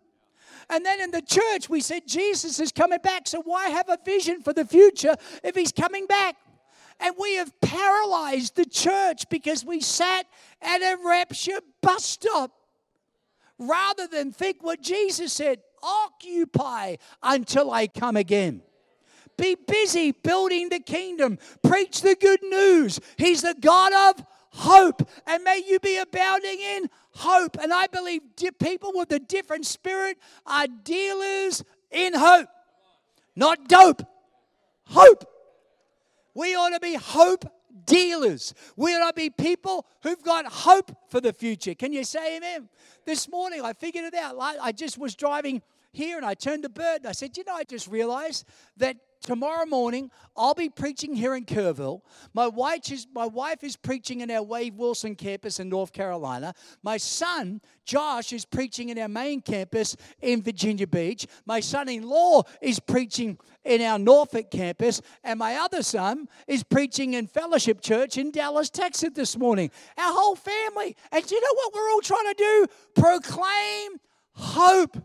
And 0.68 0.84
then 0.84 1.00
in 1.00 1.12
the 1.12 1.22
church, 1.22 1.68
we 1.68 1.80
said 1.80 2.02
Jesus 2.08 2.58
is 2.58 2.72
coming 2.72 2.98
back. 3.00 3.28
So 3.28 3.42
why 3.42 3.68
have 3.68 3.88
a 3.88 3.98
vision 4.04 4.42
for 4.42 4.52
the 4.52 4.64
future 4.64 5.14
if 5.44 5.54
he's 5.54 5.70
coming 5.70 6.06
back? 6.06 6.34
And 6.98 7.14
we 7.20 7.36
have 7.36 7.52
paralyzed 7.60 8.56
the 8.56 8.64
church 8.64 9.28
because 9.28 9.64
we 9.64 9.80
sat 9.80 10.26
at 10.60 10.80
a 10.80 10.96
rapture 11.04 11.60
bus 11.80 12.04
stop 12.04 12.50
rather 13.58 14.08
than 14.08 14.32
think 14.32 14.62
what 14.62 14.80
Jesus 14.80 15.32
said 15.32 15.60
occupy 15.82 16.96
until 17.22 17.70
I 17.70 17.86
come 17.86 18.16
again. 18.16 18.62
Be 19.36 19.54
busy 19.54 20.12
building 20.12 20.70
the 20.70 20.80
kingdom, 20.80 21.38
preach 21.62 22.00
the 22.00 22.16
good 22.16 22.42
news. 22.42 22.98
He's 23.18 23.42
the 23.42 23.54
God 23.60 23.92
of 23.92 24.26
hope. 24.56 25.08
And 25.26 25.44
may 25.44 25.62
you 25.66 25.78
be 25.78 25.98
abounding 25.98 26.58
in 26.58 26.90
hope. 27.12 27.56
And 27.60 27.72
I 27.72 27.86
believe 27.86 28.22
people 28.58 28.92
with 28.94 29.12
a 29.12 29.18
different 29.18 29.66
spirit 29.66 30.18
are 30.46 30.66
dealers 30.66 31.62
in 31.90 32.14
hope, 32.14 32.48
not 33.34 33.68
dope. 33.68 34.02
Hope. 34.84 35.24
We 36.34 36.54
ought 36.54 36.70
to 36.70 36.80
be 36.80 36.94
hope 36.94 37.44
dealers. 37.86 38.54
We 38.76 38.94
ought 38.94 39.08
to 39.08 39.14
be 39.14 39.30
people 39.30 39.86
who've 40.02 40.22
got 40.22 40.46
hope 40.46 40.96
for 41.08 41.20
the 41.20 41.32
future. 41.32 41.74
Can 41.74 41.92
you 41.92 42.04
say 42.04 42.36
amen? 42.36 42.68
This 43.04 43.28
morning 43.28 43.62
I 43.62 43.72
figured 43.72 44.04
it 44.04 44.14
out. 44.14 44.36
I 44.38 44.72
just 44.72 44.98
was 44.98 45.14
driving 45.14 45.62
here 45.92 46.16
and 46.16 46.26
I 46.26 46.34
turned 46.34 46.62
to 46.64 46.68
Bert 46.68 46.98
and 46.98 47.06
I 47.06 47.12
said, 47.12 47.36
You 47.36 47.44
know, 47.44 47.54
I 47.54 47.64
just 47.64 47.88
realized 47.88 48.46
that 48.76 48.96
tomorrow 49.20 49.66
morning 49.66 50.10
I'll 50.36 50.54
be 50.54 50.68
preaching 50.68 51.14
here 51.14 51.34
in 51.34 51.44
Kerrville. 51.44 52.02
My 52.34 52.46
wife 52.46 52.90
is 52.92 53.06
my 53.14 53.26
wife 53.26 53.64
is 53.64 53.76
preaching 53.76 54.20
in 54.20 54.30
our 54.30 54.42
Wade 54.42 54.76
Wilson 54.76 55.14
campus 55.14 55.60
in 55.60 55.68
North 55.68 55.92
Carolina. 55.92 56.54
My 56.82 56.96
son 56.98 57.60
Josh 57.84 58.32
is 58.32 58.44
preaching 58.44 58.90
in 58.90 58.98
our 58.98 59.08
main 59.08 59.40
campus 59.40 59.96
in 60.20 60.42
Virginia 60.42 60.86
Beach. 60.86 61.26
My 61.46 61.60
son-in-law 61.60 62.42
is 62.60 62.80
preaching 62.80 63.38
in 63.64 63.80
our 63.80 63.98
Norfolk 63.98 64.50
campus, 64.50 65.00
and 65.24 65.38
my 65.38 65.56
other 65.56 65.82
son 65.82 66.28
is 66.46 66.62
preaching 66.62 67.14
in 67.14 67.26
Fellowship 67.26 67.80
Church 67.80 68.18
in 68.18 68.30
Dallas, 68.30 68.70
Texas 68.70 69.10
this 69.14 69.38
morning. 69.38 69.70
Our 69.96 70.12
whole 70.12 70.36
family. 70.36 70.96
And 71.12 71.30
you 71.30 71.40
know 71.40 71.54
what 71.54 71.74
we're 71.74 71.90
all 71.90 72.00
trying 72.00 72.26
to 72.26 72.34
do? 72.36 72.66
Proclaim 73.00 74.00
hope. 74.32 74.96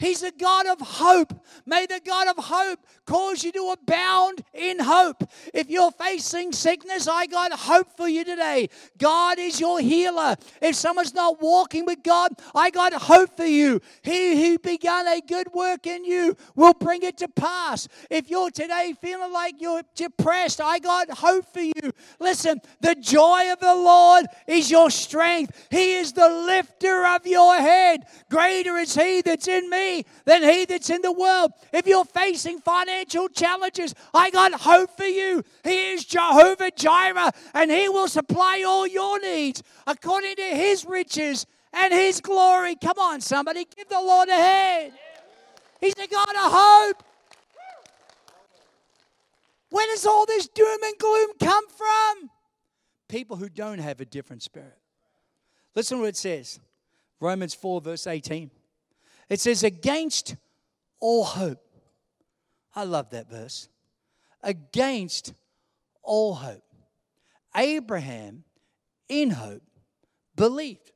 He's 0.00 0.22
a 0.22 0.32
God 0.32 0.66
of 0.66 0.80
hope. 0.80 1.34
May 1.66 1.84
the 1.84 2.00
God 2.02 2.26
of 2.28 2.42
hope 2.42 2.80
cause 3.04 3.44
you 3.44 3.52
to 3.52 3.76
abound 3.78 4.42
in 4.54 4.78
hope. 4.78 5.22
If 5.52 5.68
you're 5.68 5.90
facing 5.90 6.52
sickness, 6.52 7.06
I 7.06 7.26
got 7.26 7.52
hope 7.52 7.94
for 7.98 8.08
you 8.08 8.24
today. 8.24 8.70
God 8.96 9.38
is 9.38 9.60
your 9.60 9.78
healer. 9.78 10.36
If 10.62 10.74
someone's 10.76 11.12
not 11.12 11.42
walking 11.42 11.84
with 11.84 12.02
God, 12.02 12.32
I 12.54 12.70
got 12.70 12.94
hope 12.94 13.36
for 13.36 13.44
you. 13.44 13.82
He 14.00 14.42
who 14.42 14.58
began 14.58 15.06
a 15.06 15.20
good 15.20 15.52
work 15.52 15.86
in 15.86 16.06
you 16.06 16.34
will 16.56 16.72
bring 16.72 17.02
it 17.02 17.18
to 17.18 17.28
pass. 17.28 17.86
If 18.08 18.30
you're 18.30 18.50
today 18.50 18.94
feeling 19.02 19.34
like 19.34 19.56
you're 19.60 19.82
depressed, 19.94 20.62
I 20.62 20.78
got 20.78 21.10
hope 21.10 21.52
for 21.52 21.60
you. 21.60 21.92
Listen, 22.18 22.62
the 22.80 22.94
joy 22.94 23.52
of 23.52 23.60
the 23.60 23.74
Lord 23.74 24.24
is 24.46 24.70
your 24.70 24.90
strength. 24.90 25.68
He 25.70 25.96
is 25.96 26.14
the 26.14 26.30
lifter 26.30 27.04
of 27.04 27.26
your 27.26 27.56
head. 27.56 28.04
Greater 28.30 28.78
is 28.78 28.94
He 28.94 29.20
that's 29.20 29.46
in 29.46 29.68
me 29.68 29.89
than 30.24 30.42
he 30.42 30.64
that's 30.64 30.90
in 30.90 31.02
the 31.02 31.12
world. 31.12 31.52
If 31.72 31.86
you're 31.86 32.04
facing 32.04 32.60
financial 32.60 33.28
challenges, 33.28 33.94
I 34.14 34.30
got 34.30 34.52
hope 34.52 34.96
for 34.96 35.04
you. 35.04 35.42
He 35.64 35.92
is 35.92 36.04
Jehovah 36.04 36.70
Jireh, 36.70 37.32
and 37.54 37.70
he 37.70 37.88
will 37.88 38.08
supply 38.08 38.64
all 38.66 38.86
your 38.86 39.20
needs 39.20 39.62
according 39.86 40.36
to 40.36 40.42
his 40.42 40.84
riches 40.84 41.46
and 41.72 41.92
his 41.92 42.20
glory. 42.20 42.76
Come 42.76 42.98
on, 42.98 43.20
somebody, 43.20 43.66
give 43.76 43.88
the 43.88 44.00
Lord 44.00 44.28
a 44.28 44.34
hand. 44.34 44.92
He's 45.80 45.94
a 45.98 46.06
God 46.06 46.28
of 46.28 46.52
hope. 46.52 47.04
Where 49.70 49.86
does 49.86 50.04
all 50.04 50.26
this 50.26 50.48
doom 50.48 50.78
and 50.82 50.98
gloom 50.98 51.30
come 51.38 51.68
from? 51.68 52.30
People 53.08 53.36
who 53.36 53.48
don't 53.48 53.78
have 53.78 54.00
a 54.00 54.04
different 54.04 54.42
spirit. 54.42 54.76
Listen 55.74 55.98
to 55.98 56.02
what 56.02 56.08
it 56.10 56.16
says 56.16 56.60
Romans 57.20 57.54
4, 57.54 57.80
verse 57.80 58.06
18. 58.06 58.50
It 59.30 59.40
says, 59.40 59.62
against 59.62 60.36
all 60.98 61.24
hope. 61.24 61.64
I 62.74 62.84
love 62.84 63.10
that 63.10 63.30
verse. 63.30 63.68
Against 64.42 65.32
all 66.02 66.34
hope. 66.34 66.64
Abraham, 67.56 68.44
in 69.08 69.30
hope, 69.30 69.62
believed. 70.36 70.90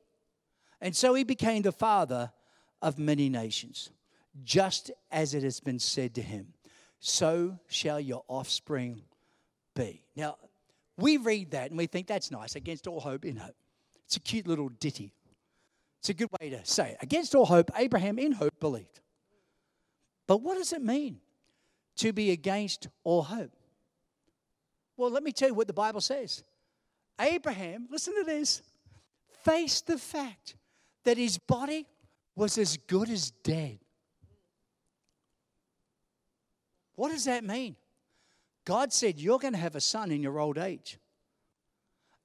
And 0.81 0.95
so 0.95 1.13
he 1.13 1.23
became 1.23 1.61
the 1.63 1.71
father 1.71 2.31
of 2.81 2.99
many 2.99 3.29
nations, 3.29 3.89
just 4.43 4.91
as 5.11 5.33
it 5.33 5.43
has 5.43 5.59
been 5.59 5.79
said 5.79 6.13
to 6.15 6.21
him, 6.21 6.53
so 6.99 7.57
shall 7.67 7.99
your 7.99 8.23
offspring 8.27 9.01
be. 9.75 10.03
Now, 10.15 10.37
we 10.97 11.17
read 11.17 11.51
that 11.51 11.69
and 11.69 11.77
we 11.77 11.87
think 11.87 12.07
that's 12.07 12.31
nice, 12.31 12.55
against 12.55 12.85
all 12.85 12.99
hope, 12.99 13.25
in 13.25 13.37
hope. 13.37 13.55
It's 14.05 14.17
a 14.17 14.19
cute 14.19 14.45
little 14.45 14.69
ditty. 14.69 15.14
It's 16.05 16.11
a 16.11 16.13
good 16.13 16.29
way 16.39 16.51
to 16.51 16.63
say 16.63 16.91
it. 16.91 16.97
Against 17.01 17.33
all 17.33 17.47
hope, 17.47 17.71
Abraham 17.75 18.19
in 18.19 18.31
hope 18.31 18.59
believed. 18.59 18.99
But 20.27 20.43
what 20.43 20.55
does 20.55 20.71
it 20.71 20.83
mean 20.83 21.17
to 21.95 22.13
be 22.13 22.29
against 22.29 22.89
all 23.03 23.23
hope? 23.23 23.49
Well, 24.97 25.09
let 25.09 25.23
me 25.23 25.31
tell 25.31 25.47
you 25.47 25.55
what 25.55 25.65
the 25.65 25.73
Bible 25.73 26.01
says. 26.01 26.43
Abraham, 27.19 27.87
listen 27.89 28.13
to 28.17 28.23
this, 28.23 28.61
faced 29.45 29.87
the 29.87 29.97
fact 29.97 30.53
that 31.05 31.17
his 31.17 31.39
body 31.39 31.87
was 32.35 32.59
as 32.59 32.77
good 32.77 33.09
as 33.09 33.31
dead. 33.31 33.79
What 36.93 37.09
does 37.09 37.25
that 37.25 37.43
mean? 37.43 37.77
God 38.63 38.93
said, 38.93 39.19
You're 39.19 39.39
going 39.39 39.53
to 39.55 39.59
have 39.59 39.75
a 39.75 39.81
son 39.81 40.11
in 40.11 40.21
your 40.21 40.37
old 40.37 40.59
age. 40.59 40.99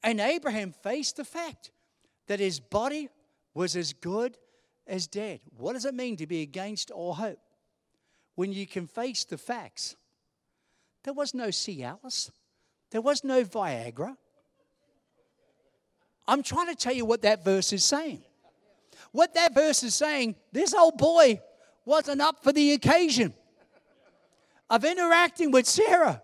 And 0.03 0.21
Abraham 0.21 0.73
faced 0.73 1.17
the 1.17 1.25
fact 1.25 1.71
that 2.27 2.41
his 2.41 2.61
body 2.61 3.09
was 3.55 3.77
as 3.77 3.93
good 3.93 4.37
as 4.87 5.07
dead. 5.07 5.41
What 5.57 5.75
does 5.75 5.85
it 5.85 5.95
mean 5.95 6.17
to 6.17 6.27
be 6.27 6.43
against 6.43 6.91
all 6.91 7.15
hope? 7.15 7.39
When 8.35 8.53
you 8.53 8.67
can 8.67 8.87
face 8.87 9.25
the 9.25 9.39
facts. 9.39 9.97
There 11.03 11.15
was 11.15 11.35
no 11.35 11.49
Cialis, 11.49 12.31
there 12.91 13.01
was 13.01 13.25
no 13.25 13.45
Viagra. 13.45 14.17
I'm 16.29 16.43
trying 16.43 16.69
to 16.69 16.77
tell 16.77 16.93
you 16.93 17.05
what 17.05 17.23
that 17.23 17.45
verse 17.45 17.73
is 17.73 17.85
saying. 17.85 18.23
What 19.13 19.35
that 19.35 19.55
verse 19.55 19.83
is 19.83 19.95
saying, 19.95 20.37
this 20.53 20.75
old 20.75 20.97
boy 20.97 21.41
wasn't 21.85 22.21
up 22.21 22.43
for 22.45 22.53
the 22.53 22.73
occasion 22.73 23.35
of 24.69 24.85
interacting 24.85 25.51
with 25.51 25.67
Sarah. 25.67 26.23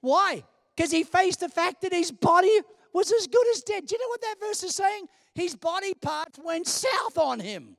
Why? 0.00 0.44
Because 0.74 0.90
he 0.90 1.02
faced 1.02 1.40
the 1.40 1.48
fact 1.48 1.82
that 1.82 1.92
his 1.92 2.10
body 2.10 2.60
was 2.92 3.12
as 3.12 3.26
good 3.26 3.46
as 3.54 3.62
dead. 3.62 3.86
Do 3.86 3.94
you 3.94 4.00
know 4.00 4.08
what 4.08 4.22
that 4.22 4.36
verse 4.40 4.62
is 4.62 4.74
saying? 4.74 5.06
His 5.34 5.56
body 5.56 5.94
parts 5.94 6.38
went 6.42 6.66
south 6.66 7.16
on 7.16 7.40
him. 7.40 7.76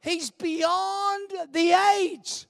He's 0.00 0.30
beyond 0.30 1.30
the 1.52 1.72
age. 1.72 2.46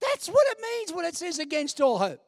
That's 0.00 0.28
what 0.28 0.46
it 0.48 0.58
means 0.60 0.92
when 0.92 1.04
it 1.04 1.16
says 1.16 1.38
against 1.38 1.80
all 1.80 1.98
hope. 1.98 2.20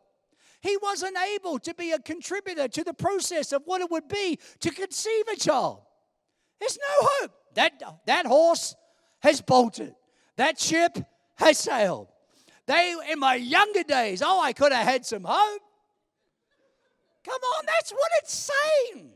He 0.61 0.77
wasn't 0.83 1.17
able 1.35 1.59
to 1.61 1.75
be 1.75 1.93
a 1.93 1.99
contributor 1.99 2.67
to 2.69 2.85
the 2.85 2.95
process 2.95 3.53
of 3.53 3.63
what 3.67 3.81
it 3.81 3.91
would 3.91 4.09
be 4.09 4.39
to 4.61 4.71
conceive 4.71 5.25
a 5.33 5.37
child. 5.37 5.81
There's 6.59 6.79
no 6.79 7.09
hope. 7.13 7.33
That, 7.55 7.83
that 8.07 8.27
horse 8.27 8.75
has 9.21 9.41
bolted, 9.41 9.95
that 10.37 10.61
ship 10.61 10.99
has 11.37 11.59
sailed. 11.59 12.09
They, 12.67 12.95
in 13.11 13.19
my 13.19 13.37
younger 13.37 13.83
days, 13.83 14.23
oh, 14.25 14.41
I 14.41 14.53
could 14.53 14.73
have 14.73 14.87
had 14.87 15.07
some 15.07 15.25
hope. 15.25 15.63
Come 17.25 17.41
on, 17.41 17.65
that's 17.67 17.91
what 17.91 18.11
it's 18.19 18.51
saying. 18.93 19.11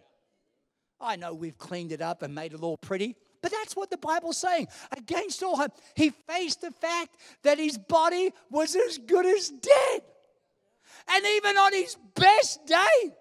I 1.02 1.16
know 1.16 1.34
we've 1.34 1.58
cleaned 1.58 1.92
it 1.92 2.00
up 2.00 2.22
and 2.22 2.34
made 2.34 2.52
it 2.52 2.62
all 2.62 2.76
pretty, 2.76 3.16
but 3.42 3.50
that's 3.50 3.74
what 3.74 3.90
the 3.90 3.96
Bible's 3.96 4.36
saying. 4.36 4.68
Against 4.96 5.42
all 5.42 5.56
hope, 5.56 5.72
he 5.94 6.10
faced 6.10 6.60
the 6.60 6.70
fact 6.70 7.16
that 7.42 7.58
his 7.58 7.76
body 7.76 8.32
was 8.50 8.76
as 8.76 8.98
good 8.98 9.26
as 9.26 9.48
dead. 9.48 10.02
And 11.08 11.24
even 11.26 11.58
on 11.58 11.72
his 11.72 11.96
best 12.14 12.64
day, 12.66 13.12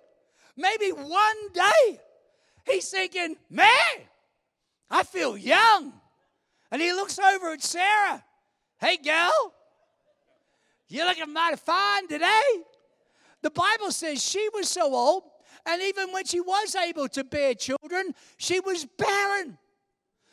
maybe 0.56 0.90
one 0.90 1.52
day, 1.54 2.00
he's 2.66 2.90
thinking, 2.90 3.36
man, 3.50 3.72
I 4.90 5.04
feel 5.04 5.36
young. 5.36 5.94
And 6.72 6.82
he 6.82 6.94
looks 6.94 7.18
over 7.18 7.52
at 7.54 7.64
Sarah. 7.64 8.24
Hey, 8.80 8.98
girl, 8.98 9.54
you 10.88 11.06
looking 11.06 11.34
mighty 11.34 11.58
fine 11.58 12.08
today. 12.08 12.42
The 13.42 13.50
Bible 13.50 13.92
says 13.92 14.24
she 14.24 14.50
was 14.54 14.70
so 14.70 14.94
old, 14.94 15.24
and 15.66 15.82
even 15.82 16.12
when 16.12 16.26
she 16.26 16.40
was 16.40 16.76
able 16.76 17.08
to 17.10 17.24
bear 17.24 17.54
children, 17.54 18.14
she 18.38 18.60
was 18.60 18.86
barren. 18.98 19.58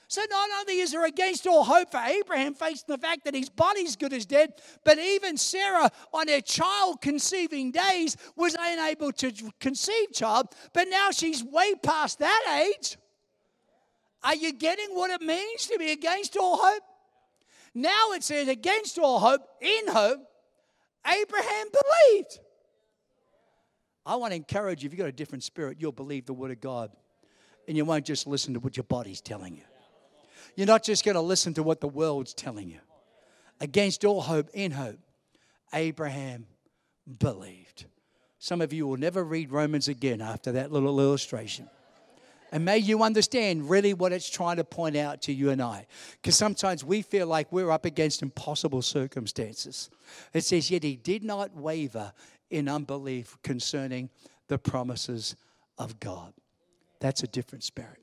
So 0.08 0.22
not 0.30 0.48
only 0.60 0.80
is 0.80 0.92
there 0.92 1.04
against 1.04 1.46
all 1.46 1.62
hope 1.62 1.90
for 1.90 2.00
Abraham 2.00 2.54
facing 2.54 2.86
the 2.88 2.96
fact 2.96 3.24
that 3.24 3.34
his 3.34 3.50
body's 3.50 3.94
good 3.94 4.14
as 4.14 4.24
dead, 4.24 4.54
but 4.82 4.98
even 4.98 5.36
Sarah 5.36 5.90
on 6.14 6.28
her 6.28 6.40
child 6.40 7.02
conceiving 7.02 7.70
days 7.70 8.16
was 8.34 8.56
unable 8.58 9.12
to 9.12 9.30
conceive 9.60 10.12
child, 10.14 10.48
but 10.72 10.88
now 10.88 11.10
she's 11.10 11.44
way 11.44 11.74
past 11.82 12.20
that 12.20 12.64
age. 12.64 12.96
Are 14.24 14.34
you 14.34 14.52
getting 14.54 14.94
what 14.94 15.10
it 15.10 15.20
means 15.20 15.66
to 15.66 15.78
be 15.78 15.92
against 15.92 16.38
all 16.38 16.56
hope? 16.56 16.82
Now 17.74 18.12
it 18.12 18.24
says 18.24 18.48
against 18.48 18.98
all 18.98 19.20
hope, 19.20 19.42
in 19.60 19.88
hope, 19.88 20.20
Abraham 21.06 21.66
believed. 21.70 22.40
I 24.08 24.16
want 24.16 24.32
to 24.32 24.36
encourage 24.36 24.82
you, 24.82 24.86
if 24.86 24.92
you've 24.94 24.98
got 24.98 25.08
a 25.08 25.12
different 25.12 25.44
spirit, 25.44 25.76
you'll 25.78 25.92
believe 25.92 26.24
the 26.24 26.32
word 26.32 26.50
of 26.50 26.62
God. 26.62 26.90
And 27.68 27.76
you 27.76 27.84
won't 27.84 28.06
just 28.06 28.26
listen 28.26 28.54
to 28.54 28.60
what 28.60 28.74
your 28.74 28.84
body's 28.84 29.20
telling 29.20 29.54
you. 29.54 29.64
You're 30.56 30.66
not 30.66 30.82
just 30.82 31.04
going 31.04 31.14
to 31.14 31.20
listen 31.20 31.52
to 31.54 31.62
what 31.62 31.82
the 31.82 31.88
world's 31.88 32.32
telling 32.32 32.70
you. 32.70 32.78
Against 33.60 34.06
all 34.06 34.22
hope, 34.22 34.48
in 34.54 34.72
hope, 34.72 34.98
Abraham 35.74 36.46
believed. 37.18 37.84
Some 38.38 38.62
of 38.62 38.72
you 38.72 38.86
will 38.86 38.96
never 38.96 39.22
read 39.22 39.50
Romans 39.52 39.88
again 39.88 40.22
after 40.22 40.52
that 40.52 40.72
little 40.72 40.98
illustration. 40.98 41.68
And 42.50 42.64
may 42.64 42.78
you 42.78 43.02
understand 43.02 43.68
really 43.68 43.92
what 43.92 44.12
it's 44.12 44.30
trying 44.30 44.56
to 44.56 44.64
point 44.64 44.96
out 44.96 45.20
to 45.22 45.34
you 45.34 45.50
and 45.50 45.60
I. 45.60 45.86
Because 46.12 46.34
sometimes 46.34 46.82
we 46.82 47.02
feel 47.02 47.26
like 47.26 47.52
we're 47.52 47.70
up 47.70 47.84
against 47.84 48.22
impossible 48.22 48.80
circumstances. 48.80 49.90
It 50.32 50.44
says, 50.44 50.70
Yet 50.70 50.82
he 50.82 50.96
did 50.96 51.22
not 51.22 51.54
waver 51.54 52.14
in 52.50 52.68
unbelief 52.68 53.36
concerning 53.42 54.10
the 54.48 54.58
promises 54.58 55.36
of 55.78 56.00
God. 56.00 56.32
That's 57.00 57.22
a 57.22 57.26
different 57.26 57.64
spirit. 57.64 58.02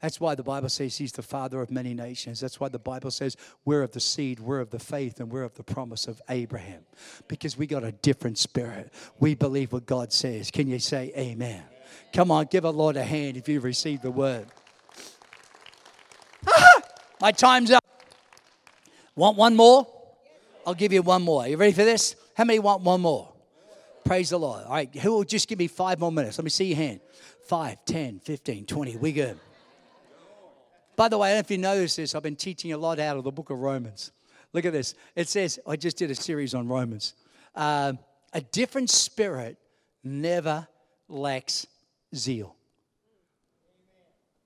That's 0.00 0.20
why 0.20 0.36
the 0.36 0.44
Bible 0.44 0.68
says 0.68 0.96
he's 0.96 1.12
the 1.12 1.22
father 1.22 1.60
of 1.60 1.72
many 1.72 1.92
nations. 1.92 2.38
That's 2.38 2.60
why 2.60 2.68
the 2.68 2.78
Bible 2.78 3.10
says 3.10 3.36
we're 3.64 3.82
of 3.82 3.90
the 3.90 4.00
seed, 4.00 4.38
we're 4.38 4.60
of 4.60 4.70
the 4.70 4.78
faith, 4.78 5.18
and 5.18 5.28
we're 5.28 5.42
of 5.42 5.54
the 5.54 5.64
promise 5.64 6.06
of 6.06 6.22
Abraham. 6.28 6.82
Because 7.26 7.58
we 7.58 7.66
got 7.66 7.82
a 7.82 7.90
different 7.90 8.38
spirit. 8.38 8.92
We 9.18 9.34
believe 9.34 9.72
what 9.72 9.86
God 9.86 10.12
says. 10.12 10.52
Can 10.52 10.68
you 10.68 10.78
say 10.78 11.12
amen? 11.16 11.64
Come 12.12 12.30
on, 12.30 12.46
give 12.46 12.64
a 12.64 12.70
Lord 12.70 12.96
a 12.96 13.02
hand 13.02 13.36
if 13.36 13.48
you've 13.48 13.64
received 13.64 14.02
the 14.02 14.10
word. 14.12 14.46
My 17.20 17.32
time's 17.32 17.72
up. 17.72 17.84
Want 19.16 19.36
one 19.36 19.56
more? 19.56 19.86
I'll 20.64 20.74
give 20.74 20.92
you 20.92 21.02
one 21.02 21.22
more. 21.22 21.42
Are 21.42 21.48
you 21.48 21.56
ready 21.56 21.72
for 21.72 21.84
this? 21.84 22.14
How 22.36 22.44
many 22.44 22.60
want 22.60 22.82
one 22.82 23.00
more? 23.00 23.32
Praise 24.08 24.30
the 24.30 24.38
Lord. 24.38 24.64
All 24.64 24.72
right, 24.72 24.94
who 24.96 25.12
will 25.12 25.24
just 25.24 25.48
give 25.48 25.58
me 25.58 25.66
five 25.66 26.00
more 26.00 26.10
minutes? 26.10 26.38
Let 26.38 26.44
me 26.44 26.48
see 26.48 26.64
your 26.64 26.78
hand. 26.78 27.00
Five, 27.44 27.84
ten, 27.84 28.20
fifteen, 28.20 28.64
twenty. 28.64 28.96
We 28.96 29.12
good. 29.12 29.38
By 30.96 31.10
the 31.10 31.18
way, 31.18 31.28
I 31.28 31.30
don't 31.32 31.36
know 31.36 31.40
if 31.40 31.50
you 31.50 31.58
noticed 31.58 31.98
this, 31.98 32.14
I've 32.14 32.22
been 32.22 32.34
teaching 32.34 32.72
a 32.72 32.78
lot 32.78 32.98
out 32.98 33.18
of 33.18 33.24
the 33.24 33.30
book 33.30 33.50
of 33.50 33.58
Romans. 33.58 34.12
Look 34.54 34.64
at 34.64 34.72
this. 34.72 34.94
It 35.14 35.28
says, 35.28 35.60
I 35.66 35.76
just 35.76 35.98
did 35.98 36.10
a 36.10 36.14
series 36.14 36.54
on 36.54 36.68
Romans. 36.68 37.12
Uh, 37.54 37.92
a 38.32 38.40
different 38.40 38.88
spirit 38.88 39.58
never 40.02 40.66
lacks 41.06 41.66
zeal. 42.14 42.56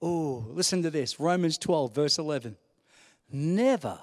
Oh, 0.02 0.44
listen 0.48 0.82
to 0.82 0.90
this 0.90 1.20
Romans 1.20 1.56
12, 1.56 1.94
verse 1.94 2.18
11. 2.18 2.56
Never 3.30 4.00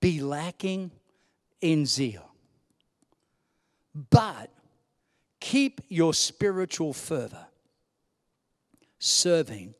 be 0.00 0.20
lacking 0.20 0.90
in 1.60 1.86
zeal, 1.86 2.28
but 4.10 4.50
keep 5.42 5.80
your 5.88 6.14
spiritual 6.14 6.92
fervor 6.92 7.46
serving 9.00 9.74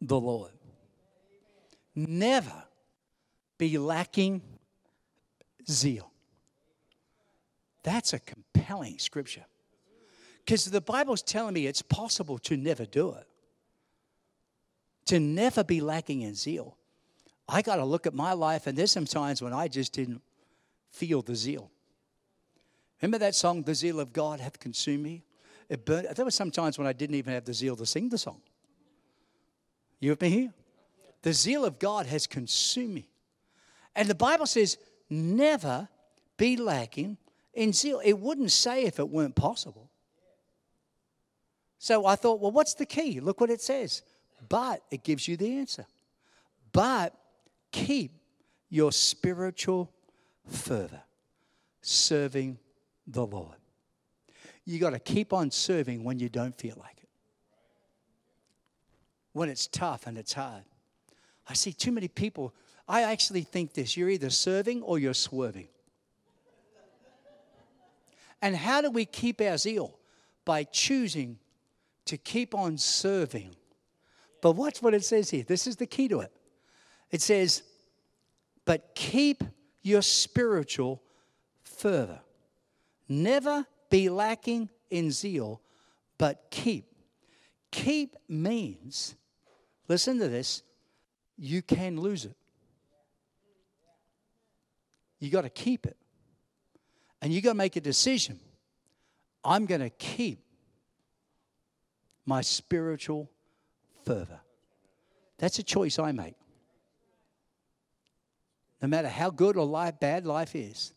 the 0.00 0.18
Lord. 0.18 0.52
Never 1.96 2.62
be 3.58 3.78
lacking 3.78 4.42
zeal. 5.68 6.12
That's 7.82 8.12
a 8.12 8.20
compelling 8.20 8.98
scripture. 9.00 9.44
Because 10.44 10.66
the 10.66 10.80
Bible's 10.80 11.22
telling 11.22 11.54
me 11.54 11.66
it's 11.66 11.82
possible 11.82 12.38
to 12.38 12.56
never 12.56 12.84
do 12.84 13.12
it, 13.14 13.26
to 15.06 15.18
never 15.18 15.64
be 15.64 15.80
lacking 15.80 16.20
in 16.22 16.36
zeal. 16.36 16.76
I 17.48 17.60
got 17.62 17.76
to 17.76 17.84
look 17.84 18.06
at 18.06 18.14
my 18.14 18.34
life, 18.34 18.68
and 18.68 18.78
there's 18.78 18.92
some 18.92 19.04
times 19.04 19.42
when 19.42 19.52
I 19.52 19.66
just 19.66 19.92
didn't 19.92 20.22
feel 20.92 21.22
the 21.22 21.34
zeal. 21.34 21.72
Remember 23.02 23.18
that 23.18 23.34
song, 23.34 23.62
The 23.62 23.74
Zeal 23.74 24.00
of 24.00 24.12
God 24.12 24.40
Hath 24.40 24.58
Consumed 24.58 25.02
Me? 25.02 25.22
It 25.68 25.84
burned. 25.84 26.08
There 26.14 26.24
were 26.24 26.30
some 26.30 26.50
times 26.50 26.78
when 26.78 26.86
I 26.86 26.92
didn't 26.92 27.16
even 27.16 27.34
have 27.34 27.44
the 27.44 27.52
zeal 27.52 27.76
to 27.76 27.86
sing 27.86 28.08
the 28.08 28.18
song. 28.18 28.40
You 30.00 30.10
with 30.10 30.20
me 30.20 30.30
here? 30.30 30.54
The 31.22 31.32
zeal 31.32 31.64
of 31.64 31.78
God 31.78 32.06
has 32.06 32.26
consumed 32.26 32.94
me. 32.94 33.08
And 33.94 34.08
the 34.08 34.14
Bible 34.14 34.46
says, 34.46 34.78
never 35.10 35.88
be 36.36 36.56
lacking 36.56 37.16
in 37.54 37.72
zeal. 37.72 38.00
It 38.04 38.18
wouldn't 38.18 38.52
say 38.52 38.84
if 38.84 38.98
it 38.98 39.08
weren't 39.08 39.34
possible. 39.34 39.90
So 41.78 42.06
I 42.06 42.16
thought, 42.16 42.40
well, 42.40 42.52
what's 42.52 42.74
the 42.74 42.86
key? 42.86 43.20
Look 43.20 43.40
what 43.40 43.50
it 43.50 43.60
says. 43.60 44.02
But 44.48 44.82
it 44.90 45.02
gives 45.02 45.26
you 45.26 45.36
the 45.36 45.58
answer. 45.58 45.86
But 46.72 47.14
keep 47.72 48.12
your 48.68 48.92
spiritual 48.92 49.90
fervor, 50.46 51.02
serving 51.80 52.58
the 53.06 53.26
Lord. 53.26 53.56
You 54.64 54.78
got 54.78 54.90
to 54.90 54.98
keep 54.98 55.32
on 55.32 55.50
serving 55.50 56.02
when 56.04 56.18
you 56.18 56.28
don't 56.28 56.56
feel 56.56 56.76
like 56.78 56.98
it. 56.98 57.08
When 59.32 59.48
it's 59.48 59.66
tough 59.66 60.06
and 60.06 60.18
it's 60.18 60.32
hard. 60.32 60.64
I 61.48 61.54
see 61.54 61.72
too 61.72 61.92
many 61.92 62.08
people. 62.08 62.54
I 62.88 63.02
actually 63.02 63.42
think 63.42 63.74
this 63.74 63.96
you're 63.96 64.08
either 64.08 64.30
serving 64.30 64.82
or 64.82 64.98
you're 64.98 65.14
swerving. 65.14 65.68
And 68.42 68.56
how 68.56 68.80
do 68.80 68.90
we 68.90 69.04
keep 69.04 69.40
our 69.40 69.56
zeal? 69.56 69.98
By 70.44 70.64
choosing 70.64 71.38
to 72.04 72.16
keep 72.16 72.54
on 72.54 72.78
serving. 72.78 73.54
But 74.40 74.52
watch 74.52 74.82
what 74.82 74.94
it 74.94 75.04
says 75.04 75.30
here. 75.30 75.44
This 75.44 75.66
is 75.66 75.76
the 75.76 75.86
key 75.86 76.08
to 76.08 76.20
it. 76.20 76.32
It 77.10 77.20
says, 77.20 77.62
but 78.64 78.94
keep 78.94 79.42
your 79.82 80.02
spiritual 80.02 81.02
fervor. 81.62 82.20
Never 83.08 83.66
be 83.90 84.08
lacking 84.08 84.70
in 84.90 85.10
zeal, 85.10 85.60
but 86.18 86.46
keep. 86.50 86.86
Keep 87.70 88.16
means, 88.28 89.14
listen 89.88 90.18
to 90.18 90.28
this, 90.28 90.62
you 91.36 91.62
can 91.62 92.00
lose 92.00 92.24
it. 92.24 92.36
You 95.18 95.30
got 95.30 95.42
to 95.42 95.50
keep 95.50 95.86
it. 95.86 95.96
And 97.22 97.32
you 97.32 97.40
got 97.40 97.50
to 97.50 97.56
make 97.56 97.76
a 97.76 97.80
decision. 97.80 98.38
I'm 99.44 99.66
going 99.66 99.80
to 99.80 99.90
keep 99.90 100.40
my 102.24 102.40
spiritual 102.40 103.30
fervor. 104.04 104.40
That's 105.38 105.58
a 105.58 105.62
choice 105.62 105.98
I 105.98 106.12
make. 106.12 106.34
No 108.82 108.88
matter 108.88 109.08
how 109.08 109.30
good 109.30 109.56
or 109.56 109.64
life, 109.64 109.98
bad 110.00 110.26
life 110.26 110.54
is. 110.54 110.92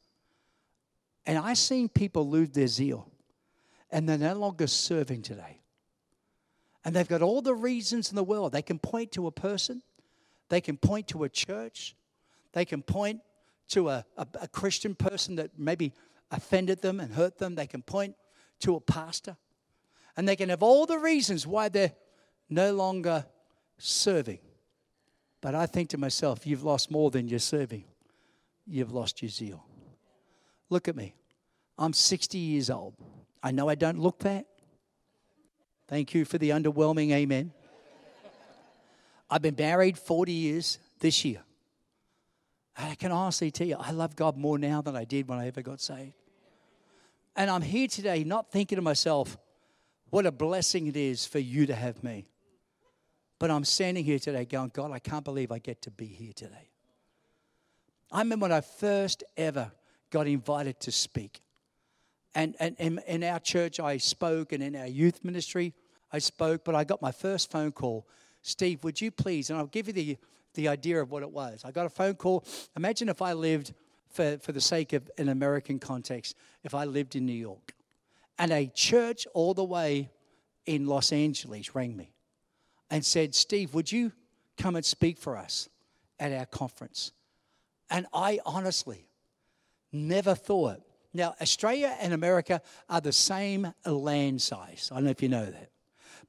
And 1.30 1.38
I've 1.38 1.60
seen 1.60 1.90
people 1.90 2.28
lose 2.28 2.50
their 2.50 2.66
zeal 2.66 3.08
and 3.92 4.10
they're 4.10 4.18
no 4.18 4.34
longer 4.34 4.66
serving 4.66 5.22
today. 5.22 5.62
And 6.84 6.96
they've 6.96 7.08
got 7.08 7.22
all 7.22 7.44
the 7.44 7.54
reasons 7.54 8.10
in 8.10 8.16
the 8.16 8.24
world. 8.24 8.52
They 8.52 8.64
can 8.64 8.80
point 8.80 9.12
to 9.12 9.28
a 9.28 9.32
person, 9.32 9.84
they 10.50 10.60
can 10.60 10.76
point 10.76 11.10
to 11.10 11.26
a 11.26 11.30
church, 11.30 11.96
they 12.54 12.66
can 12.66 12.82
point 12.82 13.22
to 13.68 13.90
a, 13.90 14.06
a, 14.18 14.26
a 14.42 14.48
Christian 14.48 14.96
person 14.96 15.36
that 15.36 15.52
maybe 15.56 15.94
offended 16.32 16.82
them 16.82 17.00
and 17.00 17.14
hurt 17.14 17.38
them, 17.38 17.54
they 17.54 17.68
can 17.68 17.84
point 17.84 18.16
to 18.62 18.76
a 18.76 18.82
pastor. 18.82 19.38
And 20.18 20.28
they 20.28 20.36
can 20.36 20.50
have 20.50 20.64
all 20.64 20.88
the 20.88 20.98
reasons 20.98 21.46
why 21.46 21.70
they're 21.70 21.94
no 22.50 22.74
longer 22.74 23.24
serving. 23.78 24.40
But 25.42 25.54
I 25.54 25.68
think 25.68 25.90
to 25.90 26.00
myself, 26.00 26.48
you've 26.48 26.64
lost 26.64 26.90
more 26.90 27.12
than 27.12 27.28
you're 27.28 27.38
serving. 27.38 27.84
You've 28.66 28.92
lost 28.92 29.22
your 29.22 29.30
zeal. 29.30 29.69
Look 30.70 30.88
at 30.88 30.96
me. 30.96 31.16
I'm 31.78 31.94
60 31.94 32.38
years 32.38 32.70
old. 32.70 32.96
I 33.42 33.52
know 33.52 33.70
I 33.70 33.76
don't 33.76 34.00
look 34.00 34.20
that. 34.20 34.46
Thank 35.88 36.14
you 36.14 36.26
for 36.26 36.38
the 36.38 36.52
underwhelming 36.52 37.12
amen. 37.12 37.52
I've 39.30 39.42
been 39.42 39.56
married 39.58 39.98
40 39.98 40.32
years 40.32 40.80
this 41.00 41.24
year. 41.24 41.42
And 42.78 42.92
I 42.92 42.96
can 42.96 43.12
honestly 43.12 43.52
tell 43.52 43.68
you, 43.68 43.76
I 43.78 43.92
love 43.92 44.16
God 44.16 44.38
more 44.38 44.58
now 44.58 44.82
than 44.82 44.96
I 44.96 45.04
did 45.04 45.28
when 45.28 45.40
I 45.40 45.48
ever 45.48 45.62
got 45.62 45.82
saved. 45.82 46.14
And 47.36 47.50
I'm 47.50 47.62
here 47.62 47.88
today 47.88 48.24
not 48.24 48.52
thinking 48.52 48.76
to 48.78 48.82
myself, 48.82 49.38
what 50.10 50.26
a 50.26 50.32
blessing 50.32 50.88
it 50.88 50.96
is 50.96 51.26
for 51.26 51.40
you 51.40 51.66
to 51.68 51.76
have 51.76 52.04
me. 52.04 52.28
But 53.38 53.52
I'm 53.52 53.64
standing 53.64 54.04
here 54.04 54.20
today 54.20 54.46
going, 54.46 54.72
God, 54.74 54.92
I 54.92 55.00
can't 55.00 55.24
believe 55.24 55.52
I 55.52 55.60
get 55.60 55.82
to 55.84 55.92
be 55.92 56.06
here 56.06 56.34
today. 56.34 56.70
I 58.12 58.20
remember 58.20 58.46
when 58.46 58.52
I 58.52 58.62
first 58.62 59.24
ever 59.38 59.72
got 60.10 60.28
invited 60.28 60.80
to 60.82 60.92
speak. 60.92 61.42
And, 62.36 62.56
and, 62.60 63.02
in 63.08 63.24
our 63.24 63.40
church, 63.40 63.80
I 63.80 63.98
spoke, 63.98 64.54
and 64.54 64.62
in 64.62 64.76
our 64.76 64.88
youth 64.88 65.24
ministry, 65.24 65.74
I 66.12 66.20
spoke, 66.20 66.64
but 66.64 66.76
I 66.76 66.84
got 66.84 67.02
my 67.02 67.12
first 67.12 67.52
phone 67.52 67.72
call. 67.72 68.08
Steve, 68.42 68.84
would 68.84 69.02
you 69.02 69.12
please? 69.12 69.50
And 69.50 69.58
I'll 69.58 69.68
give 69.68 69.88
you 69.88 69.94
the, 69.94 70.18
the 70.54 70.68
idea 70.68 71.02
of 71.02 71.12
what 71.12 71.24
it 71.24 71.32
was. 71.32 71.64
I 71.66 71.72
got 71.72 71.86
a 71.86 71.90
phone 71.90 72.16
call. 72.16 72.46
Imagine 72.78 73.10
if 73.10 73.22
I 73.22 73.34
lived, 73.34 73.74
for, 74.10 74.38
for 74.38 74.52
the 74.52 74.62
sake 74.62 74.94
of 74.94 75.10
an 75.18 75.30
American 75.30 75.80
context, 75.80 76.36
if 76.64 76.74
I 76.74 76.86
lived 76.86 77.16
in 77.16 77.26
New 77.26 77.34
York 77.34 77.74
and 78.38 78.52
a 78.52 78.68
church 78.68 79.28
all 79.34 79.54
the 79.54 79.64
way 79.64 80.10
in 80.66 80.88
Los 80.88 81.12
Angeles 81.12 81.76
rang 81.76 81.96
me 81.96 82.14
and 82.90 83.06
said, 83.06 83.36
Steve, 83.36 83.74
would 83.74 83.92
you 83.92 84.12
come 84.58 84.76
and 84.76 84.86
speak 84.86 85.18
for 85.18 85.38
us 85.38 85.70
at 86.20 86.32
our 86.32 86.46
conference? 86.46 87.12
And 87.90 88.08
I 88.14 88.40
honestly 88.46 89.09
never 89.92 90.36
thought. 90.36 90.82
Now, 91.14 91.36
Australia 91.42 91.96
and 92.00 92.14
America 92.14 92.62
are 92.90 93.02
the 93.02 93.12
same 93.12 93.74
land 93.86 94.42
size. 94.42 94.90
I 94.92 94.96
don't 94.96 95.06
know 95.06 95.10
if 95.12 95.24
you 95.24 95.30
know 95.30 95.46
that. 95.46 95.70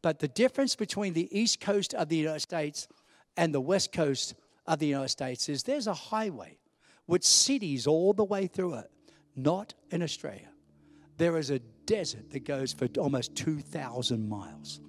But 0.02 0.18
the 0.18 0.28
difference 0.28 0.76
between 0.76 1.12
the 1.12 1.28
east 1.38 1.60
coast 1.60 1.94
of 1.94 2.08
the 2.08 2.16
United 2.16 2.40
States 2.40 2.88
and 3.36 3.54
the 3.54 3.60
west 3.60 3.92
coast 3.92 4.34
of 4.66 4.78
the 4.78 4.86
United 4.86 5.10
States 5.10 5.48
is 5.48 5.62
there's 5.62 5.86
a 5.86 5.94
highway 5.94 6.58
with 7.06 7.24
cities 7.24 7.86
all 7.86 8.12
the 8.12 8.24
way 8.24 8.46
through 8.46 8.74
it, 8.74 8.90
not 9.36 9.74
in 9.90 10.02
Australia. 10.02 10.48
There 11.18 11.36
is 11.36 11.50
a 11.50 11.58
desert 11.58 12.30
that 12.30 12.44
goes 12.44 12.72
for 12.72 12.88
almost 12.98 13.34
2,000 13.34 14.26
miles. 14.28 14.80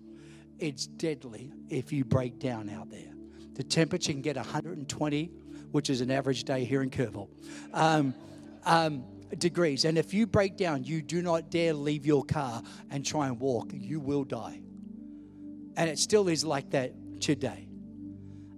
It's 0.59 0.85
deadly 0.85 1.51
if 1.69 1.91
you 1.91 2.05
break 2.05 2.39
down 2.39 2.69
out 2.69 2.89
there. 2.89 3.11
The 3.55 3.63
temperature 3.63 4.13
can 4.13 4.21
get 4.21 4.37
120, 4.37 5.25
which 5.71 5.89
is 5.89 5.99
an 5.99 6.11
average 6.11 6.45
day 6.45 6.63
here 6.63 6.83
in 6.83 6.89
Kerrville. 6.89 7.27
Um, 7.73 8.13
um, 8.63 9.03
degrees. 9.37 9.85
And 9.85 9.97
if 9.97 10.13
you 10.13 10.27
break 10.27 10.57
down, 10.57 10.83
you 10.83 11.01
do 11.01 11.21
not 11.21 11.49
dare 11.49 11.73
leave 11.73 12.05
your 12.05 12.23
car 12.23 12.61
and 12.89 13.05
try 13.05 13.27
and 13.27 13.39
walk. 13.39 13.71
You 13.73 13.99
will 13.99 14.23
die. 14.23 14.61
And 15.77 15.89
it 15.89 15.99
still 15.99 16.27
is 16.27 16.43
like 16.43 16.71
that 16.71 16.93
today. 17.21 17.67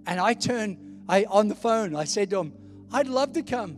And 0.06 0.20
I 0.20 0.34
turned 0.34 0.78
I, 1.08 1.26
on 1.26 1.48
the 1.48 1.56
phone, 1.56 1.96
I 1.96 2.06
said 2.06 2.30
to 2.32 2.40
him, 2.40 2.54
I'd 2.92 3.08
love 3.08 3.34
to 3.34 3.44
come, 3.44 3.78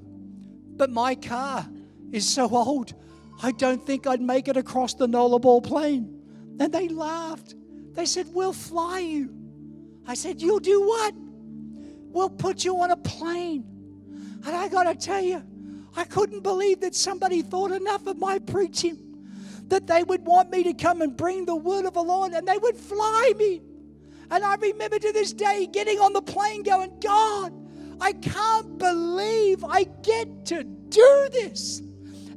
but 0.78 0.90
my 0.90 1.16
car 1.16 1.68
is 2.12 2.28
so 2.28 2.50
old, 2.50 2.94
I 3.42 3.52
don't 3.52 3.86
think 3.86 4.08
I'd 4.08 4.22
make 4.22 4.48
it 4.48 4.58
across 4.58 4.94
the 4.94 5.08
Nullarbor 5.08 5.64
Plain. 5.64 6.12
And 6.60 6.74
they 6.74 6.88
laughed. 6.88 7.56
They 7.92 8.06
said, 8.06 8.28
We'll 8.32 8.54
fly 8.54 9.00
you. 9.00 9.34
I 10.08 10.14
said, 10.14 10.42
You'll 10.42 10.60
do 10.60 10.88
what? 10.88 11.14
We'll 11.18 12.30
put 12.30 12.64
you 12.64 12.80
on 12.82 12.92
a 12.92 12.98
plane. 12.98 13.66
And 14.46 14.56
I 14.56 14.70
got 14.70 14.84
to 14.84 14.96
tell 14.96 15.22
you, 15.22 15.44
I 15.96 16.04
couldn't 16.04 16.43
believe 16.43 16.82
that 16.82 16.96
somebody 16.96 17.41
thought 17.41 17.72
enough 17.72 18.06
of 18.08 18.18
my 18.18 18.39
preaching 18.39 18.98
that 19.68 19.88
they 19.88 20.04
would 20.04 20.26
want 20.26 20.52
me 20.52 20.64
to 20.64 20.74
come 20.74 21.02
and 21.02 21.16
bring 21.16 21.46
the 21.46 21.56
word 21.56 21.86
of 21.86 21.93
the 21.93 22.04
Lord 22.04 22.34
and 22.34 22.48
they 22.48 22.58
would 22.58 22.76
fly 22.76 23.34
me. 23.38 23.62
And 24.30 24.43
I 24.43 24.56
remember 24.56 25.00
to 25.00 25.12
this 25.14 25.34
day 25.34 25.68
getting 25.72 26.00
on 26.00 26.14
the 26.14 26.22
plane 26.22 26.64
going, 26.64 26.91
God, 27.00 27.54
I 28.02 28.14
can't 28.14 28.78
believe 28.78 29.64
I 29.64 29.86
get 30.04 30.46
to 30.48 30.64
do 30.64 31.28
this. 31.32 31.80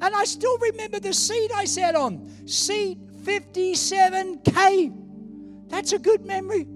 And 0.00 0.14
I 0.14 0.24
still 0.24 0.56
remember 0.58 1.00
the 1.00 1.12
seat 1.12 1.50
I 1.54 1.64
sat 1.64 1.94
on, 1.96 2.30
seat 2.46 2.98
57K. 3.24 4.94
That's 5.68 5.92
a 5.92 5.98
good 5.98 6.24
memory. 6.24 6.66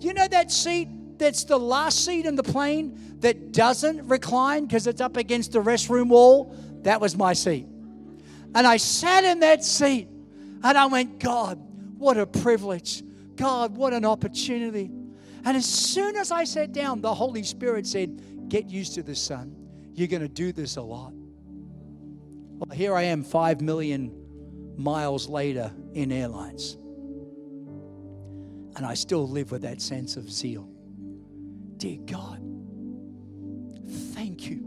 You 0.00 0.12
know 0.14 0.26
that 0.28 0.50
seat 0.50 0.88
that's 1.18 1.44
the 1.44 1.58
last 1.58 2.04
seat 2.04 2.26
in 2.26 2.36
the 2.36 2.42
plane 2.42 3.16
that 3.20 3.52
doesn't 3.52 4.06
recline 4.08 4.66
because 4.66 4.86
it's 4.86 5.00
up 5.00 5.16
against 5.16 5.52
the 5.52 5.60
restroom 5.60 6.08
wall? 6.08 6.54
That 6.82 7.00
was 7.00 7.16
my 7.16 7.32
seat. 7.32 7.66
And 8.54 8.66
I 8.66 8.76
sat 8.76 9.24
in 9.24 9.40
that 9.40 9.64
seat 9.64 10.08
and 10.62 10.78
I 10.78 10.86
went, 10.86 11.18
God, 11.20 11.58
what 11.98 12.16
a 12.16 12.26
privilege. 12.26 13.02
God, 13.36 13.76
what 13.76 13.92
an 13.92 14.04
opportunity. 14.04 14.90
And 15.44 15.56
as 15.56 15.66
soon 15.66 16.16
as 16.16 16.30
I 16.32 16.44
sat 16.44 16.72
down, 16.72 17.00
the 17.00 17.14
Holy 17.14 17.42
Spirit 17.42 17.86
said, 17.86 18.48
Get 18.48 18.70
used 18.70 18.94
to 18.94 19.02
this, 19.02 19.20
son. 19.20 19.56
You're 19.94 20.08
going 20.08 20.22
to 20.22 20.28
do 20.28 20.52
this 20.52 20.76
a 20.76 20.82
lot. 20.82 21.12
Well, 21.14 22.76
here 22.76 22.94
I 22.94 23.02
am, 23.02 23.24
five 23.24 23.60
million 23.60 24.12
miles 24.76 25.28
later 25.28 25.72
in 25.94 26.12
airlines. 26.12 26.76
And 28.76 28.84
I 28.84 28.94
still 28.94 29.28
live 29.28 29.50
with 29.50 29.62
that 29.62 29.80
sense 29.80 30.16
of 30.16 30.30
zeal. 30.30 30.68
Dear 31.78 31.98
God, 32.06 32.40
thank 34.14 34.48
you 34.48 34.66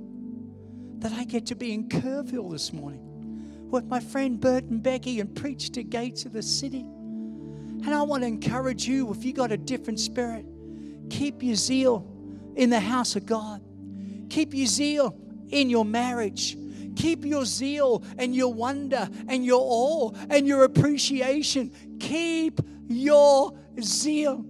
that 1.00 1.12
I 1.12 1.24
get 1.24 1.48
to 1.48 1.56
be 1.56 1.74
in 1.74 1.90
Kerrville 1.90 2.52
this 2.52 2.72
morning 2.72 3.68
with 3.72 3.86
my 3.86 4.00
friend 4.00 4.40
Bert 4.40 4.66
and 4.66 4.84
Becky 4.84 5.20
and 5.20 5.34
preach 5.36 5.72
to 5.72 5.84
gates 5.84 6.26
of 6.26 6.34
the 6.34 6.44
city. 6.44 6.82
And 6.82 7.96
I 7.96 8.02
want 8.04 8.24
to 8.24 8.28
encourage 8.28 8.88
you 8.88 9.12
if 9.12 9.24
you 9.24 9.34
got 9.34 9.52
a 9.52 9.58
different 9.58 10.00
spirit, 10.00 10.46
keep 11.10 11.42
your 11.42 11.56
zeal 11.56 12.06
in 12.56 12.70
the 12.70 12.80
house 12.80 13.16
of 13.16 13.26
God. 13.26 13.62
Keep 14.30 14.54
your 14.54 14.68
zeal 14.68 15.16
in 15.50 15.70
your 15.70 15.86
marriage. 15.86 16.58
Keep 16.96 17.26
your 17.26 17.46
zeal 17.46 18.04
and 18.18 18.36
your 18.36 18.54
wonder 18.54 19.10
and 19.28 19.46
your 19.46 19.62
awe 19.64 20.12
and 20.30 20.46
your 20.46 20.64
appreciation. 20.66 21.72
Keep 22.00 22.60
your 22.88 23.58
zeal. 23.82 24.46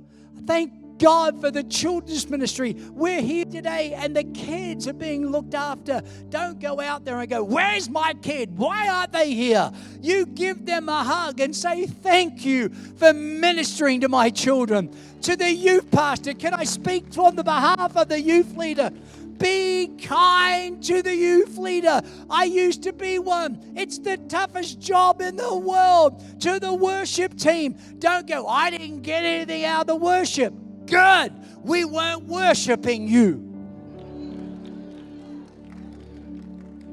Thank 0.45 0.78
God 0.99 1.39
for 1.39 1.49
the 1.49 1.63
children's 1.63 2.29
ministry. 2.29 2.75
We're 2.91 3.21
here 3.21 3.45
today 3.45 3.93
and 3.93 4.15
the 4.15 4.25
kids 4.25 4.87
are 4.87 4.93
being 4.93 5.27
looked 5.27 5.55
after. 5.55 6.01
Don't 6.29 6.59
go 6.59 6.79
out 6.79 7.05
there 7.05 7.19
and 7.19 7.29
go, 7.29 7.43
Where's 7.43 7.89
my 7.89 8.13
kid? 8.21 8.57
Why 8.57 8.89
aren't 8.89 9.13
they 9.13 9.33
here? 9.33 9.71
You 10.01 10.25
give 10.25 10.65
them 10.65 10.89
a 10.89 11.03
hug 11.03 11.39
and 11.39 11.55
say, 11.55 11.87
Thank 11.87 12.45
you 12.45 12.69
for 12.69 13.13
ministering 13.13 14.01
to 14.01 14.09
my 14.09 14.29
children. 14.29 14.93
To 15.23 15.35
the 15.35 15.51
youth 15.51 15.89
pastor, 15.89 16.33
can 16.33 16.53
I 16.53 16.65
speak 16.65 17.17
on 17.17 17.35
the 17.35 17.43
behalf 17.43 17.95
of 17.95 18.09
the 18.09 18.19
youth 18.19 18.55
leader? 18.55 18.91
Be 19.37 19.87
kind 20.01 20.83
to 20.83 21.01
the 21.01 21.15
youth 21.15 21.57
leader. 21.57 22.01
I 22.29 22.43
used 22.43 22.83
to 22.83 22.91
be 22.91 23.19
one. 23.19 23.73
It's 23.77 23.97
the 23.97 24.17
toughest 24.17 24.81
job 24.81 25.21
in 25.21 25.37
the 25.37 25.55
world. 25.55 26.41
To 26.41 26.59
the 26.59 26.73
worship 26.73 27.37
team, 27.37 27.77
don't 27.99 28.27
go, 28.27 28.47
I 28.47 28.69
didn't 28.69 29.01
get 29.01 29.23
anything 29.23 29.63
out 29.63 29.81
of 29.81 29.87
the 29.87 29.95
worship 29.95 30.53
good. 30.89 31.33
We 31.63 31.85
weren't 31.85 32.23
worshiping 32.23 33.07
you. 33.07 33.45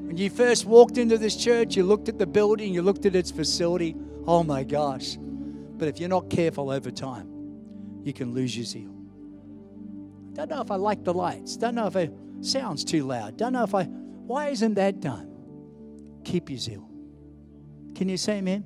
When 0.07 0.17
you 0.17 0.29
first 0.29 0.65
walked 0.65 0.97
into 0.97 1.17
this 1.17 1.35
church, 1.35 1.75
you 1.75 1.83
looked 1.83 2.07
at 2.09 2.17
the 2.17 2.25
building, 2.25 2.73
you 2.73 2.81
looked 2.81 3.05
at 3.05 3.15
its 3.15 3.29
facility. 3.29 3.95
Oh 4.25 4.43
my 4.43 4.63
gosh. 4.63 5.17
But 5.19 5.87
if 5.87 5.99
you're 5.99 6.09
not 6.09 6.29
careful 6.29 6.69
over 6.71 6.89
time, 6.89 8.01
you 8.03 8.13
can 8.13 8.33
lose 8.33 8.55
your 8.55 8.65
zeal. 8.65 8.93
Don't 10.33 10.49
know 10.49 10.61
if 10.61 10.71
I 10.71 10.75
like 10.75 11.03
the 11.03 11.13
lights. 11.13 11.57
Don't 11.57 11.75
know 11.75 11.87
if 11.87 11.95
it 11.95 12.13
sounds 12.41 12.83
too 12.83 13.03
loud. 13.03 13.37
Don't 13.37 13.53
know 13.53 13.63
if 13.63 13.75
I, 13.75 13.83
why 13.83 14.49
isn't 14.49 14.75
that 14.75 15.01
done? 15.01 15.29
Keep 16.23 16.49
your 16.49 16.59
zeal. 16.59 16.89
Can 17.95 18.09
you 18.09 18.17
say 18.17 18.37
amen? 18.37 18.63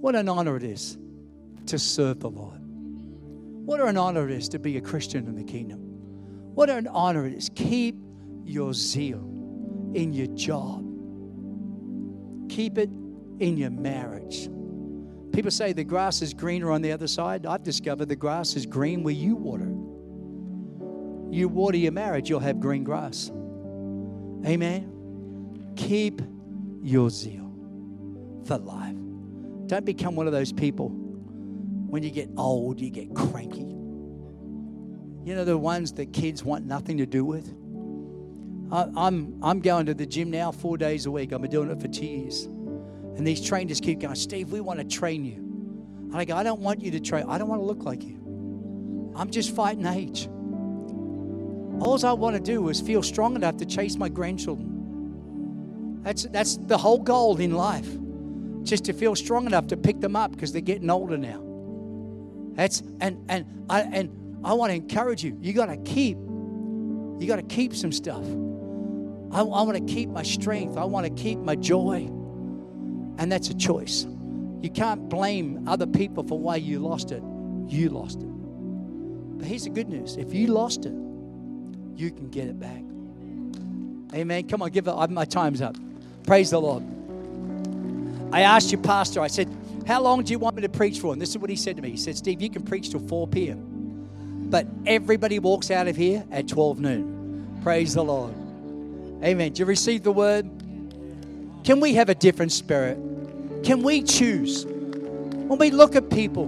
What 0.00 0.14
an 0.16 0.28
honor 0.28 0.56
it 0.56 0.62
is 0.64 0.96
to 1.66 1.78
serve 1.78 2.20
the 2.20 2.30
Lord. 2.30 2.59
What 3.64 3.80
an 3.80 3.96
honor 3.96 4.28
it 4.28 4.32
is 4.32 4.48
to 4.50 4.58
be 4.58 4.76
a 4.76 4.80
Christian 4.80 5.26
in 5.26 5.36
the 5.36 5.44
kingdom. 5.44 5.78
What 6.54 6.70
an 6.70 6.86
honor 6.88 7.26
it 7.26 7.34
is. 7.34 7.50
Keep 7.54 7.96
your 8.44 8.72
zeal 8.72 9.20
in 9.94 10.12
your 10.12 10.28
job, 10.28 10.84
keep 12.48 12.78
it 12.78 12.90
in 13.38 13.56
your 13.56 13.70
marriage. 13.70 14.48
People 15.32 15.50
say 15.50 15.72
the 15.72 15.84
grass 15.84 16.22
is 16.22 16.34
greener 16.34 16.70
on 16.70 16.82
the 16.82 16.92
other 16.92 17.06
side. 17.06 17.46
I've 17.46 17.62
discovered 17.62 18.08
the 18.08 18.16
grass 18.16 18.56
is 18.56 18.66
green 18.66 19.02
where 19.02 19.14
you 19.14 19.36
water. 19.36 19.72
You 21.32 21.48
water 21.48 21.76
your 21.76 21.92
marriage, 21.92 22.28
you'll 22.28 22.40
have 22.40 22.58
green 22.60 22.82
grass. 22.82 23.30
Amen. 24.44 25.72
Keep 25.76 26.22
your 26.82 27.10
zeal 27.10 27.52
for 28.44 28.58
life. 28.58 28.96
Don't 29.66 29.86
become 29.86 30.16
one 30.16 30.26
of 30.26 30.32
those 30.32 30.52
people 30.52 30.88
when 31.90 32.02
you 32.02 32.10
get 32.10 32.28
old, 32.36 32.80
you 32.80 32.90
get 32.90 33.14
cranky. 33.14 33.60
You 35.24 35.34
know, 35.34 35.44
the 35.44 35.58
ones 35.58 35.92
that 35.94 36.12
kids 36.12 36.44
want 36.44 36.64
nothing 36.64 36.98
to 36.98 37.06
do 37.06 37.24
with. 37.24 37.48
I'm, 38.72 39.36
I'm 39.42 39.60
going 39.60 39.86
to 39.86 39.94
the 39.94 40.06
gym 40.06 40.30
now 40.30 40.52
four 40.52 40.78
days 40.78 41.06
a 41.06 41.10
week. 41.10 41.32
I've 41.32 41.42
been 41.42 41.50
doing 41.50 41.70
it 41.70 41.80
for 41.80 41.88
two 41.88 42.06
years. 42.06 42.44
And 42.44 43.26
these 43.26 43.44
trainers 43.44 43.80
keep 43.80 43.98
going, 44.00 44.14
Steve, 44.14 44.52
we 44.52 44.60
want 44.60 44.78
to 44.78 44.84
train 44.86 45.24
you. 45.24 45.34
And 45.34 46.16
I 46.16 46.24
go, 46.24 46.36
I 46.36 46.44
don't 46.44 46.60
want 46.60 46.80
you 46.80 46.92
to 46.92 47.00
train. 47.00 47.24
I 47.28 47.36
don't 47.36 47.48
want 47.48 47.60
to 47.60 47.64
look 47.64 47.82
like 47.82 48.04
you. 48.04 49.12
I'm 49.16 49.30
just 49.30 49.54
fighting 49.54 49.86
age. 49.86 50.28
All 51.82 51.98
I 52.06 52.12
want 52.12 52.36
to 52.36 52.42
do 52.42 52.68
is 52.68 52.80
feel 52.80 53.02
strong 53.02 53.34
enough 53.34 53.56
to 53.56 53.66
chase 53.66 53.96
my 53.96 54.08
grandchildren. 54.08 56.02
That's, 56.02 56.24
that's 56.24 56.56
the 56.56 56.78
whole 56.78 57.00
goal 57.00 57.38
in 57.40 57.52
life. 57.52 57.88
Just 58.62 58.84
to 58.84 58.92
feel 58.92 59.16
strong 59.16 59.46
enough 59.46 59.66
to 59.68 59.76
pick 59.76 60.00
them 60.00 60.14
up 60.14 60.30
because 60.30 60.52
they're 60.52 60.60
getting 60.60 60.90
older 60.90 61.18
now. 61.18 61.49
That's 62.60 62.82
and 63.00 63.24
and 63.30 63.64
I 63.70 63.80
and 63.80 64.44
I 64.44 64.52
want 64.52 64.68
to 64.68 64.76
encourage 64.76 65.24
you. 65.24 65.34
You 65.40 65.54
got 65.54 65.70
to 65.70 65.78
keep. 65.78 66.18
You 66.18 67.24
got 67.26 67.36
to 67.36 67.42
keep 67.42 67.74
some 67.74 67.90
stuff. 67.90 68.22
I, 69.32 69.40
I 69.40 69.62
want 69.62 69.78
to 69.78 69.94
keep 69.94 70.10
my 70.10 70.22
strength. 70.22 70.76
I 70.76 70.84
want 70.84 71.06
to 71.06 71.22
keep 71.22 71.38
my 71.38 71.56
joy. 71.56 72.06
And 73.16 73.32
that's 73.32 73.48
a 73.48 73.54
choice. 73.54 74.06
You 74.60 74.68
can't 74.68 75.08
blame 75.08 75.66
other 75.66 75.86
people 75.86 76.22
for 76.22 76.38
why 76.38 76.56
you 76.56 76.80
lost 76.80 77.12
it. 77.12 77.22
You 77.66 77.88
lost 77.88 78.20
it. 78.20 78.28
But 79.38 79.46
here's 79.46 79.64
the 79.64 79.70
good 79.70 79.88
news 79.88 80.16
if 80.16 80.34
you 80.34 80.48
lost 80.48 80.84
it, 80.84 80.92
you 81.96 82.10
can 82.10 82.28
get 82.28 82.46
it 82.46 82.60
back. 82.60 82.82
Amen. 84.14 84.46
Come 84.48 84.60
on, 84.60 84.68
give 84.68 84.86
it. 84.86 85.10
My 85.10 85.24
time's 85.24 85.62
up. 85.62 85.76
Praise 86.26 86.50
the 86.50 86.60
Lord. 86.60 86.82
I 88.34 88.42
asked 88.42 88.70
you, 88.70 88.76
pastor, 88.76 89.22
I 89.22 89.28
said, 89.28 89.48
How 89.90 90.00
long 90.00 90.22
do 90.22 90.30
you 90.30 90.38
want 90.38 90.54
me 90.54 90.62
to 90.62 90.68
preach 90.68 91.00
for? 91.00 91.12
And 91.12 91.20
this 91.20 91.30
is 91.30 91.38
what 91.38 91.50
he 91.50 91.56
said 91.56 91.74
to 91.74 91.82
me. 91.82 91.90
He 91.90 91.96
said, 91.96 92.16
Steve, 92.16 92.40
you 92.40 92.48
can 92.48 92.62
preach 92.62 92.90
till 92.90 93.00
4 93.00 93.26
p.m. 93.26 94.46
But 94.48 94.68
everybody 94.86 95.40
walks 95.40 95.68
out 95.68 95.88
of 95.88 95.96
here 95.96 96.24
at 96.30 96.46
12 96.46 96.78
noon. 96.78 97.58
Praise 97.64 97.94
the 97.94 98.04
Lord. 98.04 98.32
Amen. 99.24 99.52
Do 99.52 99.58
you 99.58 99.66
receive 99.66 100.04
the 100.04 100.12
word? 100.12 100.48
Can 101.64 101.80
we 101.80 101.94
have 101.94 102.08
a 102.08 102.14
different 102.14 102.52
spirit? 102.52 102.98
Can 103.64 103.82
we 103.82 104.04
choose? 104.04 104.64
When 104.64 105.58
we 105.58 105.72
look 105.72 105.96
at 105.96 106.08
people, 106.08 106.46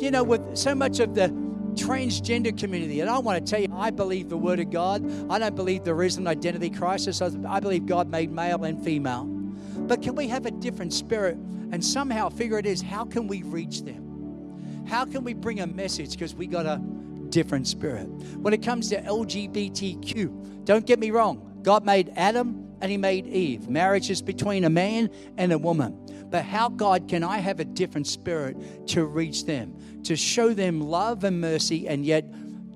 you 0.00 0.10
know, 0.10 0.24
with 0.24 0.56
so 0.56 0.74
much 0.74 0.98
of 0.98 1.14
the 1.14 1.28
transgender 1.74 2.58
community, 2.58 2.98
and 2.98 3.08
I 3.08 3.20
want 3.20 3.46
to 3.46 3.48
tell 3.48 3.60
you, 3.60 3.68
I 3.72 3.90
believe 3.90 4.28
the 4.28 4.36
Word 4.36 4.58
of 4.58 4.70
God. 4.70 5.30
I 5.30 5.38
don't 5.38 5.54
believe 5.54 5.84
there 5.84 6.02
is 6.02 6.16
an 6.16 6.26
identity 6.26 6.70
crisis. 6.70 7.22
I 7.22 7.60
believe 7.60 7.86
God 7.86 8.08
made 8.08 8.32
male 8.32 8.64
and 8.64 8.84
female. 8.84 9.26
But 9.26 10.02
can 10.02 10.16
we 10.16 10.26
have 10.26 10.44
a 10.44 10.50
different 10.50 10.92
spirit 10.92 11.38
and 11.72 11.84
somehow 11.84 12.28
figure 12.28 12.58
it 12.58 12.66
is 12.66 12.82
how 12.82 13.04
can 13.04 13.26
we 13.26 13.42
reach 13.42 13.82
them? 13.82 14.86
How 14.88 15.04
can 15.04 15.24
we 15.24 15.34
bring 15.34 15.60
a 15.60 15.66
message? 15.66 16.12
Because 16.12 16.34
we 16.34 16.46
got 16.46 16.66
a 16.66 16.80
different 17.28 17.68
spirit. 17.68 18.06
When 18.38 18.52
it 18.52 18.62
comes 18.62 18.88
to 18.88 19.00
LGBTQ, 19.02 20.64
don't 20.64 20.86
get 20.86 20.98
me 20.98 21.10
wrong. 21.10 21.60
God 21.62 21.84
made 21.84 22.12
Adam 22.16 22.76
and 22.80 22.90
he 22.90 22.96
made 22.96 23.26
Eve. 23.26 23.68
Marriage 23.68 24.10
is 24.10 24.22
between 24.22 24.64
a 24.64 24.70
man 24.70 25.10
and 25.36 25.52
a 25.52 25.58
woman. 25.58 25.96
But 26.30 26.44
how, 26.44 26.68
God, 26.68 27.08
can 27.08 27.22
I 27.22 27.38
have 27.38 27.60
a 27.60 27.64
different 27.64 28.06
spirit 28.06 28.88
to 28.88 29.04
reach 29.04 29.44
them, 29.44 29.76
to 30.04 30.16
show 30.16 30.54
them 30.54 30.80
love 30.80 31.24
and 31.24 31.40
mercy 31.40 31.88
and 31.88 32.04
yet 32.04 32.24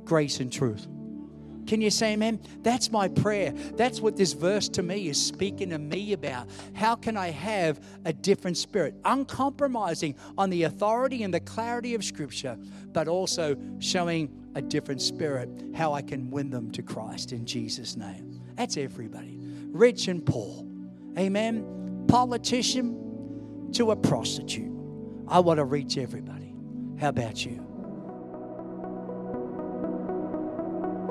grace 0.05 0.41
and 0.41 0.53
truth? 0.53 0.87
Can 1.67 1.81
you 1.81 1.91
say 1.91 2.13
amen? 2.13 2.41
That's 2.63 2.91
my 2.93 3.09
prayer. 3.09 3.53
That's 3.77 4.01
what 4.01 4.17
this 4.17 4.33
verse 4.33 4.69
to 4.71 4.83
me 4.83 5.09
is 5.09 5.25
speaking 5.25 5.71
to 5.71 5.79
me 5.79 6.13
about. 6.13 6.49
How 6.75 6.95
can 6.95 7.17
I 7.17 7.31
have 7.31 7.81
a 8.05 8.13
different 8.13 8.57
spirit? 8.57 8.95
Uncompromising 9.05 10.17
on 10.37 10.51
the 10.51 10.65
authority 10.65 11.23
and 11.23 11.33
the 11.33 11.41
clarity 11.41 11.95
of 11.95 12.05
Scripture, 12.05 12.59
but 12.93 13.09
also 13.09 13.57
showing 13.79 14.31
a 14.55 14.63
different 14.63 15.03
spirit, 15.03 15.49
how 15.75 15.93
I 15.93 16.03
can 16.03 16.31
win 16.31 16.51
them 16.51 16.71
to 16.73 16.83
Christ 16.83 17.33
in 17.33 17.45
Jesus' 17.45 17.97
name. 17.97 18.41
That's 18.57 18.77
everybody, 18.77 19.39
rich 19.73 20.09
and 20.09 20.25
poor. 20.25 20.65
Amen. 21.19 22.05
Politician 22.09 23.71
to 23.73 23.91
a 23.91 23.97
prostitute. 23.97 24.73
I 25.27 25.41
want 25.41 25.59
to 25.59 25.65
reach 25.65 25.99
everybody. 25.99 26.55
How 27.01 27.09
about 27.09 27.45
you? 27.45 27.74